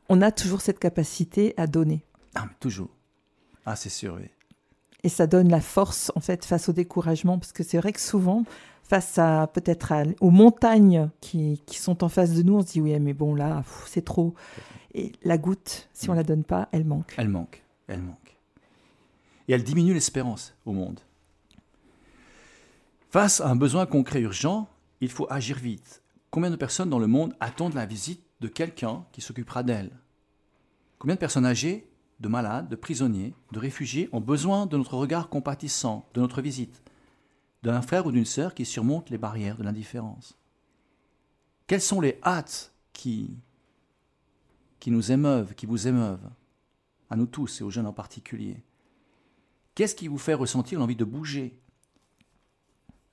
on 0.08 0.20
a 0.20 0.30
toujours 0.30 0.60
cette 0.60 0.78
capacité 0.78 1.54
à 1.56 1.66
donner. 1.66 2.04
Ah, 2.34 2.44
mais 2.46 2.54
toujours. 2.60 2.90
Ah, 3.64 3.76
c'est 3.76 3.88
sûr, 3.88 4.16
oui. 4.18 4.28
Et 5.02 5.08
ça 5.08 5.26
donne 5.26 5.48
la 5.48 5.60
force, 5.60 6.12
en 6.14 6.20
fait, 6.20 6.44
face 6.44 6.68
au 6.68 6.72
découragement, 6.72 7.38
parce 7.38 7.52
que 7.52 7.62
c'est 7.62 7.78
vrai 7.78 7.92
que 7.92 8.00
souvent, 8.00 8.44
face 8.82 9.18
à 9.18 9.46
peut-être 9.46 9.92
aux 10.20 10.30
montagnes 10.30 11.08
qui, 11.20 11.62
sont 11.70 12.04
en 12.04 12.08
face 12.08 12.32
de 12.32 12.42
nous, 12.42 12.56
on 12.56 12.60
se 12.60 12.72
dit 12.72 12.80
oui, 12.80 12.98
mais 13.00 13.14
bon 13.14 13.34
là, 13.34 13.62
c'est 13.86 14.04
trop. 14.04 14.34
Et 14.94 15.12
la 15.22 15.38
goutte, 15.38 15.88
si 15.94 16.10
on 16.10 16.12
la 16.12 16.24
donne 16.24 16.44
pas, 16.44 16.68
elle 16.72 16.84
manque. 16.84 17.14
Elle 17.16 17.28
manque, 17.28 17.62
elle 17.90 18.02
manque. 18.02 18.38
Et 19.48 19.52
elle 19.52 19.64
diminue 19.64 19.92
l'espérance 19.92 20.54
au 20.64 20.72
monde. 20.72 21.00
Face 23.10 23.40
à 23.40 23.48
un 23.48 23.56
besoin 23.56 23.86
concret 23.86 24.20
urgent, 24.20 24.68
il 25.00 25.10
faut 25.10 25.26
agir 25.30 25.58
vite. 25.58 26.02
Combien 26.30 26.50
de 26.50 26.56
personnes 26.56 26.90
dans 26.90 27.00
le 27.00 27.08
monde 27.08 27.34
attendent 27.40 27.74
la 27.74 27.86
visite 27.86 28.24
de 28.40 28.46
quelqu'un 28.46 29.04
qui 29.10 29.20
s'occupera 29.20 29.64
d'elles? 29.64 29.98
Combien 30.98 31.16
de 31.16 31.20
personnes 31.20 31.46
âgées, 31.46 31.90
de 32.20 32.28
malades, 32.28 32.68
de 32.68 32.76
prisonniers, 32.76 33.34
de 33.50 33.58
réfugiés 33.58 34.08
ont 34.12 34.20
besoin 34.20 34.66
de 34.66 34.76
notre 34.76 34.94
regard 34.94 35.28
compatissant, 35.28 36.08
de 36.14 36.20
notre 36.20 36.40
visite? 36.40 36.82
D'un 37.64 37.82
frère 37.82 38.06
ou 38.06 38.12
d'une 38.12 38.24
sœur 38.24 38.54
qui 38.54 38.64
surmonte 38.64 39.10
les 39.10 39.18
barrières 39.18 39.56
de 39.56 39.64
l'indifférence? 39.64 40.38
Quelles 41.66 41.80
sont 41.80 42.00
les 42.00 42.20
hâtes 42.22 42.72
qui, 42.92 43.36
qui 44.78 44.90
nous 44.90 45.10
émeuvent, 45.10 45.54
qui 45.54 45.66
vous 45.66 45.88
émeuvent, 45.88 46.30
à 47.10 47.16
nous 47.16 47.26
tous 47.26 47.60
et 47.60 47.64
aux 47.64 47.70
jeunes 47.70 47.86
en 47.86 47.92
particulier 47.92 48.62
Qu'est-ce 49.74 49.94
qui 49.94 50.08
vous 50.08 50.18
fait 50.18 50.34
ressentir 50.34 50.78
l'envie 50.78 50.96
de 50.96 51.04
bouger? 51.04 51.58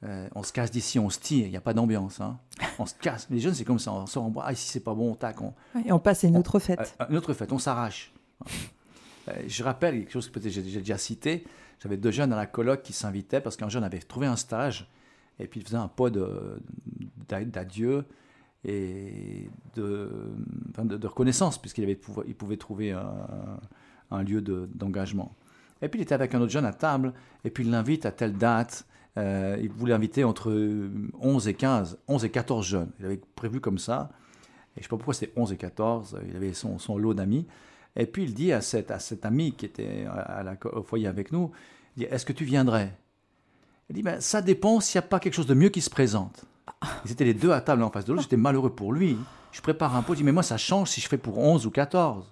Euh, 0.04 0.28
on 0.36 0.44
se 0.44 0.54
casse 0.54 0.70
d'ici, 0.70 1.00
on 1.00 1.10
se 1.10 1.20
tire, 1.20 1.46
il 1.46 1.52
n'y 1.52 1.58
a 1.58 1.62
pas 1.62 1.74
d'ambiance. 1.74 2.22
Hein. 2.22 2.40
On 2.78 2.86
se 2.86 2.94
casse. 2.94 3.28
Les 3.30 3.40
jeunes, 3.40 3.54
c'est 3.54 3.64
comme 3.64 3.80
ça, 3.80 3.92
on 3.94 4.06
sort 4.06 4.24
en 4.24 4.30
bois. 4.30 4.44
Ah, 4.46 4.54
ici, 4.54 4.68
c'est 4.68 4.84
pas 4.84 4.94
bon, 4.94 5.12
on 5.12 5.16
tac. 5.16 5.42
On, 5.42 5.54
et 5.86 5.92
on 5.92 6.00
passe 6.00 6.24
à 6.24 6.28
une 6.28 6.38
autre 6.38 6.60
fête. 6.60 6.96
Euh, 7.02 7.06
une 7.10 7.18
autre 7.18 7.34
fête, 7.34 7.52
on 7.52 7.60
s'arrache. 7.60 8.14
Euh, 9.30 9.44
je 9.48 9.64
rappelle 9.64 10.00
quelque 10.00 10.12
chose 10.12 10.28
que 10.28 10.40
peut-être 10.40 10.54
j'ai 10.54 10.62
déjà 10.62 10.98
cité. 10.98 11.46
J'avais 11.82 11.98
deux 11.98 12.12
jeunes 12.12 12.32
à 12.34 12.36
la 12.36 12.46
coloc 12.46 12.82
qui 12.82 12.94
s'invitaient 12.94 13.42
parce 13.42 13.58
qu'un 13.58 13.70
jeune 13.70 13.84
avait 13.84 14.00
trouvé 14.00 14.28
un 14.28 14.36
stage 14.36 14.90
et 15.40 15.48
puis 15.48 15.60
il 15.60 15.64
faisait 15.66 15.78
un 15.78 15.88
pot 15.88 16.10
d'adieu 17.28 18.06
et 18.64 19.50
de, 19.76 20.34
de, 20.78 21.08
reconnaissance 21.08 21.58
puisqu'il 21.58 21.84
avait, 21.84 22.00
il 22.26 22.36
pouvait 22.36 22.58
trouver 22.58 22.92
un, 22.92 23.28
lieu 24.12 24.42
d'engagement. 24.42 25.36
et 25.82 25.90
puis 25.90 26.00
il 26.00 26.04
était 26.04 26.16
avec 26.16 26.34
un 26.34 26.42
autre 26.42 26.52
jeune 26.52 26.66
à 26.66 26.74
table 26.74 27.14
et 27.44 27.50
puis 27.50 27.64
il 27.64 27.72
l'invite 27.72 28.06
à 28.06 28.12
telle 28.12 28.34
date 28.38 28.86
Euh, 29.18 29.58
il 29.60 29.70
voulait 29.70 29.94
inviter 29.94 30.24
entre 30.24 30.52
11 31.20 31.48
et 31.48 31.56
15, 31.56 31.98
11 32.08 32.26
et 32.26 32.30
14 32.30 32.66
jeunes. 32.66 32.92
Il 33.00 33.06
avait 33.06 33.20
prévu 33.36 33.60
comme 33.60 33.80
ça. 33.80 34.10
Et 34.76 34.76
je 34.76 34.80
ne 34.80 34.84
sais 34.84 34.90
pas 34.90 34.98
pourquoi 34.98 35.14
c'était 35.16 35.34
11 35.36 35.54
et 35.54 35.58
14. 35.58 36.20
Il 36.30 36.36
avait 36.36 36.54
son, 36.54 36.78
son 36.78 36.98
lot 36.98 37.14
d'amis. 37.14 37.48
Et 37.96 38.06
puis 38.06 38.24
il 38.24 38.34
dit 38.36 38.54
à 38.54 38.62
cet, 38.62 38.92
à 38.92 39.00
ami 39.24 39.54
qui 39.54 39.66
était 39.66 40.06
au 40.72 40.84
foyer 40.84 41.08
avec 41.08 41.32
nous, 41.32 41.52
est-ce 42.00 42.26
que 42.26 42.34
tu 42.34 42.46
viendrais? 42.46 42.96
Il 43.90 43.96
dit, 43.96 44.04
ben, 44.04 44.22
ça 44.22 44.42
dépend 44.42 44.80
s'il 44.80 45.00
n'y 45.00 45.06
a 45.06 45.08
pas 45.08 45.20
quelque 45.20 45.34
chose 45.34 45.48
de 45.48 45.56
mieux 45.56 45.70
qui 45.70 45.82
se 45.82 45.90
présente. 45.90 46.46
Ils 47.06 47.12
étaient 47.12 47.26
les 47.26 47.34
deux 47.34 47.52
à 47.52 47.62
table 47.62 47.82
en 47.82 47.90
face 47.90 48.06
de 48.06 48.12
l'autre. 48.12 48.24
J'étais 48.24 48.38
malheureux 48.38 48.76
pour 48.76 48.94
lui. 48.94 49.18
Je 49.52 49.62
prépare 49.62 49.96
un 49.96 50.04
pot. 50.04 50.14
Je 50.14 50.18
dis, 50.18 50.24
mais 50.24 50.32
moi, 50.32 50.44
ça 50.44 50.58
change 50.58 50.92
si 50.92 51.02
je 51.02 51.08
fais 51.08 51.18
pour 51.18 51.40
11 51.40 51.66
ou 51.66 51.72
14. 51.72 52.32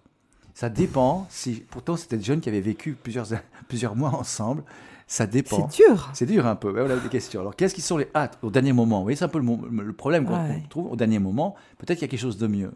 Ça 0.56 0.70
dépend. 0.70 1.28
Si, 1.30 1.66
pourtant, 1.70 1.98
c'était 1.98 2.18
des 2.18 2.24
jeunes 2.24 2.40
qui 2.40 2.48
avaient 2.48 2.62
vécu 2.62 2.94
plusieurs, 2.94 3.28
plusieurs 3.68 3.96
mois 3.96 4.16
ensemble. 4.16 4.64
Ça 5.06 5.28
dépend. 5.28 5.70
C'est 5.70 5.84
dur. 5.84 6.10
C'est 6.14 6.26
dur 6.26 6.48
un 6.48 6.56
peu. 6.56 6.72
Voilà 6.72 6.96
des 6.96 7.10
questions. 7.10 7.42
Alors, 7.42 7.56
qu'est-ce 7.56 7.76
qui 7.76 7.82
sont 7.82 7.98
les 7.98 8.08
hâtes 8.16 8.40
au 8.42 8.50
dernier 8.50 8.72
moment? 8.72 9.00
Vous 9.00 9.04
voyez, 9.04 9.18
c'est 9.18 9.26
un 9.26 9.28
peu 9.28 9.40
le, 9.40 9.94
problème 9.94 10.26
qu'on 10.26 10.62
trouve 10.70 10.92
au 10.94 10.96
dernier 10.96 11.20
moment. 11.20 11.56
Peut-être 11.78 12.00
qu'il 12.00 12.08
y 12.08 12.10
a 12.10 12.12
quelque 12.12 12.20
chose 12.20 12.38
de 12.38 12.48
mieux. 12.48 12.72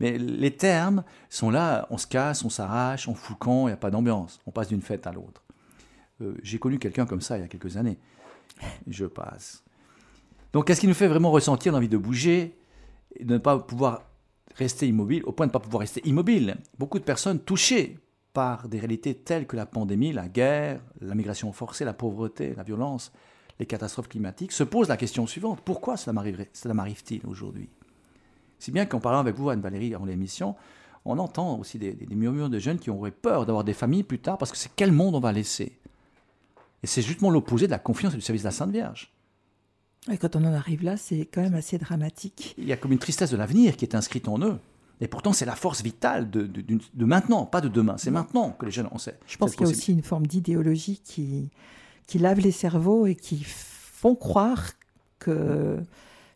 Mais 0.00 0.16
les 0.16 0.50
termes 0.56 1.04
sont 1.28 1.50
là, 1.50 1.86
on 1.90 1.98
se 1.98 2.06
casse, 2.06 2.42
on 2.42 2.48
s'arrache, 2.48 3.06
on 3.06 3.14
fout 3.14 3.36
le 3.38 3.44
camp, 3.44 3.68
il 3.68 3.70
n'y 3.70 3.74
a 3.74 3.76
pas 3.76 3.90
d'ambiance. 3.90 4.40
On 4.46 4.50
passe 4.50 4.68
d'une 4.68 4.80
fête 4.80 5.06
à 5.06 5.12
l'autre. 5.12 5.42
Euh, 6.22 6.34
j'ai 6.42 6.58
connu 6.58 6.78
quelqu'un 6.78 7.04
comme 7.04 7.20
ça 7.20 7.36
il 7.36 7.42
y 7.42 7.44
a 7.44 7.48
quelques 7.48 7.76
années. 7.76 7.98
Je 8.88 9.04
passe. 9.04 9.62
Donc, 10.54 10.66
qu'est-ce 10.66 10.80
qui 10.80 10.88
nous 10.88 10.94
fait 10.94 11.06
vraiment 11.06 11.30
ressentir 11.30 11.72
l'envie 11.72 11.88
de 11.88 11.98
bouger 11.98 12.56
et 13.14 13.24
de 13.24 13.34
ne 13.34 13.38
pas 13.38 13.58
pouvoir 13.58 14.09
rester 14.60 14.86
immobile, 14.86 15.22
au 15.24 15.32
point 15.32 15.46
de 15.46 15.50
ne 15.50 15.52
pas 15.52 15.58
pouvoir 15.58 15.80
rester 15.80 16.06
immobile. 16.06 16.56
Beaucoup 16.78 16.98
de 16.98 17.04
personnes 17.04 17.40
touchées 17.40 17.98
par 18.32 18.68
des 18.68 18.78
réalités 18.78 19.14
telles 19.14 19.46
que 19.46 19.56
la 19.56 19.66
pandémie, 19.66 20.12
la 20.12 20.28
guerre, 20.28 20.80
la 21.00 21.14
migration 21.14 21.50
forcée, 21.52 21.84
la 21.84 21.94
pauvreté, 21.94 22.54
la 22.54 22.62
violence, 22.62 23.10
les 23.58 23.66
catastrophes 23.66 24.08
climatiques, 24.08 24.52
se 24.52 24.62
posent 24.62 24.88
la 24.88 24.96
question 24.96 25.26
suivante. 25.26 25.60
Pourquoi 25.64 25.96
cela 25.96 26.12
m'arrive-t-il 26.12 27.26
aujourd'hui? 27.26 27.68
Si 28.58 28.70
bien 28.70 28.86
qu'en 28.86 29.00
parlant 29.00 29.18
avec 29.18 29.34
vous, 29.36 29.50
Anne-Valérie, 29.50 29.94
avant 29.94 30.04
l'émission, 30.04 30.54
on 31.06 31.18
entend 31.18 31.58
aussi 31.58 31.78
des, 31.78 31.92
des, 31.92 32.14
murmures 32.14 32.50
de 32.50 32.58
jeunes 32.58 32.78
qui 32.78 32.90
auraient 32.90 33.10
peur 33.10 33.46
d'avoir 33.46 33.64
des 33.64 33.72
familles 33.72 34.02
plus 34.02 34.18
tard 34.18 34.36
parce 34.36 34.52
que 34.52 34.58
c'est 34.58 34.70
quel 34.76 34.92
monde 34.92 35.14
on 35.14 35.20
va 35.20 35.32
laisser? 35.32 35.78
Et 36.82 36.86
c'est 36.86 37.02
justement 37.02 37.30
l'opposé 37.30 37.66
de 37.66 37.72
la 37.72 37.78
confiance 37.78 38.12
et 38.12 38.16
du 38.16 38.22
service 38.22 38.42
de 38.42 38.48
la 38.48 38.52
Sainte 38.52 38.70
Vierge. 38.70 39.10
Et 40.10 40.16
quand 40.16 40.36
on 40.36 40.44
en 40.44 40.54
arrive 40.54 40.82
là, 40.82 40.96
c'est 40.96 41.26
quand 41.26 41.42
même 41.42 41.54
assez 41.54 41.78
dramatique. 41.78 42.54
Il 42.56 42.66
y 42.66 42.72
a 42.72 42.76
comme 42.76 42.92
une 42.92 42.98
tristesse 42.98 43.30
de 43.30 43.36
l'avenir 43.36 43.76
qui 43.76 43.84
est 43.84 43.94
inscrite 43.94 44.28
en 44.28 44.38
eux. 44.40 44.58
Et 45.02 45.08
pourtant, 45.08 45.32
c'est 45.32 45.46
la 45.46 45.56
force 45.56 45.82
vitale 45.82 46.30
de, 46.30 46.46
de, 46.46 47.04
maintenant, 47.04 47.46
pas 47.46 47.60
de 47.60 47.68
demain. 47.68 47.96
C'est 47.96 48.10
maintenant 48.10 48.50
que 48.50 48.66
les 48.66 48.72
jeunes 48.72 48.88
en 48.90 48.98
sait. 48.98 49.18
Je 49.26 49.36
pense 49.38 49.52
qu'il 49.52 49.66
y 49.66 49.70
a 49.70 49.72
aussi 49.72 49.92
une 49.92 50.02
forme 50.02 50.26
d'idéologie 50.26 51.00
qui, 51.02 51.50
qui 52.06 52.18
lave 52.18 52.40
les 52.40 52.52
cerveaux 52.52 53.06
et 53.06 53.14
qui 53.14 53.42
font 53.44 54.14
croire 54.14 54.72
que 55.18 55.78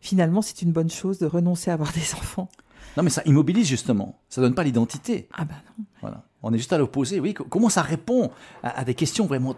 finalement, 0.01 0.41
c'est 0.41 0.61
une 0.61 0.71
bonne 0.71 0.89
chose 0.89 1.19
de 1.19 1.27
renoncer 1.27 1.69
à 1.69 1.75
avoir 1.75 1.91
des 1.93 2.13
enfants. 2.15 2.49
Non, 2.97 3.03
mais 3.03 3.09
ça 3.09 3.21
immobilise 3.25 3.67
justement. 3.67 4.19
Ça 4.29 4.41
donne 4.41 4.55
pas 4.55 4.63
l'identité. 4.63 5.27
Ah 5.33 5.45
ben 5.45 5.55
non. 5.77 5.85
Voilà. 6.01 6.23
On 6.43 6.53
est 6.53 6.57
juste 6.57 6.73
à 6.73 6.77
l'opposé. 6.77 7.19
Oui, 7.19 7.33
comment 7.33 7.69
ça 7.69 7.81
répond 7.81 8.31
à, 8.61 8.85
des 8.85 8.93
questions 8.93 9.25
vraiment 9.25 9.55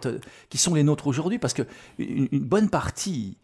qui 0.49 0.57
sont 0.57 0.73
les 0.73 0.83
nôtres 0.83 1.07
aujourd'hui? 1.07 1.37
Parce 1.37 1.53
que 1.53 1.63
une, 1.99 2.39
bonne 2.39 2.69
partie, 2.69 3.37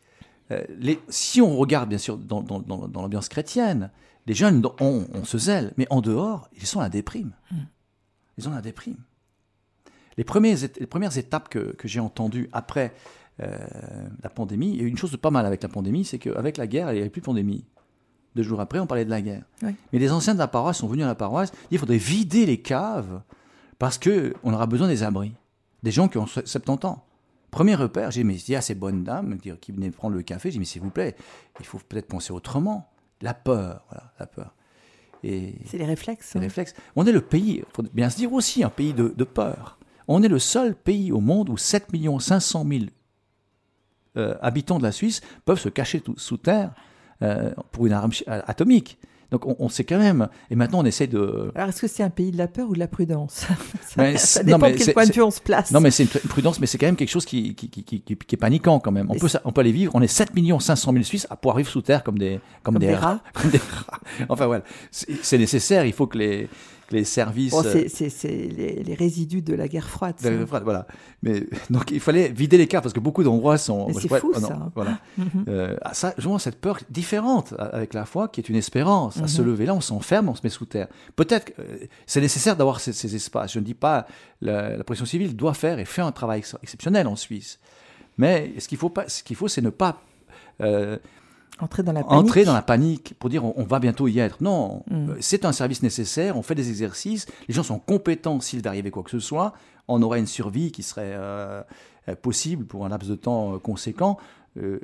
les, 0.79 0.99
si 1.09 1.41
on 1.41 1.55
regarde 1.57 1.89
bien 1.89 1.97
sûr 1.97 2.17
dans, 2.17 2.41
dans, 2.41 2.59
dans 2.59 3.01
l'ambiance 3.01 3.29
chrétienne, 3.29 3.91
les 4.25 4.33
jeunes 4.33 4.63
ont, 4.79 5.05
ce 5.23 5.37
zèle, 5.37 5.73
mais 5.77 5.87
en 5.89 6.01
dehors, 6.01 6.49
ils 6.55 6.65
sont 6.65 6.79
à 6.79 6.83
la 6.83 6.89
déprime. 6.89 7.31
Hmm. 7.51 7.65
Ils 8.37 8.47
ont 8.47 8.51
la 8.51 8.61
déprime. 8.61 8.97
Les, 10.17 10.23
premiers, 10.23 10.55
les 10.79 10.87
premières 10.87 11.17
étapes 11.17 11.49
que, 11.49 11.75
j'ai 11.83 11.99
entendues 11.99 12.49
après 12.53 12.93
euh, 13.41 13.57
la 14.21 14.29
pandémie, 14.29 14.71
il 14.71 14.81
y 14.81 14.85
a 14.85 14.87
une 14.87 14.97
chose 14.97 15.11
de 15.11 15.17
pas 15.17 15.31
mal 15.31 15.45
avec 15.45 15.61
la 15.63 15.69
pandémie, 15.69 16.05
c'est 16.05 16.19
qu'avec 16.19 16.57
la 16.57 16.67
guerre, 16.67 16.91
il 16.91 16.95
n'y 16.95 17.01
avait 17.01 17.09
plus 17.09 17.21
de 17.21 17.25
pandémie. 17.25 17.65
Deux 18.35 18.43
jours 18.43 18.59
après, 18.59 18.79
on 18.79 18.87
parlait 18.87 19.05
de 19.05 19.09
la 19.09 19.21
guerre. 19.21 19.43
Mais 19.61 19.99
les 19.99 20.11
anciens 20.11 20.33
de 20.33 20.39
la 20.39 20.47
paroisse 20.47 20.77
sont 20.77 20.87
venus 20.87 21.03
à 21.03 21.07
la 21.07 21.15
paroisse, 21.15 21.51
il 21.69 21.77
faudrait 21.77 21.97
vider 21.97 22.45
les 22.45 22.61
caves 22.61 23.21
parce 23.77 23.99
qu'on 23.99 24.53
aura 24.53 24.65
besoin 24.65 24.87
des 24.87 25.03
abris. 25.03 25.33
Des 25.83 25.91
gens 25.91 26.07
qui 26.07 26.17
ont 26.17 26.25
70 26.25 26.87
ans. 26.87 27.05
Premier 27.53 27.75
repère, 27.75 28.09
j'ai 28.09 28.21
dit, 28.21 28.27
mais 28.27 28.35
il 28.35 28.51
y 28.51 28.55
a 28.55 28.61
ces 28.61 28.73
bonnes 28.73 29.03
dames 29.03 29.37
qui 29.37 29.71
venaient 29.71 29.91
prendre 29.91 30.15
le 30.15 30.23
café, 30.23 30.49
j'ai 30.49 30.53
dit, 30.53 30.59
mais 30.59 30.65
s'il 30.65 30.81
vous 30.81 30.89
plaît, 30.89 31.15
il 31.59 31.65
faut 31.67 31.77
peut-être 31.87 32.07
penser 32.07 32.33
autrement. 32.33 32.89
La 33.21 33.35
peur, 33.35 33.85
voilà, 33.89 34.11
la 34.19 34.25
peur. 34.25 34.55
C'est 35.21 35.77
les 35.77 35.85
réflexes. 35.85 36.33
Les 36.33 36.39
hein. 36.39 36.43
réflexes. 36.45 36.73
On 36.95 37.05
est 37.05 37.11
le 37.11 37.21
pays, 37.21 37.57
il 37.57 37.65
faut 37.71 37.83
bien 37.93 38.09
se 38.09 38.17
dire 38.17 38.33
aussi, 38.33 38.63
un 38.63 38.71
pays 38.71 38.95
de, 38.95 39.23
peur. 39.23 39.77
On 40.07 40.23
est 40.23 40.27
le 40.29 40.39
seul 40.39 40.73
pays 40.73 41.11
au 41.11 41.19
monde 41.19 41.51
où 41.51 41.55
7 41.55 41.89
500 42.19 42.65
000 44.15 44.25
habitants 44.41 44.79
de 44.79 44.83
la 44.83 44.91
Suisse 44.91 45.21
peuvent 45.45 45.59
se 45.59 45.69
cacher 45.69 46.01
sous 46.17 46.37
terre 46.37 46.73
euh, 47.21 47.53
pour 47.71 47.85
une 47.85 47.93
arme 47.93 48.13
atomique. 48.25 48.97
Donc 49.34 49.47
on, 49.47 49.67
sait 49.67 49.84
quand 49.84 49.97
même, 49.97 50.29
et 50.51 50.55
maintenant 50.55 50.81
on 50.81 50.86
essaie 50.86 51.07
de... 51.07 51.51
Alors 51.55 51.69
est-ce 51.69 51.81
que 51.81 51.88
c'est 51.88 52.03
un 52.03 52.11
pays 52.11 52.29
de 52.29 52.38
la 52.38 52.47
peur 52.47 52.69
ou 52.69 52.75
de 52.75 52.79
la 52.79 52.88
prudence? 52.88 53.47
Ça, 54.15 54.43
dépend 54.43 54.69
de 54.69 54.75
quel 54.75 54.93
point 54.93 55.07
de 55.07 55.11
vue 55.11 55.23
on 55.23 55.31
se 55.31 55.41
place. 55.41 55.71
Non 55.71 55.79
mais 55.79 55.89
c'est 55.89 56.03
une 56.03 56.29
prudence, 56.29 56.59
mais 56.59 56.67
c'est 56.67 56.77
quand 56.77 56.86
même 56.86 56.95
quelque 56.95 57.09
chose 57.09 57.25
qui, 57.25 57.55
qui, 57.55 57.67
qui, 57.67 57.84
qui, 57.84 58.13
est 58.13 58.38
paniquant 58.38 58.79
quand 58.79 58.91
même. 58.91 59.07
On 59.09 59.15
peut, 59.15 59.27
on 59.43 59.51
peut 59.51 59.61
aller 59.61 59.71
vivre, 59.71 59.91
on 59.95 60.03
est 60.03 60.07
7 60.07 60.34
500 60.59 60.91
000 60.91 61.03
Suisses 61.03 61.25
à 61.31 61.36
pouvoir 61.36 61.57
vivre 61.57 61.67
sous 61.67 61.81
terre 61.81 62.03
comme 62.03 62.19
des, 62.19 62.41
comme, 62.61 62.77
des, 62.77 62.93
rats. 62.93 63.21
Comme 63.34 63.49
des 63.49 63.57
rats. 63.57 63.99
Enfin 64.29 64.45
voilà, 64.45 64.63
c'est 64.91 65.39
nécessaire, 65.39 65.84
il 65.84 65.93
faut 65.93 66.05
que 66.05 66.19
les, 66.19 66.47
les 66.93 67.03
services. 67.03 67.53
Euh, 67.53 67.85
c'est 67.87 68.27
les, 68.27 68.95
résidus 68.95 69.41
de 69.41 69.53
la 69.53 69.67
guerre 69.67 69.89
froide. 69.89 70.15
De 70.21 70.29
la 70.29 70.35
guerre 70.37 70.47
froide, 70.47 70.63
voilà. 70.63 70.87
Mais 71.21 71.45
donc 71.69 71.91
il 71.91 71.99
fallait 71.99 72.29
vider 72.29 72.57
les 72.57 72.67
cartes 72.67 72.83
parce 72.83 72.93
que 72.93 72.99
beaucoup 72.99 73.23
d'endroits 73.23 73.57
sont. 73.57 73.91
C'est 73.93 74.07
fou 74.07 74.31
oh 74.35 74.39
ça. 74.39 74.71
voilà. 74.75 74.99
Mhm. 75.17 75.45
euh, 75.47 75.77
ah, 75.81 75.93
cette 75.93 76.59
peur 76.59 76.79
différente 76.89 77.53
avec 77.57 77.93
la 77.93 78.05
foi 78.05 78.27
qui 78.27 78.41
est 78.41 78.49
une 78.49 78.55
espérance. 78.55 79.17
À 79.17 79.27
se 79.27 79.41
mhm. 79.41 79.47
lever 79.47 79.65
là, 79.65 79.75
on 79.75 79.81
s'enferme, 79.81 80.29
on 80.29 80.35
se 80.35 80.41
met 80.43 80.49
sous 80.49 80.65
terre. 80.65 80.87
Peut-être 81.15 81.53
que 81.53 81.61
euh, 81.61 81.85
c'est 82.05 82.21
nécessaire 82.21 82.55
d'avoir 82.55 82.79
ces, 82.79 83.15
espaces. 83.15 83.53
Je 83.53 83.59
ne 83.59 83.63
dis 83.63 83.73
pas 83.73 84.07
la, 84.41 84.77
la 84.77 84.83
pression 84.83 85.05
civile 85.05 85.35
doit 85.35 85.53
faire 85.53 85.79
et 85.79 85.85
fait 85.85 86.01
un 86.01 86.11
travail 86.11 86.43
exceptionnel 86.63 87.07
en 87.07 87.15
Suisse. 87.15 87.59
Mais 88.17 88.53
ce 88.59 88.67
qu'il 88.67 88.77
faut 88.77 88.89
pas, 88.89 89.09
ce 89.09 89.23
qu'il 89.23 89.35
faut, 89.35 89.47
c'est 89.47 89.61
ne 89.61 89.69
pas 89.69 90.01
euh, 90.61 90.97
Entrer 91.59 91.83
dans 91.83 91.93
la 91.93 92.03
panique. 92.03 92.23
Entrer 92.23 92.45
dans 92.45 92.53
la 92.53 92.61
panique 92.61 93.13
pour 93.19 93.29
dire 93.29 93.45
on, 93.45 93.63
va 93.63 93.79
bientôt 93.79 94.07
y 94.07 94.19
être. 94.19 94.41
Non, 94.41 94.83
mm. 94.89 95.09
euh, 95.09 95.15
c'est 95.19 95.45
un 95.45 95.51
service 95.51 95.83
nécessaire, 95.83 96.37
on 96.37 96.41
fait 96.41 96.55
des 96.55 96.69
exercices, 96.69 97.27
les 97.47 97.53
gens 97.53 97.63
sont 97.63 97.79
compétents 97.79 98.39
s'il 98.39 98.61
va 98.61 98.71
arriver 98.71 98.91
quoi 98.91 99.03
que 99.03 99.11
ce 99.11 99.19
soit, 99.19 99.53
on 99.87 100.01
aurait 100.01 100.19
une 100.19 100.27
survie 100.27 100.71
qui 100.71 100.81
serait 100.81 101.13
euh, 101.13 101.61
euh, 102.09 102.15
possible 102.15 102.65
pour 102.65 102.85
un 102.85 102.89
laps 102.89 103.09
de 103.09 103.15
temps 103.15 103.59
conséquent. 103.59 104.17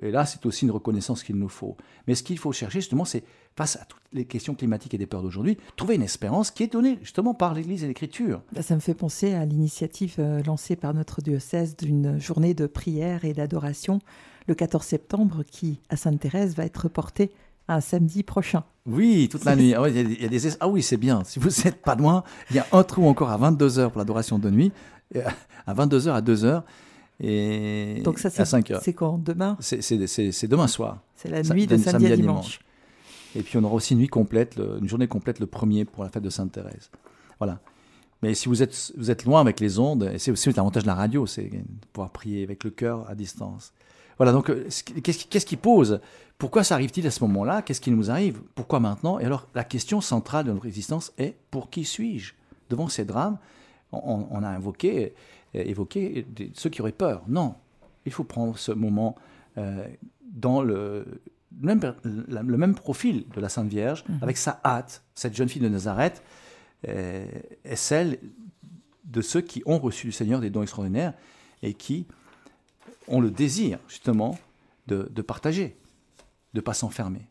et 0.02 0.12
là, 0.12 0.26
c'est 0.26 0.46
aussi 0.46 0.66
une 0.66 0.72
reconnaissance 0.72 1.24
qu'il 1.24 1.36
nous 1.36 1.50
faut. 1.50 1.76
Mais 2.08 2.16
ce 2.16 2.24
qu'il 2.24 2.38
faut 2.38 2.52
chercher, 2.52 2.80
justement, 2.80 3.06
c'est, 3.06 3.24
face 3.56 3.76
à 3.76 3.86
toutes 3.86 4.02
les 4.14 4.26
questions 4.26 4.56
climatiques 4.56 4.94
et 4.94 4.98
des 4.98 5.06
peurs 5.06 5.22
d'aujourd'hui, 5.22 5.58
trouver 5.76 5.96
une 5.96 6.02
espérance 6.02 6.50
qui 6.50 6.64
est 6.64 6.74
donnée 6.74 6.98
justement 7.02 7.34
par 7.34 7.54
l'Église 7.54 7.84
et 7.84 7.88
l'Écriture. 7.88 8.42
Bah, 8.52 8.62
ça 8.62 8.76
me 8.76 8.80
fait 8.80 8.96
penser 8.96 9.34
à 9.34 9.46
l'initiative 9.46 10.20
lancée 10.46 10.76
par 10.76 10.94
notre 10.94 11.22
diocèse 11.22 11.76
d'une 11.76 12.20
journée 12.20 12.54
de 12.54 12.68
prière 12.68 13.26
et 13.26 13.34
d'adoration 13.34 14.00
le 14.50 14.56
14 14.56 14.84
septembre 14.84 15.44
qui, 15.50 15.80
à 15.90 15.96
Sainte-Thérèse, 15.96 16.56
va 16.56 16.66
être 16.66 16.78
reporté 16.78 17.32
à 17.68 17.76
un 17.76 17.82
samedi 17.82 18.24
prochain. 18.24 18.64
Oui, 18.86 19.30
toute 19.32 19.46
la 19.46 19.56
nuit. 19.56 19.74
Ah, 19.76 19.88
il 19.88 20.22
y 20.22 20.26
a 20.26 20.28
des... 20.28 20.50
ah 20.60 20.68
oui, 20.68 20.82
c'est 20.82 20.98
bien. 20.98 21.24
Si 21.24 21.40
vous 21.40 21.50
n'êtes 21.64 21.82
pas 21.82 21.96
loin, 21.96 22.24
il 22.50 22.58
y 22.58 22.60
a 22.60 22.66
un 22.72 22.84
trou 22.84 23.08
encore 23.08 23.30
à 23.30 23.38
22h 23.38 23.90
pour 23.90 24.00
l'adoration 24.00 24.40
de 24.40 24.50
nuit, 24.50 24.72
à 25.68 25.74
22h 25.74 26.10
à 26.10 26.22
2h. 26.22 26.64
Et 27.22 28.02
Donc 28.04 28.18
ça, 28.18 28.30
c'est, 28.30 28.42
à 28.42 28.46
5 28.46 28.72
heures. 28.72 28.82
C'est 28.84 28.94
quand? 28.94 29.24
Demain? 29.24 29.58
C'est, 29.60 30.48
demain 30.48 30.68
soir. 30.68 31.00
C'est 31.16 31.30
la 31.30 31.44
nuit 31.44 31.68
de 31.68 31.78
samedi, 31.78 32.12
à 32.12 32.16
dimanche. 32.16 32.60
Et 33.36 33.44
puis 33.44 33.58
on 33.58 33.64
aura 33.64 33.76
aussi 33.76 33.94
une 33.94 34.00
nuit 34.00 34.08
complète, 34.08 34.58
une 34.58 34.88
journée 34.90 35.08
complète 35.08 35.40
le 35.40 35.46
premier 35.46 35.86
pour 35.86 36.04
la 36.04 36.10
fête 36.10 36.24
de 36.24 36.32
Sainte-Thérèse. 36.32 36.90
Voilà. 37.38 37.60
Mais 38.24 38.34
si 38.34 38.50
vous 38.50 38.64
êtes, 38.64 38.92
vous 38.98 39.12
êtes 39.12 39.26
loin 39.26 39.40
avec 39.40 39.60
les 39.60 39.78
ondes, 39.80 40.10
et 40.14 40.18
c'est 40.18 40.32
aussi 40.32 40.52
l'avantage 40.52 40.84
de 40.84 40.88
la 40.88 40.96
radio, 40.96 41.26
c'est 41.26 41.52
pouvoir 41.94 42.10
prier 42.10 42.44
avec 42.44 42.64
le 42.64 42.72
cœur 42.72 43.08
à 43.08 43.16
distance. 43.16 43.72
Voilà, 44.20 44.34
donc 44.34 44.50
euh, 44.50 44.68
qu'est-ce 45.02 45.46
qui 45.46 45.56
pose? 45.56 46.02
Pourquoi 46.38 46.64
ça 46.64 46.76
arrive-t-il 46.76 47.08
à 47.08 47.12
ce 47.12 47.24
moment-là? 47.24 47.62
Qu'est-ce 47.62 47.82
qui 47.82 47.90
nous 47.90 48.12
arrive? 48.12 48.42
Pourquoi 48.54 48.82
maintenant? 48.82 49.18
Et 49.18 49.26
alors, 49.26 49.48
la 49.56 49.64
question 49.64 50.02
centrale 50.02 50.46
de 50.46 50.52
notre 50.52 50.66
existence 50.66 51.14
est 51.18 51.36
pour 51.50 51.70
qui 51.70 51.86
suis-je? 51.86 52.34
Devant 52.70 52.90
ces 52.90 53.06
drames, 53.06 53.40
on, 53.92 54.44
a 54.44 54.48
invoqué, 54.48 55.16
euh, 55.56 55.64
évoqué 55.64 56.28
ceux 56.54 56.70
qui 56.70 56.82
auraient 56.82 56.92
peur. 56.92 57.24
Non, 57.28 57.56
il 58.06 58.12
faut 58.12 58.26
prendre 58.26 58.58
ce 58.58 58.74
moment 58.74 59.16
euh, 59.58 59.88
dans 60.22 60.62
le, 60.62 61.22
même, 61.60 61.80
le 62.04 62.58
même 62.58 62.76
profil 62.76 63.26
de 63.34 63.42
la 63.42 63.50
Sainte 63.50 63.70
Vierge, 63.70 64.04
mhm. 64.08 64.20
avec 64.22 64.38
sa 64.38 64.60
hâte. 64.64 65.02
Cette 65.16 65.36
jeune 65.36 65.50
fille 65.50 65.62
de 65.62 65.70
Nazareth 65.70 66.22
est 66.84 67.76
celle 67.76 68.20
de 69.06 69.22
ceux 69.22 69.42
qui 69.42 69.64
ont 69.66 69.80
reçu 69.80 70.08
du 70.08 70.12
Seigneur 70.14 70.40
des 70.40 70.50
dons 70.50 70.62
extraordinaires 70.62 71.14
et 71.64 71.74
qui 71.74 72.06
ont 73.10 73.20
le 73.20 73.32
désir, 73.32 73.80
justement, 73.88 74.38
de, 74.88 75.22
partager, 75.22 75.78
de 76.54 76.60
ne 76.60 76.62
pas 76.62 76.74
s'enfermer. 76.74 77.28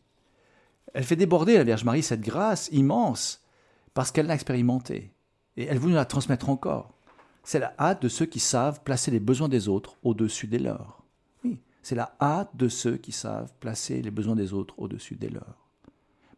Elle 0.93 1.03
fait 1.03 1.15
déborder, 1.15 1.57
la 1.57 1.63
Vierge 1.63 1.83
Marie, 1.83 2.03
cette 2.03 2.21
grâce 2.21 2.69
immense, 2.71 3.43
parce 3.93 4.11
qu'elle 4.11 4.27
l'a 4.27 4.35
expérimentée. 4.35 5.11
Et 5.57 5.65
elle 5.65 5.79
veut 5.79 5.89
nous 5.89 5.95
la 5.95 6.05
transmettre 6.05 6.49
encore. 6.49 6.93
C'est 7.43 7.59
la 7.59 7.73
hâte 7.79 8.01
de 8.01 8.09
ceux 8.09 8.25
qui 8.25 8.39
savent 8.39 8.81
placer 8.83 9.11
les 9.11 9.19
besoins 9.19 9.49
des 9.49 9.67
autres 9.67 9.97
au-dessus 10.03 10.47
des 10.47 10.59
leurs. 10.59 11.03
Oui, 11.43 11.59
C'est 11.81 11.95
la 11.95 12.15
hâte 12.21 12.55
de 12.55 12.69
ceux 12.69 12.97
qui 12.97 13.11
savent 13.11 13.51
placer 13.59 14.01
les 14.01 14.11
besoins 14.11 14.35
des 14.35 14.53
autres 14.53 14.75
au-dessus 14.77 15.15
des 15.15 15.29
leurs. 15.29 15.67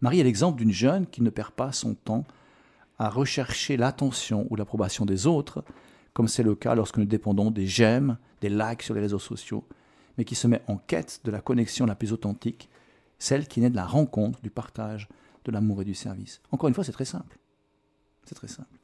Marie 0.01 0.19
est 0.19 0.23
l'exemple 0.23 0.57
d'une 0.57 0.71
jeune 0.71 1.05
qui 1.05 1.21
ne 1.21 1.29
perd 1.29 1.51
pas 1.51 1.71
son 1.71 1.93
temps 1.93 2.25
à 2.97 3.09
rechercher 3.09 3.77
l'attention 3.77 4.47
ou 4.49 4.55
l'approbation 4.55 5.05
des 5.05 5.27
autres, 5.27 5.63
comme 6.13 6.27
c'est 6.27 6.43
le 6.43 6.55
cas 6.55 6.75
lorsque 6.75 6.97
nous 6.97 7.05
dépendons 7.05 7.51
des 7.51 7.67
j'aime, 7.67 8.17
des 8.41 8.49
likes 8.49 8.83
sur 8.83 8.93
les 8.93 9.01
réseaux 9.01 9.19
sociaux, 9.19 9.65
mais 10.17 10.25
qui 10.25 10.35
se 10.35 10.47
met 10.47 10.61
en 10.67 10.77
quête 10.77 11.21
de 11.23 11.31
la 11.31 11.41
connexion 11.41 11.85
la 11.85 11.95
plus 11.95 12.11
authentique, 12.13 12.69
celle 13.19 13.47
qui 13.47 13.61
naît 13.61 13.69
de 13.69 13.75
la 13.75 13.85
rencontre, 13.85 14.41
du 14.41 14.49
partage, 14.49 15.07
de 15.45 15.51
l'amour 15.51 15.81
et 15.81 15.85
du 15.85 15.93
service. 15.93 16.41
Encore 16.51 16.67
une 16.67 16.75
fois, 16.75 16.83
c'est 16.83 16.91
très 16.91 17.05
simple. 17.05 17.37
C'est 18.25 18.35
très 18.35 18.47
simple. 18.47 18.77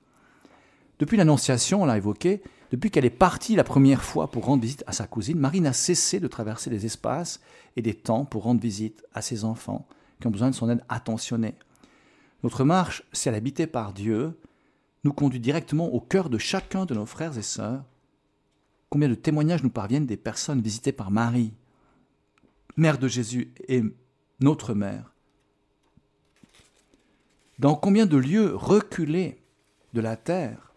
Depuis 0.99 1.17
l'Annonciation, 1.17 1.83
on 1.83 1.85
l'a 1.85 1.97
évoqué, 1.97 2.41
depuis 2.71 2.89
qu'elle 2.89 3.05
est 3.05 3.11
partie 3.11 3.55
la 3.55 3.63
première 3.63 4.03
fois 4.03 4.31
pour 4.31 4.45
rendre 4.45 4.63
visite 4.63 4.83
à 4.87 4.91
sa 4.93 5.05
cousine, 5.05 5.37
Marie 5.37 5.61
n'a 5.61 5.73
cessé 5.73 6.19
de 6.19 6.27
traverser 6.27 6.69
des 6.69 6.85
espaces 6.85 7.39
et 7.75 7.81
des 7.81 7.93
temps 7.93 8.25
pour 8.25 8.43
rendre 8.43 8.59
visite 8.59 9.05
à 9.13 9.21
ses 9.21 9.45
enfants 9.45 9.87
qui 10.19 10.27
ont 10.27 10.31
besoin 10.31 10.49
de 10.49 10.55
son 10.55 10.69
aide 10.69 10.83
attentionnée. 10.89 11.55
Notre 12.43 12.63
marche, 12.63 13.03
si 13.13 13.29
elle 13.29 13.35
est 13.35 13.37
habitée 13.37 13.67
par 13.67 13.93
Dieu, 13.93 14.39
nous 15.07 15.13
conduit 15.13 15.39
directement 15.39 15.87
au 15.93 16.01
cœur 16.01 16.29
de 16.29 16.37
chacun 16.37 16.85
de 16.85 16.93
nos 16.93 17.05
frères 17.05 17.37
et 17.37 17.41
sœurs. 17.41 17.85
Combien 18.89 19.07
de 19.07 19.15
témoignages 19.15 19.63
nous 19.63 19.69
parviennent 19.69 20.05
des 20.05 20.17
personnes 20.17 20.59
visitées 20.59 20.91
par 20.91 21.11
Marie, 21.11 21.53
mère 22.75 22.97
de 22.97 23.07
Jésus 23.07 23.53
et 23.69 23.83
notre 24.41 24.73
mère 24.73 25.13
Dans 27.57 27.75
combien 27.75 28.05
de 28.05 28.17
lieux 28.17 28.53
reculés 28.53 29.41
de 29.93 30.01
la 30.01 30.17
terre, 30.17 30.73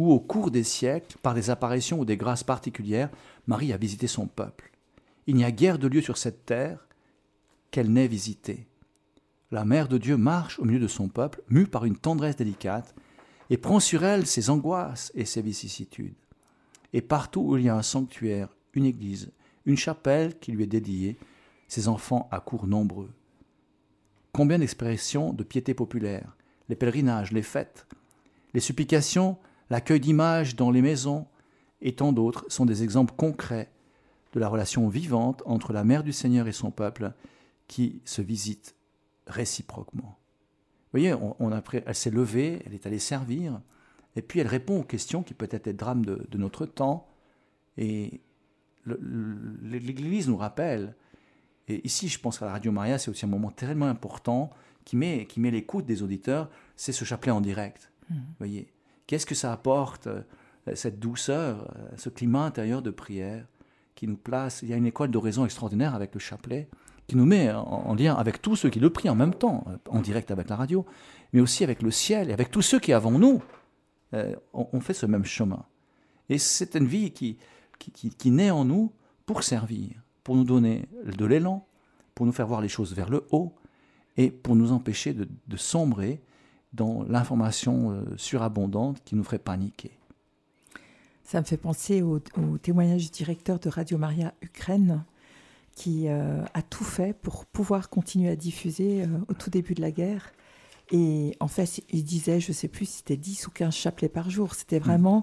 où 0.00 0.10
au 0.10 0.18
cours 0.18 0.50
des 0.50 0.64
siècles, 0.64 1.16
par 1.22 1.34
des 1.34 1.48
apparitions 1.48 2.00
ou 2.00 2.04
des 2.04 2.16
grâces 2.16 2.42
particulières, 2.42 3.10
Marie 3.46 3.72
a 3.72 3.76
visité 3.76 4.08
son 4.08 4.26
peuple 4.26 4.72
Il 5.28 5.36
n'y 5.36 5.44
a 5.44 5.52
guère 5.52 5.78
de 5.78 5.86
lieu 5.86 6.02
sur 6.02 6.18
cette 6.18 6.44
terre 6.44 6.88
qu'elle 7.70 7.92
n'ait 7.92 8.08
visité. 8.08 8.66
La 9.52 9.64
Mère 9.64 9.86
de 9.86 9.96
Dieu 9.96 10.16
marche 10.16 10.58
au 10.58 10.64
milieu 10.64 10.80
de 10.80 10.88
son 10.88 11.06
peuple, 11.06 11.40
mue 11.48 11.68
par 11.68 11.84
une 11.84 11.96
tendresse 11.96 12.34
délicate, 12.34 12.96
et 13.50 13.56
prend 13.56 13.80
sur 13.80 14.04
elle 14.04 14.26
ses 14.26 14.50
angoisses 14.50 15.12
et 15.14 15.24
ses 15.24 15.42
vicissitudes. 15.42 16.14
Et 16.92 17.02
partout 17.02 17.40
où 17.40 17.56
il 17.56 17.64
y 17.64 17.68
a 17.68 17.76
un 17.76 17.82
sanctuaire, 17.82 18.48
une 18.72 18.84
église, 18.86 19.30
une 19.66 19.76
chapelle 19.76 20.38
qui 20.38 20.52
lui 20.52 20.64
est 20.64 20.68
dédiée, 20.68 21.18
ses 21.68 21.88
enfants 21.88 22.28
accourent 22.30 22.66
nombreux. 22.66 23.10
Combien 24.32 24.58
d'expressions 24.58 25.32
de 25.32 25.44
piété 25.44 25.74
populaire, 25.74 26.36
les 26.68 26.76
pèlerinages, 26.76 27.32
les 27.32 27.42
fêtes, 27.42 27.86
les 28.52 28.60
supplications, 28.60 29.38
l'accueil 29.70 30.00
d'images 30.00 30.56
dans 30.56 30.70
les 30.70 30.82
maisons, 30.82 31.26
et 31.80 31.94
tant 31.94 32.12
d'autres 32.12 32.44
sont 32.48 32.66
des 32.66 32.82
exemples 32.82 33.14
concrets 33.16 33.70
de 34.32 34.40
la 34.40 34.48
relation 34.48 34.88
vivante 34.88 35.42
entre 35.46 35.72
la 35.72 35.84
Mère 35.84 36.02
du 36.02 36.12
Seigneur 36.12 36.48
et 36.48 36.52
son 36.52 36.70
peuple, 36.70 37.12
qui 37.68 38.00
se 38.04 38.22
visite 38.22 38.74
réciproquement. 39.26 40.18
Vous 40.94 41.00
voyez, 41.00 41.12
on, 41.12 41.50
elle 41.50 41.94
s'est 41.96 42.12
levée, 42.12 42.62
elle 42.64 42.72
est 42.72 42.86
allée 42.86 43.00
servir, 43.00 43.60
et 44.14 44.22
puis 44.22 44.38
elle 44.38 44.46
répond 44.46 44.78
aux 44.78 44.84
questions 44.84 45.24
qui 45.24 45.34
peuvent 45.34 45.48
être 45.50 45.64
des 45.64 45.72
drames 45.72 46.04
de, 46.04 46.38
notre 46.38 46.66
temps. 46.66 47.08
Et 47.76 48.20
l'Église 48.86 50.28
nous 50.28 50.36
rappelle, 50.36 50.94
et 51.66 51.84
ici 51.84 52.06
je 52.06 52.20
pense 52.20 52.38
qu'à 52.38 52.44
la 52.46 52.52
Radio 52.52 52.70
Maria, 52.70 52.98
c'est 52.98 53.10
aussi 53.10 53.24
un 53.24 53.28
moment 53.28 53.50
tellement 53.50 53.86
important 53.86 54.50
qui 54.84 54.94
met, 54.94 55.26
qui 55.26 55.40
met 55.40 55.50
l'écoute 55.50 55.84
des 55.84 56.04
auditeurs, 56.04 56.48
c'est 56.76 56.92
ce 56.92 57.04
chapelet 57.04 57.32
en 57.32 57.40
direct. 57.40 57.90
Mmh. 58.08 58.14
Vous 58.14 58.34
voyez, 58.38 58.68
qu'est-ce 59.08 59.26
que 59.26 59.34
ça 59.34 59.52
apporte, 59.52 60.06
euh, 60.06 60.22
cette 60.74 61.00
douceur, 61.00 61.74
euh, 61.76 61.88
ce 61.96 62.08
climat 62.08 62.44
intérieur 62.44 62.82
de 62.82 62.92
prière 62.92 63.44
qui 63.96 64.06
nous 64.06 64.16
place 64.16 64.62
Il 64.62 64.68
y 64.68 64.72
a 64.72 64.76
une 64.76 64.86
école 64.86 65.10
d'oraison 65.10 65.44
extraordinaire 65.44 65.96
avec 65.96 66.14
le 66.14 66.20
chapelet 66.20 66.68
qui 67.06 67.16
nous 67.16 67.26
met 67.26 67.52
en, 67.52 67.94
lien 67.94 68.14
avec 68.14 68.40
tous 68.40 68.56
ceux 68.56 68.70
qui 68.70 68.80
le 68.80 68.90
prient 68.90 69.10
en 69.10 69.14
même 69.14 69.34
temps, 69.34 69.64
en 69.88 70.00
direct 70.00 70.30
avec 70.30 70.48
la 70.48 70.56
radio, 70.56 70.86
mais 71.32 71.40
aussi 71.40 71.64
avec 71.64 71.82
le 71.82 71.90
ciel 71.90 72.30
et 72.30 72.32
avec 72.32 72.50
tous 72.50 72.62
ceux 72.62 72.80
qui, 72.80 72.92
avant 72.92 73.10
nous, 73.10 73.42
euh, 74.14 74.34
ont, 74.52 74.80
fait 74.80 74.94
ce 74.94 75.06
même 75.06 75.24
chemin. 75.24 75.64
Et 76.28 76.38
c'est 76.38 76.76
une 76.76 76.86
vie 76.86 77.10
qui, 77.10 77.36
qui, 77.78 78.30
naît 78.30 78.50
en 78.50 78.64
nous 78.64 78.92
pour 79.26 79.42
servir, 79.42 79.90
pour 80.22 80.36
nous 80.36 80.44
donner 80.44 80.88
de 81.04 81.24
l'élan, 81.26 81.66
pour 82.14 82.24
nous 82.24 82.32
faire 82.32 82.46
voir 82.46 82.60
les 82.60 82.68
choses 82.68 82.94
vers 82.94 83.10
le 83.10 83.26
haut 83.30 83.52
et 84.16 84.30
pour 84.30 84.56
nous 84.56 84.72
empêcher 84.72 85.12
de, 85.12 85.56
sombrer 85.56 86.22
dans 86.72 87.02
l'information 87.04 87.90
euh, 87.90 88.04
surabondante 88.16 89.02
qui 89.04 89.14
nous 89.14 89.24
ferait 89.24 89.38
paniquer. 89.38 89.92
Ça 91.22 91.40
me 91.40 91.44
fait 91.44 91.56
penser 91.56 92.02
au, 92.02 92.20
au 92.36 92.58
témoignage 92.58 93.04
du 93.04 93.10
directeur 93.10 93.58
de 93.58 93.68
Radio 93.68 93.98
Maria 93.98 94.32
Ukraine 94.42 95.04
qui 95.74 96.08
euh, 96.08 96.42
a 96.54 96.62
tout 96.62 96.84
fait 96.84 97.14
pour 97.14 97.46
pouvoir 97.46 97.90
continuer 97.90 98.30
à 98.30 98.36
diffuser 98.36 99.02
euh, 99.02 99.06
au 99.28 99.34
tout 99.34 99.50
début 99.50 99.74
de 99.74 99.80
la 99.80 99.90
guerre. 99.90 100.32
Et 100.92 101.36
en 101.40 101.48
fait, 101.48 101.80
il 101.90 102.04
disait, 102.04 102.40
je 102.40 102.48
ne 102.48 102.54
sais 102.54 102.68
plus 102.68 102.86
si 102.86 102.98
c'était 102.98 103.16
10 103.16 103.46
ou 103.46 103.50
15 103.50 103.74
chapelets 103.74 104.08
par 104.08 104.30
jour. 104.30 104.54
C'était 104.54 104.78
mm. 104.78 104.82
vraiment 104.82 105.22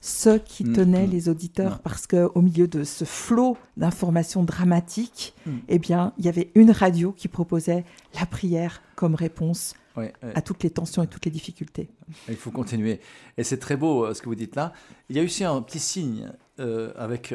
ce 0.00 0.38
qui 0.38 0.64
mm, 0.64 0.72
tenait 0.72 1.06
mm. 1.06 1.10
les 1.10 1.28
auditeurs 1.28 1.80
parce 1.80 2.06
qu'au 2.06 2.40
milieu 2.40 2.66
de 2.66 2.84
ce 2.84 3.04
flot 3.04 3.58
d'informations 3.76 4.42
dramatiques, 4.42 5.34
eh 5.68 5.78
bien, 5.78 6.14
il 6.16 6.24
y 6.24 6.28
avait 6.28 6.50
une 6.54 6.70
radio 6.70 7.12
qui 7.12 7.28
proposait 7.28 7.84
la 8.18 8.24
prière 8.24 8.82
comme 8.94 9.14
réponse 9.14 9.74
à 10.34 10.40
toutes 10.40 10.62
les 10.62 10.70
tensions 10.70 11.02
et 11.02 11.06
toutes 11.06 11.26
les 11.26 11.30
difficultés. 11.30 11.90
Il 12.28 12.36
faut 12.36 12.50
continuer. 12.50 13.00
Et 13.36 13.44
c'est 13.44 13.58
très 13.58 13.76
beau 13.76 14.06
euh, 14.06 14.14
ce 14.14 14.22
que 14.22 14.30
vous 14.30 14.34
dites 14.34 14.56
là. 14.56 14.72
Il 15.10 15.16
y 15.16 15.20
a 15.20 15.22
aussi 15.22 15.44
un 15.44 15.60
petit 15.60 15.80
signe 15.80 16.30
avec 16.96 17.34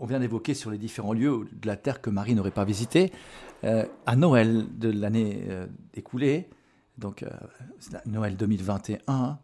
on 0.00 0.06
vient 0.06 0.18
d'évoquer 0.18 0.54
sur 0.54 0.70
les 0.70 0.78
différents 0.78 1.12
lieux 1.12 1.46
de 1.52 1.66
la 1.66 1.76
Terre 1.76 2.00
que 2.00 2.10
Marie 2.10 2.34
n'aurait 2.34 2.50
pas 2.50 2.64
visité. 2.64 3.12
Euh, 3.64 3.84
à 4.06 4.16
Noël 4.16 4.64
de 4.78 4.90
l'année 4.90 5.44
euh, 5.48 5.66
écoulée, 5.94 6.48
donc 6.96 7.22
euh, 7.22 7.28
Noël 8.06 8.36
2021, 8.36 9.38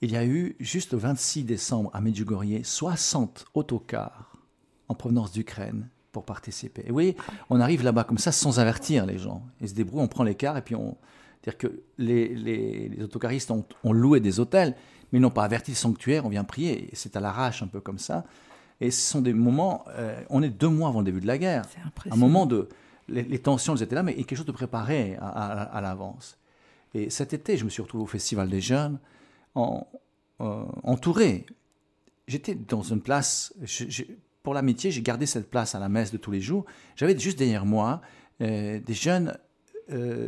il 0.00 0.10
y 0.10 0.16
a 0.16 0.24
eu 0.24 0.56
juste 0.58 0.92
le 0.92 0.98
26 0.98 1.44
décembre 1.44 1.90
à 1.92 2.00
Medjugorje 2.00 2.62
60 2.62 3.44
autocars 3.52 4.32
en 4.88 4.94
provenance 4.94 5.32
d'Ukraine 5.32 5.88
pour 6.10 6.24
participer. 6.24 6.84
Et 6.86 6.90
oui, 6.90 7.14
on 7.50 7.60
arrive 7.60 7.84
là-bas 7.84 8.04
comme 8.04 8.18
ça 8.18 8.32
sans 8.32 8.58
avertir 8.58 9.04
les 9.04 9.18
gens. 9.18 9.42
Ils 9.60 9.68
se 9.68 9.74
débrouillent, 9.74 10.02
on 10.02 10.08
prend 10.08 10.24
les 10.24 10.34
cars 10.34 10.56
et 10.56 10.62
puis 10.62 10.74
on. 10.74 10.96
dire 11.42 11.58
que 11.58 11.82
les, 11.98 12.34
les, 12.34 13.02
autocaristes 13.02 13.50
ont, 13.50 13.64
ont, 13.84 13.92
loué 13.92 14.20
des 14.20 14.40
hôtels, 14.40 14.74
mais 15.12 15.18
ils 15.18 15.22
n'ont 15.22 15.30
pas 15.30 15.44
averti 15.44 15.70
le 15.72 15.76
sanctuaire, 15.76 16.24
on 16.24 16.30
vient 16.30 16.44
prier. 16.44 16.88
C'est 16.94 17.14
à 17.16 17.20
l'arrache 17.20 17.62
un 17.62 17.68
peu 17.68 17.80
comme 17.80 17.98
ça. 17.98 18.24
Et 18.82 18.90
ce 18.90 19.12
sont 19.12 19.20
des 19.20 19.32
moments, 19.32 19.84
euh, 19.90 20.20
on 20.28 20.42
est 20.42 20.50
deux 20.50 20.68
mois 20.68 20.88
avant 20.88 20.98
le 20.98 21.04
début 21.04 21.20
de 21.20 21.26
la 21.28 21.38
guerre. 21.38 21.62
Un 22.10 22.16
moment 22.16 22.46
de, 22.46 22.68
les, 23.08 23.38
tensions 23.38 23.76
elles 23.76 23.84
étaient 23.84 23.94
là, 23.94 24.02
mais 24.02 24.10
il 24.10 24.18
y 24.18 24.20
a 24.22 24.24
quelque 24.24 24.38
chose 24.38 24.44
de 24.44 24.50
préparé 24.50 25.16
à, 25.20 25.80
l'avance. 25.80 26.36
Et 26.92 27.08
cet 27.08 27.32
été, 27.32 27.56
je 27.56 27.64
me 27.64 27.70
suis 27.70 27.80
retrouvé 27.80 28.02
au 28.02 28.08
Festival 28.08 28.50
des 28.50 28.60
Jeunes, 28.60 28.98
en, 29.54 29.86
euh, 30.40 30.64
entouré. 30.82 31.46
J'étais 32.26 32.56
dans 32.56 32.82
une 32.82 33.00
place, 33.00 33.54
pour 34.42 34.52
l'amitié, 34.52 34.90
j'ai 34.90 35.00
gardé 35.00 35.26
cette 35.26 35.48
place 35.48 35.76
à 35.76 35.78
la 35.78 35.88
messe 35.88 36.10
de 36.10 36.16
tous 36.16 36.32
les 36.32 36.40
jours. 36.40 36.64
J'avais 36.96 37.16
juste 37.16 37.38
derrière 37.38 37.64
moi 37.64 38.00
euh, 38.40 38.80
des 38.80 38.94
jeunes 38.94 39.38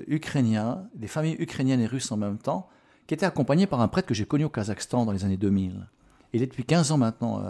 ukrainiens, 0.06 0.86
des 0.94 1.08
familles 1.08 1.36
ukrainiennes 1.40 1.80
et 1.80 1.86
russes 1.86 2.12
en 2.12 2.18
même 2.18 2.38
temps, 2.38 2.68
qui 3.08 3.14
étaient 3.14 3.26
accompagnés 3.26 3.66
par 3.66 3.80
un 3.80 3.88
prêtre 3.88 4.06
que 4.06 4.14
j'ai 4.14 4.26
connu 4.26 4.44
au 4.44 4.48
Kazakhstan 4.48 5.06
dans 5.06 5.12
les 5.12 5.24
années 5.24 5.38
2000. 5.38 5.88
Il 6.34 6.42
est 6.42 6.46
depuis 6.46 6.64
15 6.64 6.92
ans 6.92 6.98
maintenant 6.98 7.42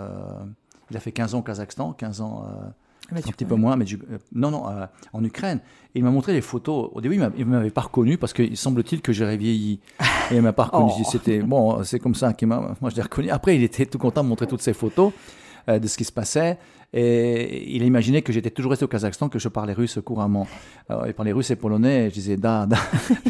il 0.91 0.97
a 0.97 1.01
fait 1.01 1.13
15 1.13 1.35
ans 1.35 1.39
au 1.39 1.43
Kazakhstan, 1.43 1.93
15 1.93 2.21
ans, 2.21 2.45
euh, 2.47 2.69
ah, 3.13 3.19
un 3.19 3.21
petit 3.33 3.45
peu 3.45 3.55
moins, 3.55 3.77
mais 3.77 3.85
euh, 3.93 4.19
non, 4.35 4.51
non, 4.51 4.69
euh, 4.69 4.87
en 5.13 5.25
Ukraine. 5.25 5.61
Et 5.95 5.99
il 5.99 6.05
m'a 6.05 6.11
montré 6.11 6.33
les 6.33 6.41
photos. 6.41 6.91
Au 6.93 7.01
début, 7.01 7.17
il 7.37 7.47
ne 7.47 7.51
m'avait 7.51 7.71
pas 7.71 7.83
reconnu 7.83 8.19
parce 8.19 8.33
qu'il 8.33 8.57
semble-t-il 8.57 9.01
que 9.03 9.13
j'aurais 9.13 9.37
vieilli. 9.37 9.81
Et 10.31 10.37
il 10.37 10.43
m'a 10.43 10.53
pas 10.53 10.65
reconnu. 10.65 10.91
Oh. 10.99 11.09
C'était 11.11 11.41
bon, 11.41 11.83
c'est 11.85 11.99
comme 11.99 12.15
ça 12.15 12.33
qu'il 12.33 12.49
m'a. 12.49 12.75
Moi, 12.81 12.91
je 12.91 12.97
l'ai 12.97 13.03
reconnu. 13.03 13.31
Après, 13.31 13.57
il 13.57 13.63
était 13.63 13.87
tout 13.87 13.99
content 13.99 14.25
de 14.25 14.29
montrer 14.29 14.47
toutes 14.47 14.63
ces 14.63 14.73
photos 14.73 15.13
de 15.69 15.87
ce 15.87 15.97
qui 15.97 16.05
se 16.05 16.13
passait. 16.13 16.59
Et 16.95 17.75
il 17.75 17.83
a 17.83 17.87
imaginé 17.87 18.23
que 18.23 18.33
j'étais 18.33 18.51
toujours 18.51 18.71
resté 18.71 18.85
au 18.85 18.89
Kazakhstan, 18.89 19.29
que 19.29 19.39
je 19.39 19.49
parlais 19.49 19.73
russe 19.73 19.99
couramment. 20.05 20.47
il 21.07 21.13
parlait 21.13 21.33
russe 21.33 21.51
et 21.51 21.57
polonais. 21.57 22.09
je 22.09 22.15
disais, 22.15 22.37
da, 22.37 22.67
da. 22.67 22.77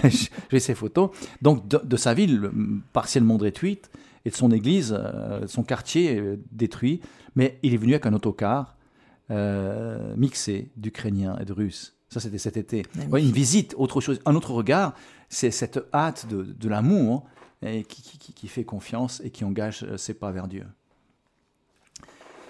J'ai 0.50 0.60
ces 0.60 0.74
photos. 0.74 1.10
Donc, 1.42 1.66
de, 1.66 1.80
de, 1.82 1.96
sa 1.96 2.14
ville, 2.14 2.50
partiellement 2.92 3.36
réduite, 3.36 3.90
et 4.24 4.30
de 4.30 4.34
son 4.34 4.50
église, 4.50 4.98
son 5.46 5.62
quartier 5.62 6.38
détruit. 6.50 7.00
Mais 7.34 7.58
il 7.62 7.74
est 7.74 7.76
venu 7.76 7.92
avec 7.92 8.06
un 8.06 8.14
autocar 8.14 8.74
euh, 9.30 10.14
mixé 10.16 10.70
d'Ukrainiens 10.76 11.38
et 11.38 11.46
de 11.46 11.54
Russes. 11.54 11.96
Ça, 12.10 12.20
c'était 12.20 12.36
cet 12.36 12.58
été. 12.58 12.84
une 12.96 13.32
visite, 13.32 13.74
autre 13.78 14.02
chose, 14.02 14.20
un 14.26 14.34
autre 14.34 14.52
regard, 14.52 14.92
c'est 15.30 15.50
cette 15.50 15.80
hâte 15.94 16.26
de, 16.28 16.68
l'amour 16.68 17.24
et 17.62 17.84
qui, 17.84 18.48
fait 18.48 18.64
confiance 18.64 19.22
et 19.24 19.30
qui 19.30 19.44
engage 19.44 19.82
euh, 19.84 19.96
ses 19.96 20.12
pas 20.12 20.30
vers 20.30 20.46
Dieu. 20.46 20.66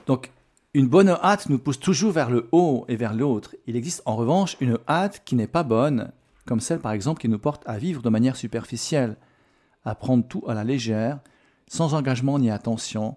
Donc, 0.07 0.33
une 0.75 0.89
bonne 0.89 1.09
hâte 1.09 1.49
nous 1.49 1.61
pousse 1.61 1.79
toujours 1.79 2.11
vers 2.11 2.29
le 2.29 2.49
haut 2.51 2.85
et 2.89 2.97
vers 2.97 3.15
l'autre. 3.15 3.55
Il 3.69 3.77
existe 3.77 4.03
en 4.05 4.17
revanche 4.17 4.57
une 4.61 4.79
hâte 4.89 5.23
qui 5.25 5.37
n'est 5.37 5.47
pas 5.47 5.63
bonne, 5.63 6.11
comme 6.45 6.59
celle 6.59 6.81
par 6.81 6.91
exemple 6.91 7.21
qui 7.21 7.29
nous 7.29 7.39
porte 7.39 7.63
à 7.67 7.79
vivre 7.79 8.03
de 8.03 8.09
manière 8.09 8.35
superficielle, 8.35 9.17
à 9.85 9.95
prendre 9.95 10.27
tout 10.27 10.43
à 10.49 10.55
la 10.55 10.65
légère, 10.65 11.21
sans 11.67 11.95
engagement 11.95 12.39
ni 12.39 12.51
attention, 12.51 13.17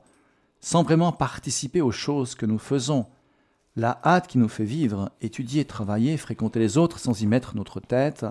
sans 0.60 0.84
vraiment 0.84 1.12
participer 1.12 1.82
aux 1.82 1.92
choses 1.92 2.36
que 2.36 2.46
nous 2.46 2.60
faisons. 2.60 3.06
La 3.76 4.00
hâte 4.04 4.28
qui 4.28 4.38
nous 4.38 4.48
fait 4.48 4.66
vivre, 4.66 5.12
étudier, 5.22 5.66
travailler, 5.66 6.18
fréquenter 6.18 6.60
les 6.60 6.78
autres 6.78 7.00
sans 7.00 7.22
y 7.22 7.28
mettre 7.28 7.56
notre 7.56 7.80
tête, 7.80 8.26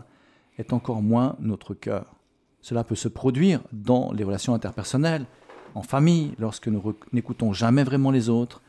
est 0.59 0.73
encore 0.73 1.03
moins 1.03 1.37
notre 1.39 1.75
cœur. 1.75 2.15
Cela 2.61 2.83
peut 2.83 2.95
se 2.95 3.09
produire 3.09 3.61
dans 3.73 4.13
les 4.13 4.25
relations 4.25 4.55
interpersonnelles, 4.55 5.27
en 5.75 5.83
famille, 5.83 6.35
lorsque 6.39 6.69
nous 6.69 6.95
n'écoutons 7.13 7.53
jamais 7.53 7.85
vraiment 7.85 8.11
les 8.11 8.29
autres 8.29 8.63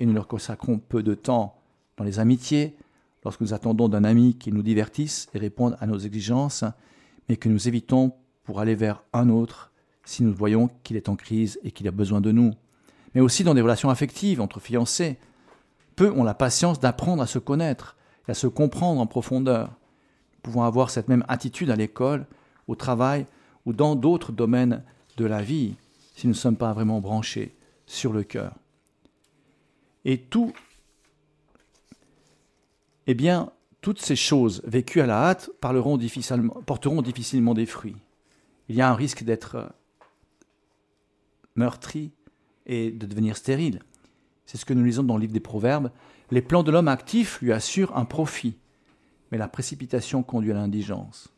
et 0.00 0.06
nous 0.06 0.12
leur 0.12 0.26
consacrons 0.26 0.78
peu 0.78 1.02
de 1.02 1.14
temps, 1.14 1.54
dans 1.96 2.04
les 2.04 2.18
amitiés, 2.18 2.76
lorsque 3.24 3.40
nous 3.40 3.54
attendons 3.54 3.88
d'un 3.88 4.04
ami 4.04 4.34
qu'il 4.34 4.54
nous 4.54 4.62
divertisse 4.62 5.28
et 5.34 5.38
réponde 5.38 5.76
à 5.80 5.86
nos 5.86 5.98
exigences, 5.98 6.64
mais 7.28 7.36
que 7.36 7.48
nous 7.48 7.68
évitons 7.68 8.12
pour 8.44 8.60
aller 8.60 8.74
vers 8.74 9.02
un 9.12 9.28
autre 9.28 9.67
si 10.08 10.22
nous 10.22 10.32
voyons 10.32 10.70
qu'il 10.84 10.96
est 10.96 11.10
en 11.10 11.16
crise 11.16 11.60
et 11.64 11.70
qu'il 11.70 11.86
a 11.86 11.90
besoin 11.90 12.22
de 12.22 12.32
nous. 12.32 12.54
Mais 13.14 13.20
aussi 13.20 13.44
dans 13.44 13.52
des 13.52 13.60
relations 13.60 13.90
affectives 13.90 14.40
entre 14.40 14.58
fiancés. 14.58 15.18
Peu 15.96 16.10
ont 16.10 16.24
la 16.24 16.32
patience 16.32 16.80
d'apprendre 16.80 17.22
à 17.22 17.26
se 17.26 17.38
connaître 17.38 17.94
et 18.26 18.30
à 18.30 18.34
se 18.34 18.46
comprendre 18.46 19.02
en 19.02 19.06
profondeur. 19.06 19.68
Nous 19.68 20.40
pouvons 20.44 20.62
avoir 20.62 20.88
cette 20.88 21.08
même 21.08 21.26
attitude 21.28 21.68
à 21.70 21.76
l'école, 21.76 22.24
au 22.68 22.74
travail 22.74 23.26
ou 23.66 23.74
dans 23.74 23.96
d'autres 23.96 24.32
domaines 24.32 24.82
de 25.18 25.26
la 25.26 25.42
vie 25.42 25.76
si 26.16 26.26
nous 26.26 26.32
ne 26.32 26.38
sommes 26.38 26.56
pas 26.56 26.72
vraiment 26.72 27.02
branchés 27.02 27.54
sur 27.84 28.14
le 28.14 28.22
cœur. 28.22 28.54
Et 30.06 30.16
tout, 30.16 30.54
eh 33.06 33.12
bien, 33.12 33.52
toutes 33.82 34.00
ces 34.00 34.16
choses 34.16 34.62
vécues 34.64 35.02
à 35.02 35.06
la 35.06 35.22
hâte 35.22 35.50
porteront 35.60 35.98
difficilement 35.98 37.54
des 37.54 37.66
fruits. 37.66 37.96
Il 38.70 38.74
y 38.74 38.80
a 38.80 38.88
un 38.88 38.94
risque 38.94 39.22
d'être 39.22 39.70
meurtri 41.58 42.12
et 42.66 42.90
de 42.90 43.06
devenir 43.06 43.36
stérile. 43.36 43.82
C'est 44.46 44.56
ce 44.56 44.64
que 44.64 44.74
nous 44.74 44.84
lisons 44.84 45.02
dans 45.02 45.16
le 45.16 45.20
livre 45.22 45.32
des 45.32 45.40
Proverbes. 45.40 45.90
Les 46.30 46.42
plans 46.42 46.62
de 46.62 46.70
l'homme 46.70 46.88
actif 46.88 47.40
lui 47.42 47.52
assurent 47.52 47.96
un 47.96 48.04
profit, 48.04 48.56
mais 49.30 49.38
la 49.38 49.48
précipitation 49.48 50.22
conduit 50.22 50.52
à 50.52 50.54
l'indigence. 50.54 51.28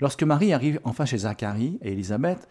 Lorsque 0.00 0.22
Marie 0.22 0.52
arrive 0.52 0.80
enfin 0.84 1.04
chez 1.04 1.18
Zacharie 1.18 1.78
et 1.80 1.92
Élisabeth, 1.92 2.48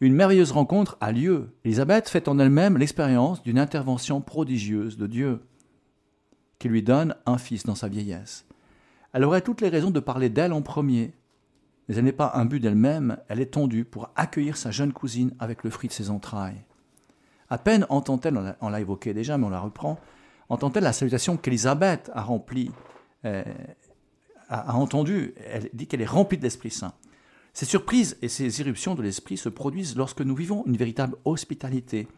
une 0.00 0.14
merveilleuse 0.14 0.52
rencontre 0.52 0.96
a 1.00 1.12
lieu. 1.12 1.54
Élisabeth 1.64 2.08
fait 2.08 2.28
en 2.28 2.38
elle-même 2.38 2.78
l'expérience 2.78 3.42
d'une 3.42 3.58
intervention 3.58 4.20
prodigieuse 4.20 4.96
de 4.96 5.06
Dieu, 5.06 5.40
qui 6.58 6.68
lui 6.68 6.82
donne 6.82 7.14
un 7.26 7.38
fils 7.38 7.64
dans 7.64 7.74
sa 7.74 7.88
vieillesse. 7.88 8.46
Elle 9.12 9.24
aurait 9.24 9.42
toutes 9.42 9.60
les 9.60 9.68
raisons 9.68 9.90
de 9.90 10.00
parler 10.00 10.28
d'elle 10.28 10.52
en 10.52 10.62
premier, 10.62 11.14
mais 11.88 11.96
elle 11.96 12.04
n'est 12.04 12.12
pas 12.12 12.32
un 12.34 12.44
but 12.44 12.60
d'elle-même, 12.60 13.18
elle 13.28 13.40
est 13.40 13.52
tendue 13.52 13.84
pour 13.84 14.10
accueillir 14.16 14.56
sa 14.56 14.70
jeune 14.70 14.92
cousine 14.92 15.34
avec 15.38 15.64
le 15.64 15.70
fruit 15.70 15.88
de 15.88 15.94
ses 15.94 16.10
entrailles. 16.10 16.64
À 17.50 17.58
peine 17.58 17.86
entend-elle, 17.88 18.56
on 18.60 18.68
l'a 18.68 18.80
évoqué 18.80 19.14
déjà, 19.14 19.38
mais 19.38 19.46
on 19.46 19.50
la 19.50 19.60
reprend, 19.60 19.98
entend-elle 20.48 20.84
la 20.84 20.92
salutation 20.92 21.36
qu'Élisabeth 21.36 22.10
a 22.14 22.22
remplie, 22.22 22.70
euh, 23.24 23.44
a, 24.48 24.72
a 24.72 24.74
entendue, 24.74 25.34
elle 25.46 25.68
dit 25.72 25.86
qu'elle 25.86 26.00
est 26.00 26.06
remplie 26.06 26.38
de 26.38 26.42
l'Esprit 26.42 26.70
Saint. 26.70 26.94
Ces 27.54 27.66
surprises 27.66 28.18
et 28.20 28.28
ces 28.28 28.60
irruptions 28.60 28.96
de 28.96 29.02
l'esprit 29.02 29.36
se 29.36 29.48
produisent 29.48 29.96
lorsque 29.96 30.22
nous 30.22 30.34
vivons 30.34 30.64
une 30.66 30.76
véritable 30.76 31.16
hospitalité, 31.24 32.08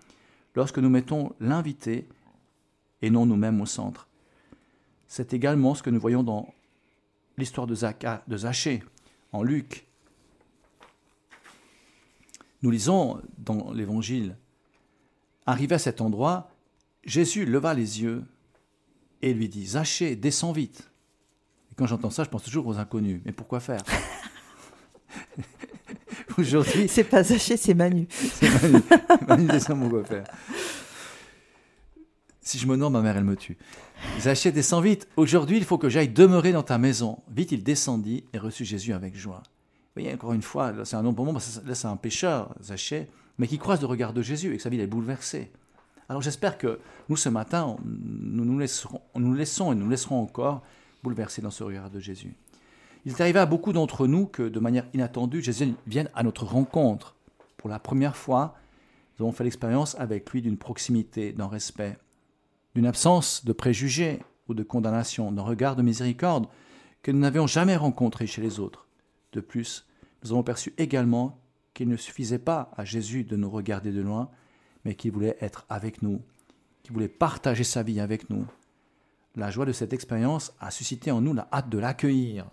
lorsque 0.55 0.79
nous 0.79 0.89
mettons 0.89 1.35
l'invité 1.41 2.09
et 3.03 3.11
non 3.11 3.27
nous-mêmes 3.27 3.61
au 3.61 3.67
centre. 3.67 4.09
C'est 5.07 5.35
également 5.35 5.75
ce 5.75 5.83
que 5.83 5.91
nous 5.91 6.01
voyons 6.01 6.23
dans 6.23 6.49
l'histoire 7.37 7.67
de, 7.67 7.75
Zachée, 7.75 8.83
en 9.33 9.43
Luc. 9.43 9.87
Nous 12.63 12.71
lisons 12.71 13.21
dans 13.39 13.73
l'Évangile, 13.73 14.37
arrivé 15.47 15.75
à 15.75 15.79
cet 15.79 16.01
endroit, 16.01 16.51
Jésus 17.05 17.47
leva 17.47 17.75
les 17.75 18.03
yeux 18.03 18.25
et 19.23 19.33
lui 19.33 19.49
dit, 19.49 19.67
Zachée, 19.67 20.17
descends 20.17 20.53
vite. 20.53 20.91
Et 21.71 21.75
quand 21.77 21.87
j'entends 21.87 22.11
ça, 22.11 22.25
je 22.25 22.29
pense 22.29 22.43
toujours 22.43 22.67
aux 22.67 22.79
inconnus. 22.79 23.21
Mais 23.25 23.33
pourquoi 23.33 23.61
faire? 23.61 23.83
Aujourd'hui. 26.39 26.89
C'est 26.89 27.05
pas 27.05 27.23
Zaché, 27.23 27.57
c'est 27.57 27.75
Manu. 27.75 28.09
C'est 28.11 28.63
Manu. 28.63 28.83
Manu 29.29 29.47
descend 29.47 29.79
mon 29.79 29.89
coiffeur. 29.89 30.25
Si 32.47 32.59
je 32.59 32.69
me 32.69 32.77
nomme, 32.77 32.93
ma 32.93 33.03
mère, 33.03 33.17
elle 33.17 33.25
me 33.25 33.35
tue. 33.35 33.57
Zaché 34.21 34.53
descend 34.53 34.85
vite. 34.85 35.09
Aujourd'hui, 35.17 35.57
il 35.57 35.65
faut 35.65 35.79
que 35.79 35.89
j'aille 35.89 36.09
demeurer 36.09 36.53
dans 36.53 36.63
ta 36.63 36.79
maison. 36.79 37.19
Vite, 37.29 37.51
il 37.51 37.65
descendit 37.65 38.23
et 38.33 38.39
reçut 38.39 38.65
Jésus 38.65 38.93
avec 38.93 39.17
joie. 39.17 39.43
Vous 39.43 40.03
voyez, 40.03 40.15
encore 40.15 40.33
une 40.33 40.43
fois, 40.43 40.73
c'est 40.85 40.95
un 40.95 41.03
nom 41.03 41.13
pour 41.13 41.25
moi, 41.25 41.35
là, 41.65 41.75
c'est 41.75 41.89
un 41.89 41.97
pécheur, 41.97 42.55
Zaché, 42.63 43.09
mais 43.39 43.49
qui 43.49 43.59
croise 43.59 43.81
le 43.81 43.89
regard 43.89 44.13
de 44.13 44.23
Jésus 44.23 44.55
et 44.55 44.59
que 44.59 44.63
sa 44.63 44.69
vie 44.69 44.79
est 44.79 44.87
bouleversée. 44.87 45.51
Alors 46.09 46.23
j'espère 46.23 46.57
que 46.57 46.79
nous, 47.09 47.17
ce 47.17 47.29
matin, 47.29 47.77
nous 47.85 48.45
nous, 48.45 48.53
nous 48.53 48.59
laissons 49.35 49.73
et 49.73 49.75
nous 49.75 49.89
laisserons 49.89 50.23
encore 50.23 50.63
bouleverser 51.03 51.43
dans 51.43 51.51
ce 51.51 51.65
regard 51.65 51.91
de 51.91 51.99
Jésus. 51.99 52.33
Il 53.05 53.11
est 53.11 53.21
arrivé 53.21 53.41
à 53.41 53.47
beaucoup 53.47 53.73
d'entre 53.73 54.07
nous 54.07 54.25
que, 54.27 54.45
de 54.45 54.61
manière 54.61 54.87
inattendue, 54.95 55.43
Jésus 55.43 55.75
vienne 55.89 56.11
à 56.15 56.23
notre 56.23 56.45
rencontre. 56.45 57.17
Pour 57.57 57.69
la 57.69 57.81
première 57.81 58.17
fois, 58.17 58.55
nous 59.19 59.25
avons 59.25 59.33
fait 59.33 59.43
l'expérience 59.43 59.97
avec 59.99 60.31
lui 60.31 60.43
d'une 60.43 60.59
proximité, 60.59 61.33
d'un 61.33 61.49
respect, 61.49 61.99
d'une 62.77 62.87
absence 62.87 63.43
de 63.47 63.55
préjugés 63.55 64.23
ou 64.49 64.55
de 64.55 64.63
condamnation, 64.63 65.33
d'un 65.33 65.41
regard 65.41 65.77
de 65.77 65.83
miséricorde 65.83 66.47
que 67.03 67.11
nous 67.11 67.21
n'avions 67.21 67.47
jamais 67.47 67.75
rencontré 67.75 68.27
chez 68.27 68.43
les 68.43 68.61
autres. 68.61 68.87
De 69.33 69.41
plus, 69.41 69.87
nous 70.23 70.33
avons 70.33 70.43
perçu 70.43 70.75
également 70.77 71.41
qu'il 71.73 71.89
ne 71.89 71.97
suffisait 71.97 72.39
pas 72.39 72.71
à 72.77 72.85
Jésus 72.85 73.25
de 73.25 73.35
nous 73.35 73.49
regarder 73.49 73.93
de 73.93 74.03
loin, 74.03 74.29
mais 74.85 74.95
qu'il 74.95 75.11
voulait 75.11 75.39
être 75.41 75.65
avec 75.71 76.03
nous, 76.03 76.21
qu'il 76.83 76.93
voulait 76.93 77.09
partager 77.09 77.65
sa 77.65 77.83
vie 77.83 77.99
avec 77.99 78.29
nous. 78.29 78.47
La 79.37 79.51
joie 79.51 79.65
de 79.65 79.73
cette 79.73 79.95
expérience 79.95 80.53
a 80.61 80.71
suscité 80.71 81.11
en 81.11 81.23
nous 81.23 81.33
la 81.33 81.49
hâte 81.55 81.71
de 81.71 81.79
l'accueillir, 81.79 82.45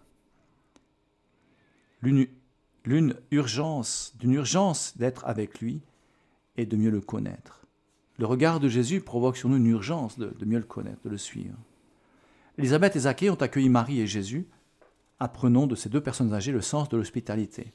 l'une 2.01 3.15
urgence, 3.31 4.13
d'une 4.17 4.35
urgence 4.35 4.97
d'être 4.97 5.25
avec 5.25 5.59
lui 5.59 5.81
et 6.55 6.65
de 6.65 6.77
mieux 6.77 6.91
le 6.91 7.01
connaître. 7.01 7.62
Le 8.19 8.25
regard 8.25 8.59
de 8.59 8.69
Jésus 8.69 9.01
provoque 9.01 9.37
sur 9.37 9.49
nous 9.49 9.57
une 9.57 9.67
urgence 9.67 10.19
de, 10.19 10.33
mieux 10.45 10.59
le 10.59 10.63
connaître, 10.63 11.01
de 11.03 11.09
le 11.09 11.17
suivre. 11.17 11.57
Élisabeth 12.57 12.95
et 12.95 12.99
Zachée 12.99 13.29
ont 13.29 13.35
accueilli 13.35 13.69
Marie 13.69 14.01
et 14.01 14.07
Jésus. 14.07 14.47
Apprenons 15.19 15.65
de 15.65 15.75
ces 15.75 15.89
deux 15.89 16.01
personnes 16.01 16.33
âgées 16.33 16.51
le 16.51 16.61
sens 16.61 16.89
de 16.89 16.97
l'hospitalité. 16.97 17.71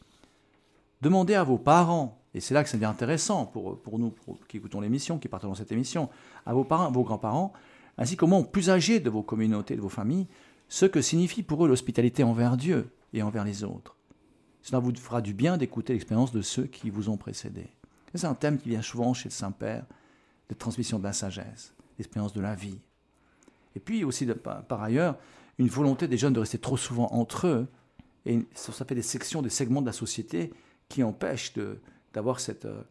Demandez 1.03 1.35
à 1.35 1.43
vos 1.43 1.59
parents, 1.59 2.21
et 2.35 2.41
c'est 2.41 2.55
là 2.55 2.63
que 2.63 2.71
c'est 2.71 2.79
bien 2.79 2.91
intéressant 2.91 3.47
pour, 3.47 3.81
pour 3.81 3.99
nous 3.99 4.15
qui 4.49 4.59
écoutons 4.59 4.81
l'émission, 4.81 5.19
qui 5.19 5.29
partageons 5.29 5.55
cette 5.55 5.73
émission, 5.73 6.09
à 6.47 6.53
vos 6.53 6.65
parents, 6.65 6.91
vos 6.91 7.03
grands-parents, 7.03 7.53
ainsi 7.97 8.17
qu'aux 8.17 8.27
membres 8.27 8.51
plus 8.51 8.71
âgés 8.71 9.01
de 9.01 9.11
vos 9.11 9.23
communautés, 9.23 9.77
de 9.77 9.81
vos 9.81 9.89
familles, 9.89 10.29
ce 10.69 10.87
que 10.87 11.01
signifie 11.01 11.43
pour 11.43 11.65
eux 11.65 11.69
l'hospitalité 11.69 12.23
envers 12.23 12.57
Dieu 12.57 12.91
et 13.13 13.23
envers 13.23 13.45
les 13.45 13.65
autres. 13.65 13.97
Cela 14.63 14.79
vous 14.79 14.95
fera 14.95 15.23
du 15.23 15.35
bien 15.35 15.57
d'écouter 15.57 15.95
l'expérience 15.95 16.33
de 16.33 16.43
ceux 16.43 16.65
qui 16.65 16.91
vous 16.91 17.09
ont 17.09 17.17
précédé. 17.17 17.69
C'est 18.15 18.27
un 18.27 18.35
thème 18.35 18.59
qui 18.59 18.69
vient 18.69 18.83
souvent 18.83 19.15
chez 19.15 19.29
le 19.29 19.35
Saint-Père, 19.35 19.85
de 20.49 20.55
transmission 20.55 20.99
de 20.99 21.05
la 21.05 21.13
sagesse, 21.13 21.75
l'expérience 21.99 22.33
de 22.33 22.41
la 22.41 22.55
vie. 22.55 22.79
Et 23.77 23.81
puis 23.81 24.05
aussi, 24.05 24.27
par 24.27 24.83
ailleurs, 24.83 25.17
une 25.59 25.69
volonté 25.69 26.09
des 26.09 26.17
jeunes 26.17 26.33
de 26.33 26.41
rester 26.41 26.59
trop 26.59 26.77
souvent 26.77 27.09
entre 27.13 27.47
eux, 27.47 27.69
et 28.27 28.41
ça 28.55 28.85
fait 28.85 28.95
des 28.95 29.03
sections, 29.03 29.43
des 29.43 29.51
segments 29.51 29.81
de 29.81 29.87
la 29.87 29.93
société 29.93 30.53
qui 30.89 31.03
empêchent 31.03 31.53
d'avoir 32.13 32.41
cette, 32.41 32.65
euh, 32.65 32.83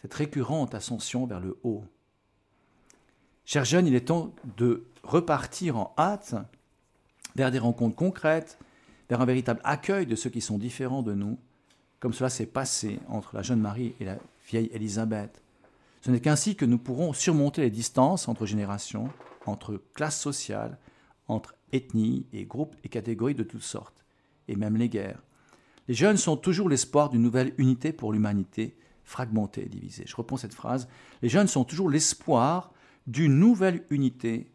cette 0.00 0.14
récurrente 0.14 0.74
ascension 0.74 1.26
vers 1.26 1.40
le 1.40 1.58
haut. 1.62 1.84
Chers 3.44 3.64
jeunes, 3.64 3.86
il 3.86 3.94
est 3.94 4.06
temps 4.08 4.34
de 4.56 4.84
repartir 5.02 5.76
en 5.78 5.94
hâte 5.98 6.34
vers 7.36 7.50
des 7.50 7.58
rencontres 7.58 7.96
concrètes, 7.96 8.58
vers 9.08 9.20
un 9.20 9.24
véritable 9.24 9.60
accueil 9.64 10.06
de 10.06 10.16
ceux 10.16 10.30
qui 10.30 10.40
sont 10.40 10.58
différents 10.58 11.02
de 11.02 11.14
nous, 11.14 11.38
comme 12.00 12.12
cela 12.12 12.30
s'est 12.30 12.46
passé 12.46 12.98
entre 13.08 13.34
la 13.34 13.42
jeune 13.42 13.60
Marie 13.60 13.94
et 14.00 14.04
la 14.04 14.18
vieille 14.48 14.70
Élisabeth. 14.72 15.42
Ce 16.08 16.10
n'est 16.10 16.20
qu'ainsi 16.20 16.56
que 16.56 16.64
nous 16.64 16.78
pourrons 16.78 17.12
surmonter 17.12 17.60
les 17.60 17.70
distances 17.70 18.28
entre 18.28 18.46
générations, 18.46 19.10
entre 19.44 19.78
classes 19.92 20.18
sociales, 20.18 20.78
entre 21.26 21.54
ethnies 21.74 22.24
et 22.32 22.46
groupes 22.46 22.74
et 22.82 22.88
catégories 22.88 23.34
de 23.34 23.42
toutes 23.42 23.60
sortes, 23.60 24.06
et 24.48 24.56
même 24.56 24.78
les 24.78 24.88
guerres. 24.88 25.22
Les 25.86 25.92
jeunes 25.92 26.16
sont 26.16 26.38
toujours 26.38 26.70
l'espoir 26.70 27.10
d'une 27.10 27.20
nouvelle 27.20 27.52
unité 27.58 27.92
pour 27.92 28.14
l'humanité, 28.14 28.74
fragmentée 29.04 29.66
et 29.66 29.68
divisée. 29.68 30.04
Je 30.06 30.16
reprends 30.16 30.38
cette 30.38 30.54
phrase. 30.54 30.88
Les 31.20 31.28
jeunes 31.28 31.46
sont 31.46 31.64
toujours 31.64 31.90
l'espoir 31.90 32.72
d'une 33.06 33.38
nouvelle 33.38 33.84
unité 33.90 34.50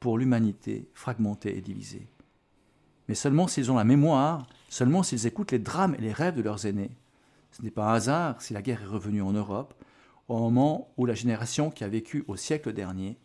pour 0.00 0.18
l'humanité, 0.18 0.90
fragmentée 0.92 1.56
et 1.56 1.60
divisée 1.60 2.08
mais 3.08 3.14
seulement 3.14 3.46
s'ils 3.46 3.70
ont 3.70 3.76
la 3.76 3.84
mémoire, 3.84 4.48
seulement 4.68 5.04
s'ils 5.04 5.28
écoutent 5.28 5.52
les 5.52 5.60
drames 5.60 5.94
et 5.94 6.02
les 6.02 6.12
rêves 6.12 6.34
de 6.34 6.42
leurs 6.42 6.66
aînés. 6.66 6.90
Ce 7.52 7.62
n'est 7.62 7.70
pas 7.70 7.92
un 7.92 7.94
hasard 7.94 8.42
si 8.42 8.52
la 8.52 8.62
guerre 8.62 8.82
est 8.82 8.86
revenue 8.86 9.22
en 9.22 9.30
Europe, 9.30 9.72
au 10.28 10.38
moment 10.38 10.92
où 10.96 11.06
la 11.06 11.14
génération 11.14 11.70
qui 11.70 11.84
a 11.84 11.88
vécu 11.88 12.24
au 12.28 12.36
siècle 12.36 12.72
dernier 12.72 13.16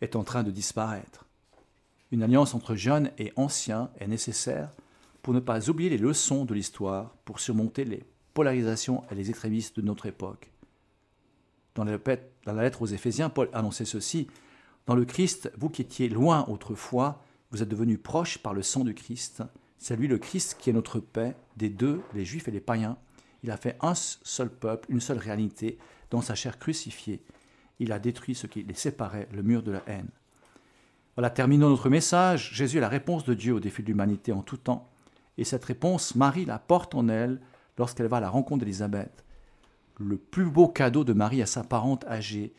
est 0.00 0.16
en 0.16 0.24
train 0.24 0.42
de 0.42 0.50
disparaître. 0.50 1.26
Une 2.10 2.22
alliance 2.22 2.54
entre 2.54 2.74
jeunes 2.74 3.10
et 3.18 3.32
anciens 3.36 3.90
est 3.98 4.06
nécessaire 4.06 4.72
pour 5.22 5.34
ne 5.34 5.40
pas 5.40 5.70
oublier 5.70 5.90
les 5.90 5.98
leçons 5.98 6.44
de 6.44 6.54
l'histoire, 6.54 7.14
pour 7.24 7.40
surmonter 7.40 7.84
les 7.84 8.04
polarisations 8.34 9.02
et 9.10 9.14
les 9.14 9.30
extrémistes 9.30 9.76
de 9.76 9.82
notre 9.82 10.06
époque. 10.06 10.50
Dans 11.74 11.84
la, 11.84 12.62
lettre 12.62 12.82
aux 12.82 12.86
Éphésiens, 12.86 13.30
Paul 13.30 13.48
annonçait 13.52 13.84
ceci 13.84 14.28
Dans 14.86 14.94
le 14.94 15.04
Christ, 15.04 15.50
vous 15.56 15.70
qui 15.70 15.82
étiez 15.82 16.08
loin 16.08 16.44
autrefois, 16.48 17.22
vous 17.50 17.62
êtes 17.62 17.68
devenus 17.68 17.98
proches 18.00 18.38
par 18.38 18.54
le 18.54 18.62
sang 18.62 18.84
du 18.84 18.94
Christ. 18.94 19.42
C'est 19.78 19.96
lui 19.96 20.06
le 20.06 20.18
Christ 20.18 20.56
qui 20.58 20.70
est 20.70 20.74
notre 20.74 21.00
paix 21.00 21.34
des 21.56 21.68
deux, 21.68 22.00
les 22.14 22.24
Juifs 22.24 22.48
et 22.48 22.52
les 22.52 22.60
païens. 22.60 22.96
Il 23.44 23.50
a 23.50 23.58
fait 23.58 23.76
un 23.82 23.92
seul 23.94 24.48
peuple, 24.48 24.90
une 24.90 25.00
seule 25.00 25.18
réalité, 25.18 25.78
dans 26.10 26.22
sa 26.22 26.34
chair 26.34 26.58
crucifiée. 26.58 27.22
Il 27.78 27.92
a 27.92 27.98
détruit 27.98 28.34
ce 28.34 28.46
qui 28.46 28.62
les 28.62 28.72
séparait, 28.72 29.28
le 29.32 29.42
mur 29.42 29.62
de 29.62 29.70
la 29.70 29.82
haine. 29.86 30.08
Voilà, 31.14 31.28
terminons 31.28 31.68
notre 31.68 31.90
message. 31.90 32.52
Jésus 32.54 32.78
est 32.78 32.80
la 32.80 32.88
réponse 32.88 33.24
de 33.24 33.34
Dieu 33.34 33.52
au 33.52 33.60
défi 33.60 33.82
de 33.82 33.88
l'humanité 33.88 34.32
en 34.32 34.40
tout 34.40 34.56
temps. 34.56 34.88
Et 35.36 35.44
cette 35.44 35.64
réponse, 35.66 36.14
Marie 36.14 36.46
la 36.46 36.58
porte 36.58 36.94
en 36.94 37.06
elle 37.08 37.38
lorsqu'elle 37.76 38.06
va 38.06 38.16
à 38.16 38.20
la 38.20 38.30
rencontre 38.30 38.60
d'Élisabeth. 38.60 39.22
Le 39.98 40.16
plus 40.16 40.46
beau 40.46 40.66
cadeau 40.66 41.04
de 41.04 41.12
Marie 41.12 41.42
à 41.42 41.46
sa 41.46 41.64
parente 41.64 42.06
âgée 42.06 42.54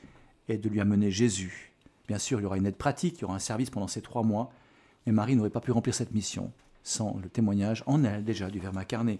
est 0.49 0.59
de 0.59 0.69
lui 0.69 0.79
amener 0.79 1.09
Jésus. 1.09 1.73
Bien 2.07 2.19
sûr, 2.19 2.39
il 2.39 2.43
y 2.43 2.45
aura 2.45 2.57
une 2.57 2.67
aide 2.67 2.77
pratique, 2.77 3.17
il 3.17 3.21
y 3.21 3.25
aura 3.25 3.35
un 3.35 3.39
service 3.39 3.71
pendant 3.71 3.87
ces 3.87 4.03
trois 4.03 4.21
mois, 4.21 4.51
mais 5.07 5.11
Marie 5.11 5.35
n'aurait 5.35 5.49
pas 5.49 5.61
pu 5.61 5.71
remplir 5.71 5.95
cette 5.95 6.13
mission 6.13 6.51
sans 6.83 7.17
le 7.17 7.27
témoignage 7.27 7.83
en 7.87 8.03
elle 8.03 8.23
déjà 8.23 8.51
du 8.51 8.59
Verbe 8.59 8.77
incarné. 8.77 9.19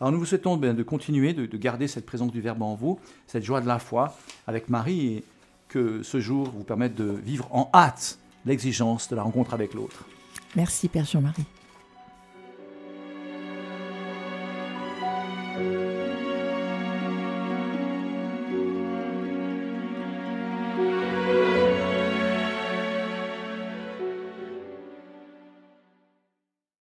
Alors 0.00 0.12
nous 0.12 0.18
vous 0.18 0.26
souhaitons 0.26 0.56
de 0.56 0.82
continuer, 0.82 1.32
de, 1.32 1.46
de, 1.46 1.56
garder 1.56 1.88
cette 1.88 2.04
présence 2.04 2.30
du 2.30 2.40
Verbe 2.40 2.62
en 2.62 2.74
vous, 2.74 2.98
cette 3.26 3.44
joie 3.44 3.60
de 3.60 3.66
la 3.66 3.78
foi 3.78 4.14
avec 4.46 4.68
Marie, 4.68 5.06
et 5.06 5.24
que 5.68 6.02
ce 6.02 6.20
jour 6.20 6.50
vous 6.50 6.64
permette 6.64 6.94
de 6.94 7.04
vivre 7.04 7.48
en 7.50 7.70
hâte 7.72 8.18
l'exigence 8.44 9.08
de 9.08 9.16
la 9.16 9.22
rencontre 9.22 9.54
avec 9.54 9.74
l'autre. 9.74 10.04
Merci 10.54 10.88
Père 10.88 11.04
Jean-Marie. 11.04 11.44